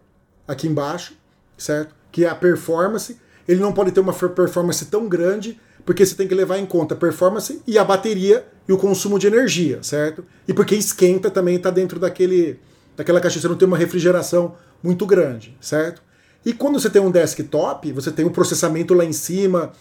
[0.46, 1.14] aqui embaixo,
[1.58, 1.92] certo?
[2.12, 3.18] Que é a performance.
[3.48, 6.94] Ele não pode ter uma performance tão grande, porque você tem que levar em conta
[6.94, 10.24] a performance e a bateria e o consumo de energia, certo?
[10.46, 12.58] E porque esquenta também está dentro daquele,
[12.96, 16.02] daquela caixa, você não tem uma refrigeração muito grande, certo?
[16.44, 19.72] E quando você tem um desktop, você tem um processamento lá em cima,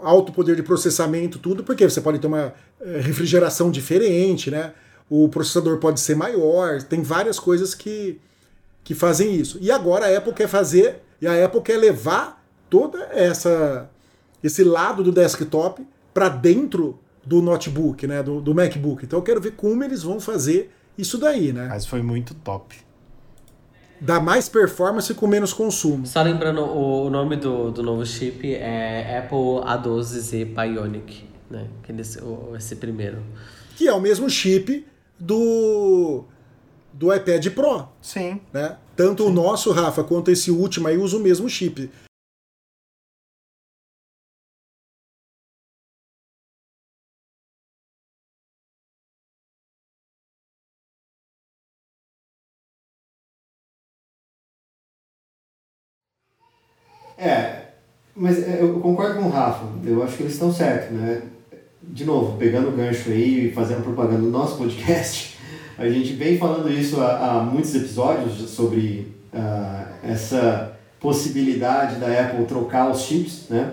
[0.00, 4.72] alto poder de processamento, tudo, porque você pode ter uma eh, refrigeração diferente, né?
[5.08, 8.20] O processador pode ser maior, tem várias coisas que,
[8.82, 9.58] que fazem isso.
[9.60, 13.88] E agora a Apple quer fazer, e a Apple quer levar toda essa
[14.42, 19.04] esse lado do desktop para dentro do notebook, né, do, do MacBook.
[19.04, 21.68] Então eu quero ver como eles vão fazer isso daí, né?
[21.68, 22.76] Mas foi muito top.
[24.00, 26.04] Dá mais performance com menos consumo.
[26.06, 31.68] Só lembrando, o, nome do, do novo chip é Apple A12Z Bionic, né?
[31.84, 32.18] Que esse,
[32.56, 33.22] esse primeiro.
[33.76, 34.84] Que é o mesmo chip
[35.18, 36.24] do
[36.92, 37.88] do iPad Pro.
[38.02, 38.40] Sim.
[38.52, 38.76] Né?
[38.96, 39.30] Tanto Sim.
[39.30, 41.88] o nosso, Rafa, quanto esse último aí usa o mesmo chip.
[57.22, 57.66] É,
[58.16, 61.22] mas é, eu concordo com o Rafa, eu acho que eles estão certos, né?
[61.80, 65.38] De novo, pegando o gancho aí e fazendo propaganda do nosso podcast,
[65.78, 72.44] a gente vem falando isso há, há muitos episódios sobre uh, essa possibilidade da Apple
[72.44, 73.70] trocar os chips, né?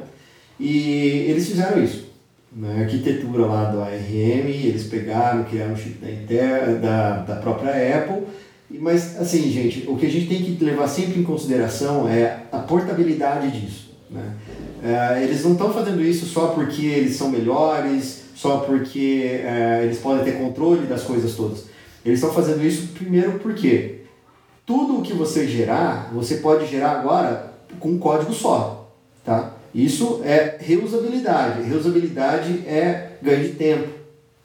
[0.60, 2.08] E eles fizeram isso.
[2.52, 7.98] Na arquitetura lá do ARM, eles pegaram, criaram um chip da, Intel, da, da própria
[7.98, 8.28] Apple
[8.70, 12.60] mas, assim, gente, o que a gente tem que levar sempre em consideração é a
[12.60, 13.90] portabilidade disso.
[14.10, 14.34] Né?
[14.84, 19.98] É, eles não estão fazendo isso só porque eles são melhores, só porque é, eles
[19.98, 21.66] podem ter controle das coisas todas.
[22.06, 24.02] Eles estão fazendo isso primeiro porque
[24.66, 28.92] tudo o que você gerar, você pode gerar agora com um código só.
[29.26, 29.54] Tá?
[29.74, 31.64] Isso é reusabilidade.
[31.64, 33.90] Reusabilidade é ganho de tempo.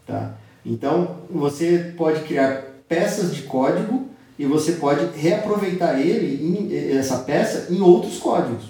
[0.06, 0.34] Tá?
[0.64, 7.72] Então, você pode criar peças de código e você pode reaproveitar ele, em, essa peça,
[7.72, 8.64] em outros códigos.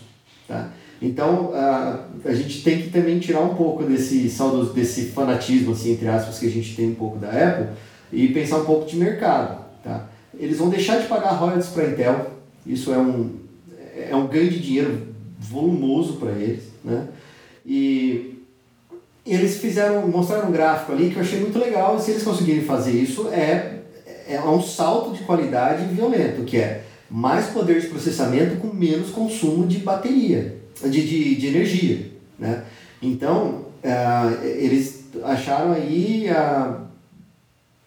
[0.46, 0.70] Tá?
[1.00, 4.30] Então, a, a gente tem que também tirar um pouco desse,
[4.74, 7.68] desse fanatismo, assim, entre aspas, que a gente tem um pouco da Apple
[8.12, 9.64] e pensar um pouco de mercado.
[9.82, 10.06] Tá?
[10.38, 12.30] Eles vão deixar de pagar royalties para a Intel,
[12.66, 13.30] isso é um,
[14.10, 15.08] é um ganho de dinheiro
[15.38, 16.64] volumoso para eles.
[16.82, 17.08] Né?
[17.64, 18.38] E
[19.26, 22.62] eles fizeram, mostraram um gráfico ali que eu achei muito legal, e se eles conseguirem
[22.62, 23.73] fazer isso, é
[24.28, 29.66] é um salto de qualidade violento, que é mais poder de processamento com menos consumo
[29.66, 32.10] de bateria, de, de, de energia.
[32.38, 32.64] Né?
[33.00, 36.80] Então, uh, eles acharam aí a,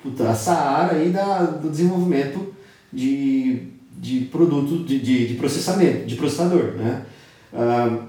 [0.02, 2.54] puta, a Saara aí da, do desenvolvimento
[2.94, 3.68] de,
[3.98, 6.74] de produto, de, de, de processamento, de processador.
[6.76, 7.06] Né?
[7.52, 8.04] Uh,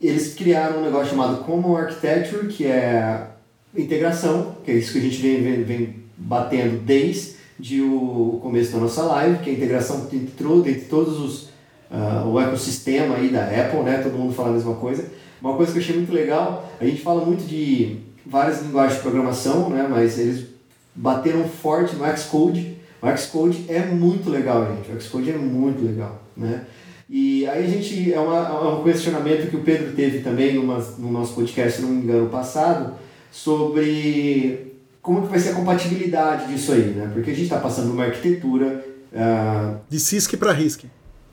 [0.00, 3.28] eles criaram um negócio chamado Common Architecture, que é
[3.76, 8.72] integração, que é isso que a gente vem, vem, vem batendo desde de o começo
[8.72, 11.50] da nossa live, que é a integração entre, entre todos os
[11.90, 13.98] uh, o ecossistema aí da Apple, né?
[14.02, 15.04] Todo mundo fala a mesma coisa.
[15.40, 19.02] Uma coisa que eu achei muito legal, a gente fala muito de várias linguagens de
[19.02, 19.86] programação, né?
[19.88, 20.46] Mas eles
[20.94, 22.76] bateram forte no Xcode.
[23.02, 24.96] O Xcode é muito legal, gente.
[24.96, 26.64] O Xcode é muito legal, né?
[27.08, 30.78] E aí a gente, é, uma, é um questionamento que o Pedro teve também numa,
[30.96, 32.94] no nosso podcast, se não me engano, passado,
[33.32, 34.69] sobre
[35.02, 37.10] como que vai ser a compatibilidade disso aí, né?
[37.12, 38.84] Porque a gente está passando uma arquitetura...
[39.12, 40.84] Uh, de CISC para RISC.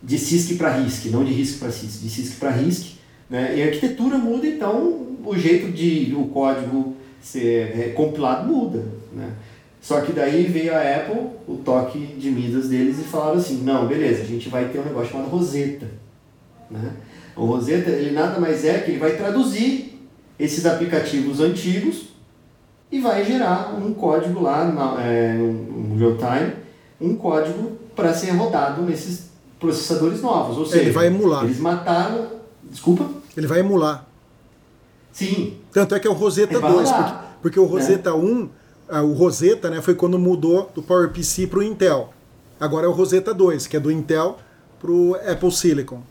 [0.01, 2.97] De CISC para RISC, não de RISC para CISC, de CISC para RISC.
[3.30, 3.57] Né?
[3.57, 9.32] E a arquitetura muda, então o jeito de o código ser é, compilado muda, né?
[9.82, 13.88] Só que daí veio a Apple, o toque de Midas deles, e falaram assim, não,
[13.88, 15.87] beleza, a gente vai ter um negócio chamado Rosetta.
[16.70, 16.92] Né?
[17.36, 19.97] O Rosetta, ele nada mais é que ele vai traduzir
[20.37, 22.17] esses aplicativos antigos
[22.92, 24.64] e vai gerar um código lá
[25.01, 26.54] é, no real time,
[27.00, 30.58] um código para ser rodado nesses processadores novos.
[30.58, 31.43] Ou seja, ele vai emular.
[31.43, 32.28] Eles mataram.
[32.64, 33.09] Desculpa?
[33.36, 34.05] Ele vai emular.
[35.12, 35.58] Sim.
[35.72, 37.70] Tanto é que é o Rosetta 2, porque, porque, o né?
[37.70, 38.14] Rosetta é.
[38.14, 38.50] 1,
[39.04, 42.14] o Rosetta né, foi quando mudou do PowerPC para o Intel.
[42.59, 44.38] Agora é o Rosetta 2, que é do Intel
[44.80, 46.01] para o Apple Silicon.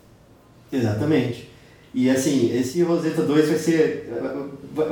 [0.73, 1.51] Exatamente.
[1.97, 4.12] E assim, esse Rosetta 2 vai ser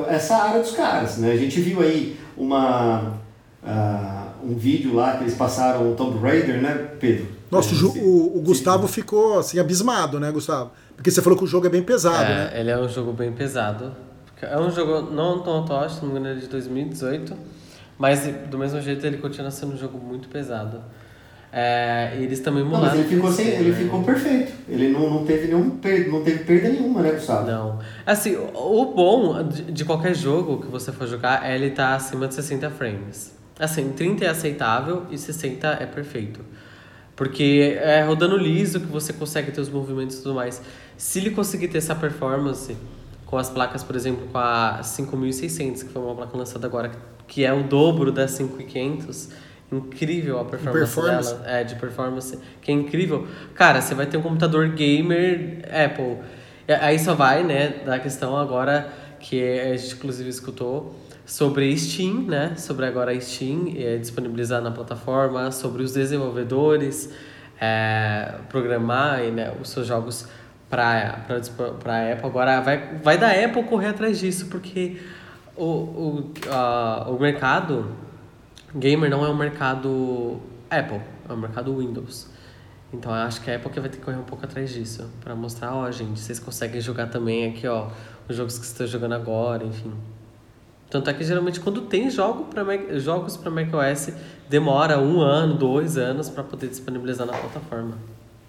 [0.09, 1.32] essa área dos caras, né?
[1.32, 3.18] A gente viu aí uma,
[3.62, 7.26] uh, um vídeo lá que eles passaram o Tomb Raider, né, Pedro?
[7.51, 10.70] Nossa, o, o, o Gustavo ficou assim abismado, né, Gustavo?
[10.97, 12.52] Porque você falou que o jogo é bem pesado, é, né?
[12.55, 13.93] Ele é um jogo bem pesado.
[14.40, 17.36] É um jogo não tão atual, se não me engano, é de 2018.
[17.98, 18.20] Mas
[18.51, 20.81] do mesmo jeito ele continua sendo um jogo muito pesado.
[21.56, 22.82] É, eles também mudaram.
[22.82, 23.76] Não, mas ele ficou, sem, ele né?
[23.76, 24.52] ficou perfeito.
[24.68, 27.47] Ele não, não, teve nenhum per, não teve perda nenhuma, né, Gustavo?
[27.47, 27.78] Não.
[28.05, 31.94] Assim, o bom de, de qualquer jogo que você for jogar é ele estar tá
[31.94, 33.32] acima de 60 frames.
[33.56, 36.40] Assim, 30 é aceitável e 60 é perfeito.
[37.14, 40.60] Porque é rodando liso que você consegue ter os movimentos e tudo mais.
[40.97, 42.76] Se ele conseguir ter essa performance
[43.26, 46.90] com as placas, por exemplo, com a 5600, que foi uma placa lançada agora,
[47.28, 49.28] que é o dobro da 5500,
[49.76, 51.34] incrível a performance, performance?
[51.34, 53.26] dela, é de performance, que é incrível.
[53.55, 56.18] Cara, você vai ter um computador gamer Apple.
[56.80, 58.88] Aí só vai, né, da questão agora
[59.20, 60.94] que a gente inclusive escutou
[61.26, 67.10] sobre Steam, né, sobre agora a Steam é, disponibilizar na plataforma, sobre os desenvolvedores
[67.60, 70.26] é, programar né, os seus jogos
[70.68, 71.24] para
[71.80, 72.26] para Apple.
[72.26, 74.96] Agora vai vai da Apple correr atrás disso porque
[75.56, 77.86] o, o, a, o mercado
[78.74, 80.40] gamer não é um mercado
[80.70, 82.26] Apple, é um mercado Windows.
[82.92, 85.10] Então eu acho que a Apple que vai ter que correr um pouco atrás disso,
[85.22, 87.88] para mostrar, ó, gente, vocês conseguem jogar também aqui, ó,
[88.28, 89.92] os jogos que está jogando agora, enfim.
[90.90, 94.10] Tanto é que geralmente quando tem jogo pra Mac, jogos para macOS,
[94.48, 97.98] demora um ano, dois anos para poder disponibilizar na plataforma,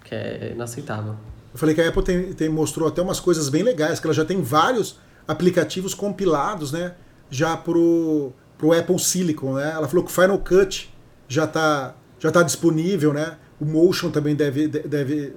[0.04, 1.16] que é inaceitável.
[1.52, 4.14] Eu falei que a Apple tem, tem- mostrou até umas coisas bem legais, que ela
[4.14, 6.94] já tem vários aplicativos compilados, né?
[7.28, 9.72] Já pro, pro Apple Silicon, né?
[9.74, 10.92] Ela falou que o Final Cut
[11.28, 13.36] já tá, já tá disponível, né?
[13.60, 15.32] O Motion também deve de- deve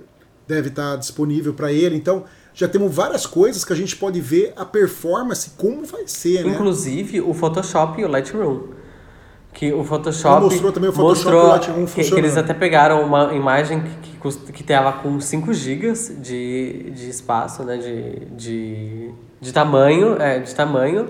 [0.48, 1.96] deve estar disponível para ele.
[1.96, 2.24] Então,
[2.56, 6.54] já temos várias coisas que a gente pode ver a performance como vai ser, né?
[6.54, 8.62] Inclusive o Photoshop e o Lightroom.
[9.54, 10.28] Que o Photoshop.
[10.38, 13.32] Ela mostrou também o Photoshop mostrou e o Lightroom que, que eles até pegaram uma
[13.34, 17.78] imagem que, que, que tava com 5 GB de, de espaço, né?
[17.78, 20.20] De, de, de tamanho.
[20.20, 21.10] É, de tamanho.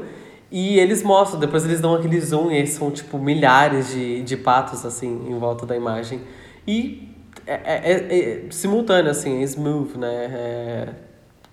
[0.52, 4.84] E eles mostram, depois eles dão aquele zoom e são tipo milhares de, de patos
[4.86, 6.22] assim em volta da imagem.
[6.68, 7.08] E
[7.46, 10.08] é, é, é- é simultâneo, assim, é smooth, né?
[10.34, 10.90] É,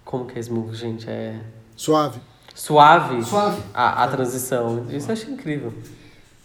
[0.04, 1.08] como que é smooth, gente?
[1.08, 1.34] É
[1.76, 2.20] Suave.
[2.54, 3.60] suave, Suave.
[3.74, 4.86] A, a transição.
[4.90, 5.72] Isso eu achei incrível.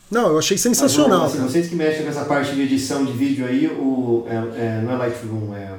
[0.10, 1.24] Não, eu achei Mas, sensacional.
[1.24, 1.50] assim, cara.
[1.50, 4.92] vocês que mexem com essa parte de edição de vídeo aí, o, é, é, não
[4.92, 5.72] é Lightroom, é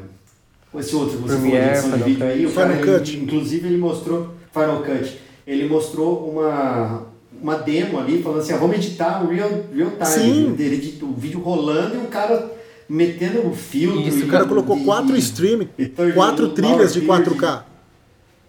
[0.78, 2.80] esse outro que você falou de Premiere, edição de Final vídeo aí, o Final cara,
[2.80, 3.16] ele- Cut.
[3.18, 7.06] inclusive ele mostrou, Final Cut, ele mostrou uma,
[7.40, 10.56] uma demo ali, falando assim, ah, vamos editar o real, real time, Sim.
[10.58, 12.50] ele edita o vídeo rolando e o cara
[12.88, 14.00] metendo o filtro.
[14.02, 17.24] Isso, e- O cara colocou e- quatro streaming, e third quatro trilhas de period.
[17.30, 17.64] 4K.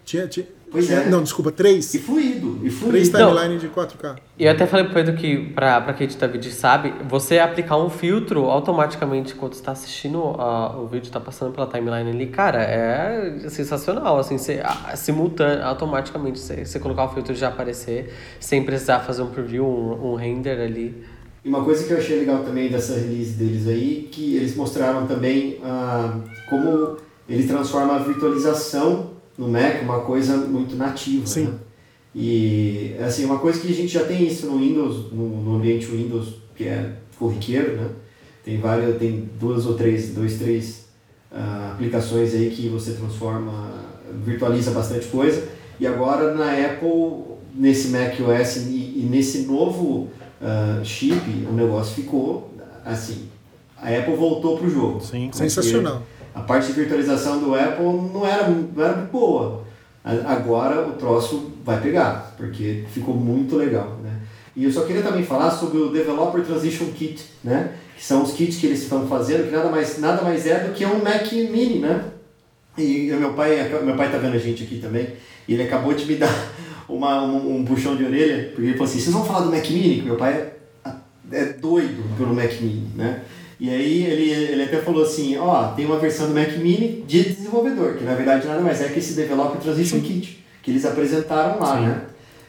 [0.04, 1.08] Tinha, tinha, Pois é.
[1.08, 1.94] Não, desculpa, três.
[1.94, 2.88] E fluido, e fluido.
[2.90, 3.32] Três Não.
[3.32, 4.16] timeline de 4K.
[4.36, 7.76] E eu até falei pro Pedro que, pra, pra quem edita vídeo sabe, você aplicar
[7.76, 12.26] um filtro automaticamente quando você tá assistindo a- o vídeo, tá passando pela timeline ali,
[12.26, 18.12] cara, é sensacional, assim, você, a- simultâneo, automaticamente, você, você colocar o filtro já aparecer,
[18.40, 21.04] sem precisar fazer um preview, um, um render ali.
[21.44, 25.06] E uma coisa que eu achei legal também dessa release deles aí, que eles mostraram
[25.06, 26.18] também ah,
[26.50, 26.96] como
[27.28, 31.26] ele transforma a virtualização no Mac uma coisa muito nativa.
[31.26, 31.44] Sim.
[31.44, 31.54] Né?
[32.14, 35.86] E assim, uma coisa que a gente já tem isso no Windows, no, no ambiente
[35.86, 37.90] Windows, que é corriqueiro, né?
[38.44, 40.84] Tem várias, tem duas ou três, dois, três
[41.32, 43.72] ah, aplicações aí que você transforma,
[44.24, 45.48] virtualiza bastante coisa.
[45.80, 50.08] E agora na Apple, nesse Mac OS e, e nesse novo
[50.40, 52.54] ah, chip, o negócio ficou
[52.84, 53.28] assim.
[53.76, 55.00] A Apple voltou pro jogo.
[55.00, 56.02] Sim, Sensacional.
[56.34, 59.64] A parte de virtualização do Apple não era, não era boa.
[60.04, 63.98] Agora o troço vai pegar, porque ficou muito legal.
[64.02, 64.20] Né?
[64.54, 67.72] E eu só queria também falar sobre o Developer Transition Kit, né?
[67.96, 70.74] que são os kits que eles estão fazendo, que nada mais, nada mais é do
[70.74, 71.78] que um Mac Mini.
[71.78, 72.04] Né?
[72.76, 75.08] E meu pai, meu pai tá vendo a gente aqui também,
[75.46, 76.52] e ele acabou de me dar
[76.88, 79.68] uma, um, um puxão de orelha, porque ele falou assim, vocês vão falar do Mac
[79.70, 80.02] Mini?
[80.02, 80.50] Meu pai
[80.84, 80.92] é,
[81.32, 83.22] é doido pelo Mac Mini, né?
[83.58, 87.22] E aí ele, ele até falou assim, ó, tem uma versão do Mac Mini de
[87.22, 91.60] desenvolvedor, que na verdade nada mais é que esse Developer Transition Kit, que eles apresentaram
[91.60, 92.02] lá, né?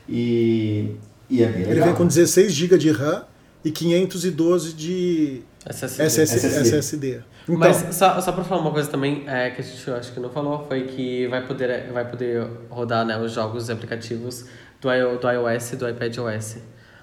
[0.09, 0.91] E,
[1.29, 1.87] e é bem Ele legal.
[1.87, 3.25] vem com 16 GB de RAM
[3.63, 6.09] e 512 de SSD.
[6.09, 6.69] SS, SSD.
[6.69, 7.21] SSD.
[7.43, 10.19] Então, Mas só, só pra falar uma coisa também, é, que a gente acho que
[10.19, 14.45] não falou, foi que vai poder, vai poder rodar né, os jogos e aplicativos
[14.81, 16.57] do, do iOS e do iPadOS.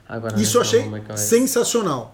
[0.09, 2.13] Agora, isso eu nessa achei sensacional.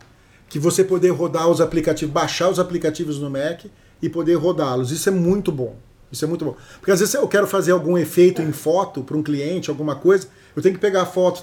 [0.49, 3.65] Que você poder rodar os aplicativos, baixar os aplicativos no Mac
[4.01, 4.91] e poder rodá-los.
[4.91, 5.77] Isso é muito bom.
[6.11, 6.57] Isso é muito bom.
[6.79, 10.27] Porque às vezes eu quero fazer algum efeito em foto para um cliente, alguma coisa,
[10.57, 11.43] eu tenho que pegar a foto,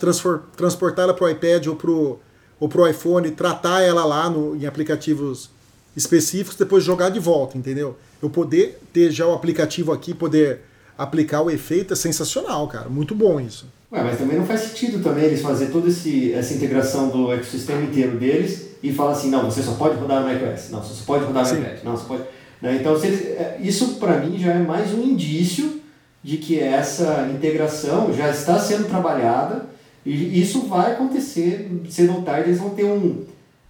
[0.57, 2.19] transportá-la para o iPad ou para o
[2.59, 5.49] ou pro iPhone, tratar ela lá no, em aplicativos
[5.95, 7.97] específicos, depois jogar de volta, entendeu?
[8.21, 10.61] Eu poder ter já o aplicativo aqui, poder
[10.97, 12.89] aplicar o efeito é sensacional, cara.
[12.89, 13.67] Muito bom isso.
[13.91, 17.83] Ué, mas também não faz sentido também eles fazer toda esse, essa integração do ecossistema
[17.83, 21.05] inteiro deles e falar assim, não, você só pode rodar no macOS, não, você só
[21.05, 21.61] pode rodar no Sim.
[21.61, 22.23] iPad, não, você pode...
[22.61, 22.77] Né?
[22.79, 25.81] Então, eles, é, isso para mim já é mais um indício
[26.23, 29.67] de que essa integração já está sendo trabalhada
[30.05, 33.23] e isso vai acontecer, cedo ou tarde eles vão ter um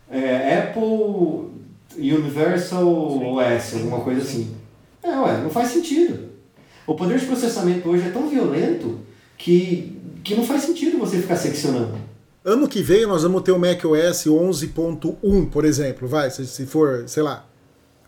[0.09, 1.49] é, Apple
[1.97, 4.55] Universal OS, alguma coisa assim.
[5.03, 6.29] É, ué, não faz sentido.
[6.87, 8.99] O poder de processamento hoje é tão violento
[9.37, 9.94] que,
[10.25, 11.97] que não faz sentido você ficar seccionando.
[12.43, 17.07] Ano que vem nós vamos ter o macOS 11.1, por exemplo, vai, se, se for,
[17.07, 17.45] sei lá,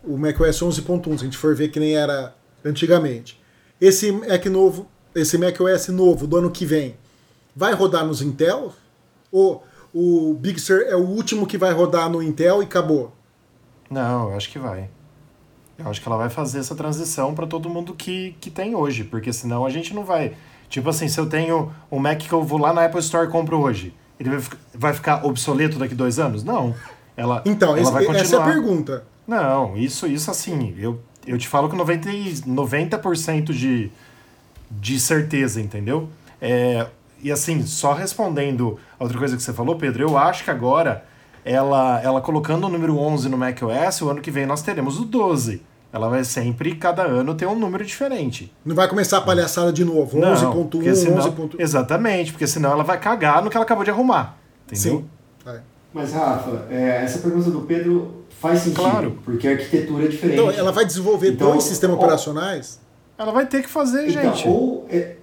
[0.04, 2.34] o macOS 11.1, se a gente for ver que nem era
[2.64, 3.40] antigamente.
[3.80, 6.96] Esse Mac novo, esse macOS novo do ano que vem,
[7.54, 8.72] vai rodar nos Intel?
[9.30, 9.64] Ou
[9.94, 13.12] o Big Sur é o último que vai rodar no Intel e acabou?
[13.88, 14.90] Não, eu acho que vai.
[15.78, 19.04] Eu acho que ela vai fazer essa transição para todo mundo que, que tem hoje,
[19.04, 20.36] porque senão a gente não vai.
[20.68, 23.30] Tipo assim, se eu tenho um Mac que eu vou lá na Apple Store e
[23.30, 24.30] compro hoje, ele
[24.74, 26.44] vai, ficar obsoleto daqui dois anos?
[26.44, 26.74] Não.
[27.16, 28.22] Ela, então, ela esse, vai continuar.
[28.22, 29.04] essa é a pergunta.
[29.26, 33.90] Não, isso, isso assim, eu, eu te falo com 90, 90% de,
[34.70, 36.08] de certeza, entendeu?
[36.40, 36.86] É,
[37.22, 41.04] e assim, só respondendo a outra coisa que você falou, Pedro, eu acho que agora
[41.44, 45.04] ela, ela colocando o número 11 no macOS, o ano que vem nós teremos o
[45.04, 45.62] 12.
[45.92, 48.52] Ela vai sempre, cada ano, ter um número diferente.
[48.64, 51.54] Não vai começar a palhaçada de novo, 11.1, 11.1.
[51.58, 54.36] Exatamente, porque senão ela vai cagar no que ela acabou de arrumar.
[54.70, 54.98] Entendeu?
[55.46, 55.50] Sim.
[55.50, 55.60] É.
[55.94, 59.18] Mas, Rafa, é, essa pergunta do Pedro faz sentido, Claro.
[59.24, 60.38] porque a arquitetura é diferente.
[60.38, 62.78] Então, ela vai desenvolver Então, dois sistemas ó, operacionais?
[63.16, 64.46] Ela vai ter que fazer, Então, gente.
[64.46, 64.86] ou.
[64.90, 65.14] é-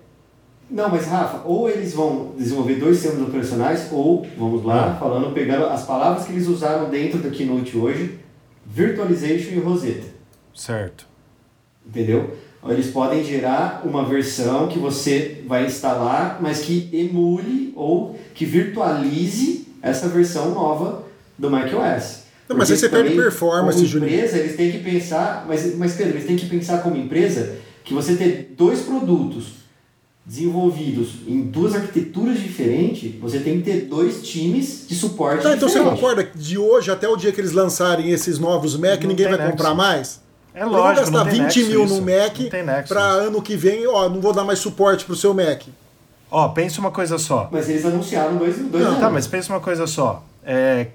[0.67, 4.95] Não, mas Rafa, ou eles vão desenvolver dois sistemas operacionais, ou, vamos lá, Ah.
[4.99, 8.19] falando, pegando as palavras que eles usaram dentro da Keynote hoje,
[8.65, 10.14] Virtualization e Rosetta.
[10.55, 11.05] Certo.
[11.85, 12.35] Entendeu?
[12.67, 19.67] Eles podem gerar uma versão que você vai instalar, mas que emule ou que virtualize
[19.83, 21.03] essa versão nova
[21.37, 22.23] do macOS.
[22.49, 24.13] Não, mas aí você perde performance, como Juninho.
[24.13, 27.93] empresa, eles têm que pensar, mas, mas Pedro, eles têm que pensar como empresa que
[27.93, 29.65] você ter dois produtos
[30.25, 35.69] desenvolvidos em duas arquiteturas diferentes, você tem que ter dois times de suporte Tá, então
[35.69, 39.09] você concorda que de hoje até o dia que eles lançarem esses novos Mac, Não
[39.09, 40.24] ninguém vai comprar mais?
[40.55, 41.95] É Eu lógico, vou gastar não tem 20 nexo mil isso.
[41.95, 42.97] no Mac isso.
[42.97, 45.63] ano que vem, ó, não vou dar mais suporte pro seu Mac.
[46.31, 47.49] Ó, pensa uma coisa só.
[47.51, 48.99] Mas eles anunciaram dois, dois Não, anos.
[49.01, 50.23] Tá, mas pensa uma coisa só.
[50.43, 50.87] É,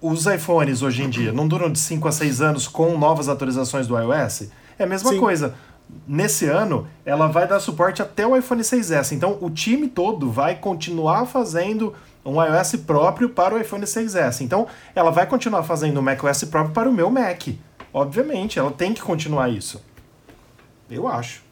[0.00, 3.86] os iPhones hoje em dia não duram de 5 a 6 anos com novas atualizações
[3.86, 4.48] do iOS?
[4.78, 5.18] É a mesma Sim.
[5.18, 5.54] coisa.
[6.06, 9.12] Nesse ano, ela vai dar suporte até o iPhone 6S.
[9.12, 11.94] Então, o time todo vai continuar fazendo
[12.24, 14.42] um iOS próprio para o iPhone 6S.
[14.42, 17.48] Então, ela vai continuar fazendo um macOS próprio para o meu Mac.
[17.98, 19.80] Obviamente, ela tem que continuar isso.
[20.90, 21.42] Eu acho.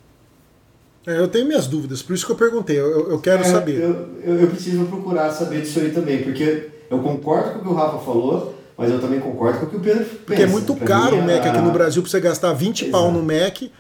[1.06, 3.80] É, eu tenho minhas dúvidas, por isso que eu perguntei, eu, eu- quero É, saber.
[3.80, 7.68] Eu, eu, eu preciso procurar saber disso aí também, porque eu concordo com o que
[7.68, 10.16] o Rafa falou, mas eu também concordo com o que o Pedro pensa.
[10.26, 12.82] Porque é muito Pra caro o Mac a- aqui no Brasil pra você gastar 20
[12.86, 12.92] Exato.
[12.92, 13.62] pau no Mac.
[13.62, 13.70] Olha,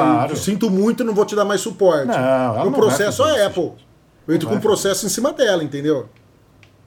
[0.00, 0.32] Claro.
[0.32, 2.06] eu sinto muito, não vou te dar mais suporte.
[2.06, 3.72] Não, o processo é isso, Apple.
[4.28, 6.08] Eu entro com um processo em cima dela, entendeu?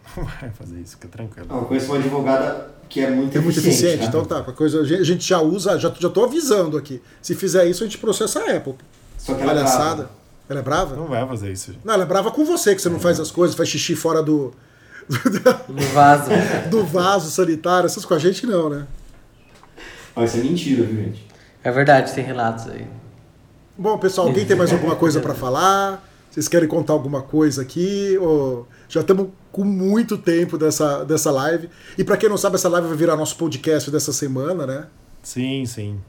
[0.18, 1.48] Não vai fazer isso, fica tranquilo.
[1.48, 3.96] Não, eu conheço uma advogada que é muito É muito eficiente.
[3.96, 4.06] eficiente, tá?
[4.08, 4.40] então tá.
[4.40, 7.02] A coisa, a gente já usa, já, já tô avisando aqui.
[7.22, 8.76] Se fizer isso, a gente processa a Apple.
[9.18, 9.96] Só que ela é Palhaçada.
[9.96, 10.10] brava.
[10.50, 10.96] Ela é brava?
[10.96, 11.82] Não vai fazer isso, gente.
[11.86, 14.24] Não, ela é brava com você, que você não faz as coisas, faz xixi fora
[14.24, 14.54] do,
[15.68, 16.30] No vaso.
[16.70, 17.86] do vaso sanitário.
[17.88, 18.88] Essas com a gente não, né?
[20.16, 21.26] Ó, isso é mentira, viu, gente?
[21.64, 22.88] É verdade, tem relatos aí.
[23.78, 26.04] Bom, pessoal, alguém tem mais alguma coisa para falar?
[26.32, 28.18] Vocês querem contar alguma coisa aqui?
[28.20, 28.68] Ou...
[28.88, 29.28] Já estamos
[29.58, 31.68] com muito tempo dessa, dessa live.
[31.98, 34.86] E para quem não sabe, essa live vai virar nosso podcast dessa semana, né?
[35.24, 36.00] Sim, sim.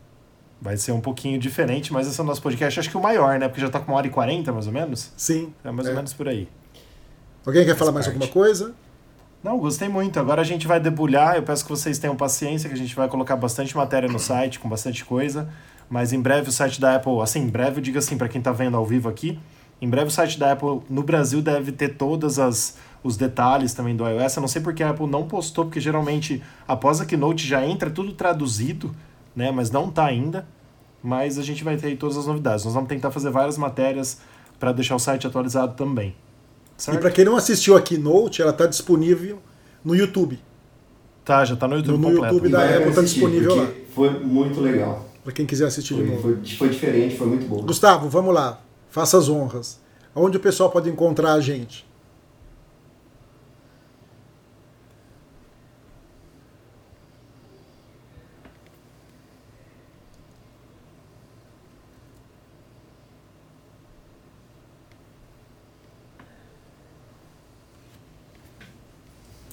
[0.60, 3.38] Vai ser um pouquinho diferente, mas esse é o nosso podcast, acho que o maior,
[3.38, 3.48] né?
[3.48, 5.10] Porque já tá com uma hora e quarenta, mais ou menos.
[5.16, 5.50] Sim.
[5.64, 5.90] É mais É.
[5.90, 6.46] ou menos por aí.
[7.46, 8.22] Alguém quer falar Faz mais parte.
[8.22, 8.74] alguma coisa?
[9.42, 10.20] Não, gostei muito.
[10.20, 11.36] Agora a gente vai debulhar.
[11.36, 14.58] Eu peço que vocês tenham paciência, que a gente vai colocar bastante matéria no site,
[14.58, 15.48] com bastante coisa.
[15.88, 18.42] Mas em breve o site da Apple, assim, em breve eu digo assim para quem
[18.42, 19.38] tá vendo ao vivo aqui,
[19.80, 23.94] em breve o site da Apple no Brasil deve ter todas as os detalhes também
[23.96, 24.36] do iOS.
[24.36, 27.90] Eu não sei porque a Apple não postou, porque geralmente após a Keynote já entra
[27.90, 28.94] tudo traduzido,
[29.34, 29.50] né?
[29.50, 30.46] Mas não tá ainda.
[31.02, 32.64] Mas a gente vai ter aí todas as novidades.
[32.64, 34.20] Nós vamos tentar fazer várias matérias
[34.58, 36.08] para deixar o site atualizado também.
[36.76, 37.00] E Certo?
[37.00, 39.38] para quem não assistiu a Keynote, ela está disponível
[39.84, 40.38] no YouTube.
[41.24, 42.34] Tá, já tá no YouTube No completo.
[42.34, 45.06] YouTube da Apple tá disponível porque Foi muito legal.
[45.22, 46.22] Para quem quiser assistir de Foi, novo.
[46.22, 47.62] foi, foi diferente, foi muito bom.
[47.62, 48.60] Gustavo, vamos lá.
[48.90, 49.80] Faça as honras.
[50.14, 51.86] Onde o pessoal pode encontrar a gente?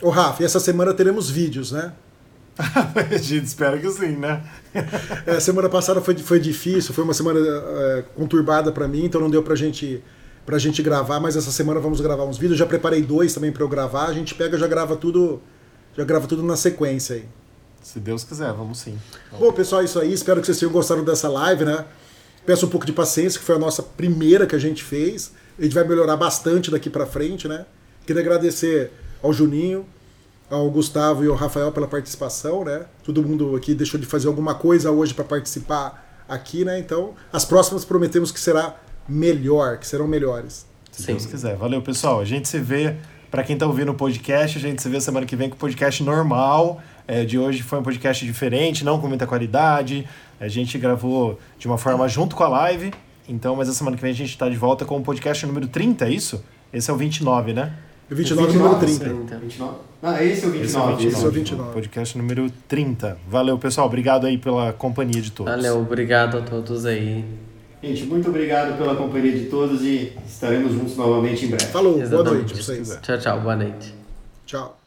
[0.06, 1.92] Ô Rafa, e essa semana teremos vídeos, né?
[2.60, 4.44] a gente espera que sim, né?
[5.26, 9.32] É, semana passada foi, foi difícil, foi uma semana é, conturbada para mim, então não
[9.32, 10.04] deu pra gente,
[10.46, 12.60] pra gente gravar, mas essa semana vamos gravar uns vídeos.
[12.60, 14.06] Já preparei dois também para eu gravar.
[14.06, 15.42] A gente pega já grava tudo,
[15.98, 17.26] já grava tudo na sequência aí.
[17.82, 19.00] Se Deus quiser, vamos sim.
[19.40, 20.14] Bom, pessoal, é isso aí.
[20.14, 21.84] Espero que vocês tenham gostado dessa live, né?
[22.46, 25.32] Peço um pouco de paciência, que foi a nossa primeira que a gente fez.
[25.58, 27.66] A gente vai melhorar bastante daqui para frente, né?
[28.06, 28.92] Queria agradecer
[29.24, 29.88] ao Juninho,
[30.50, 32.86] ao Gustavo e ao Rafael pela participação, né?
[33.04, 36.80] Todo mundo aqui deixou de fazer alguma coisa hoje para participar aqui, né?
[36.80, 38.76] Então, as próximas prometemos que será
[39.08, 40.66] melhor, que serão melhores.
[40.92, 41.14] Se Sim.
[41.14, 41.56] Deus quiser.
[41.56, 42.20] Valeu, pessoal.
[42.20, 42.96] A gente se vê,
[43.30, 45.60] para quem tá ouvindo o podcast, a gente se vê semana que vem com o
[45.60, 46.82] podcast normal.
[47.08, 50.08] É, de hoje foi um podcast diferente, não com muita qualidade.
[50.40, 52.94] A gente gravou de uma forma junto com a live.
[53.28, 55.68] Então, mas a semana que vem a gente está de volta com o podcast número
[55.68, 56.44] 30, é isso?
[56.72, 57.74] Esse é o 29, né?
[58.10, 59.06] O 29 é o número 30.
[59.06, 59.38] 30.
[59.38, 59.76] 29.
[60.04, 60.58] Ah, esse é o 29.
[60.62, 61.08] Esse é o 29.
[61.08, 61.74] Esse é o 29.
[61.74, 63.18] Podcast número 30.
[63.28, 63.88] Valeu, pessoal.
[63.88, 65.52] Obrigado aí pela companhia de todos.
[65.52, 67.26] Valeu, obrigado a todos aí.
[67.82, 71.66] Gente, muito obrigado pela companhia de todos e estaremos juntos novamente em breve.
[71.72, 72.24] Falou, Exatamente.
[72.24, 73.00] boa noite pra vocês.
[73.02, 73.94] Tchau, tchau, boa noite.
[74.46, 74.85] Tchau.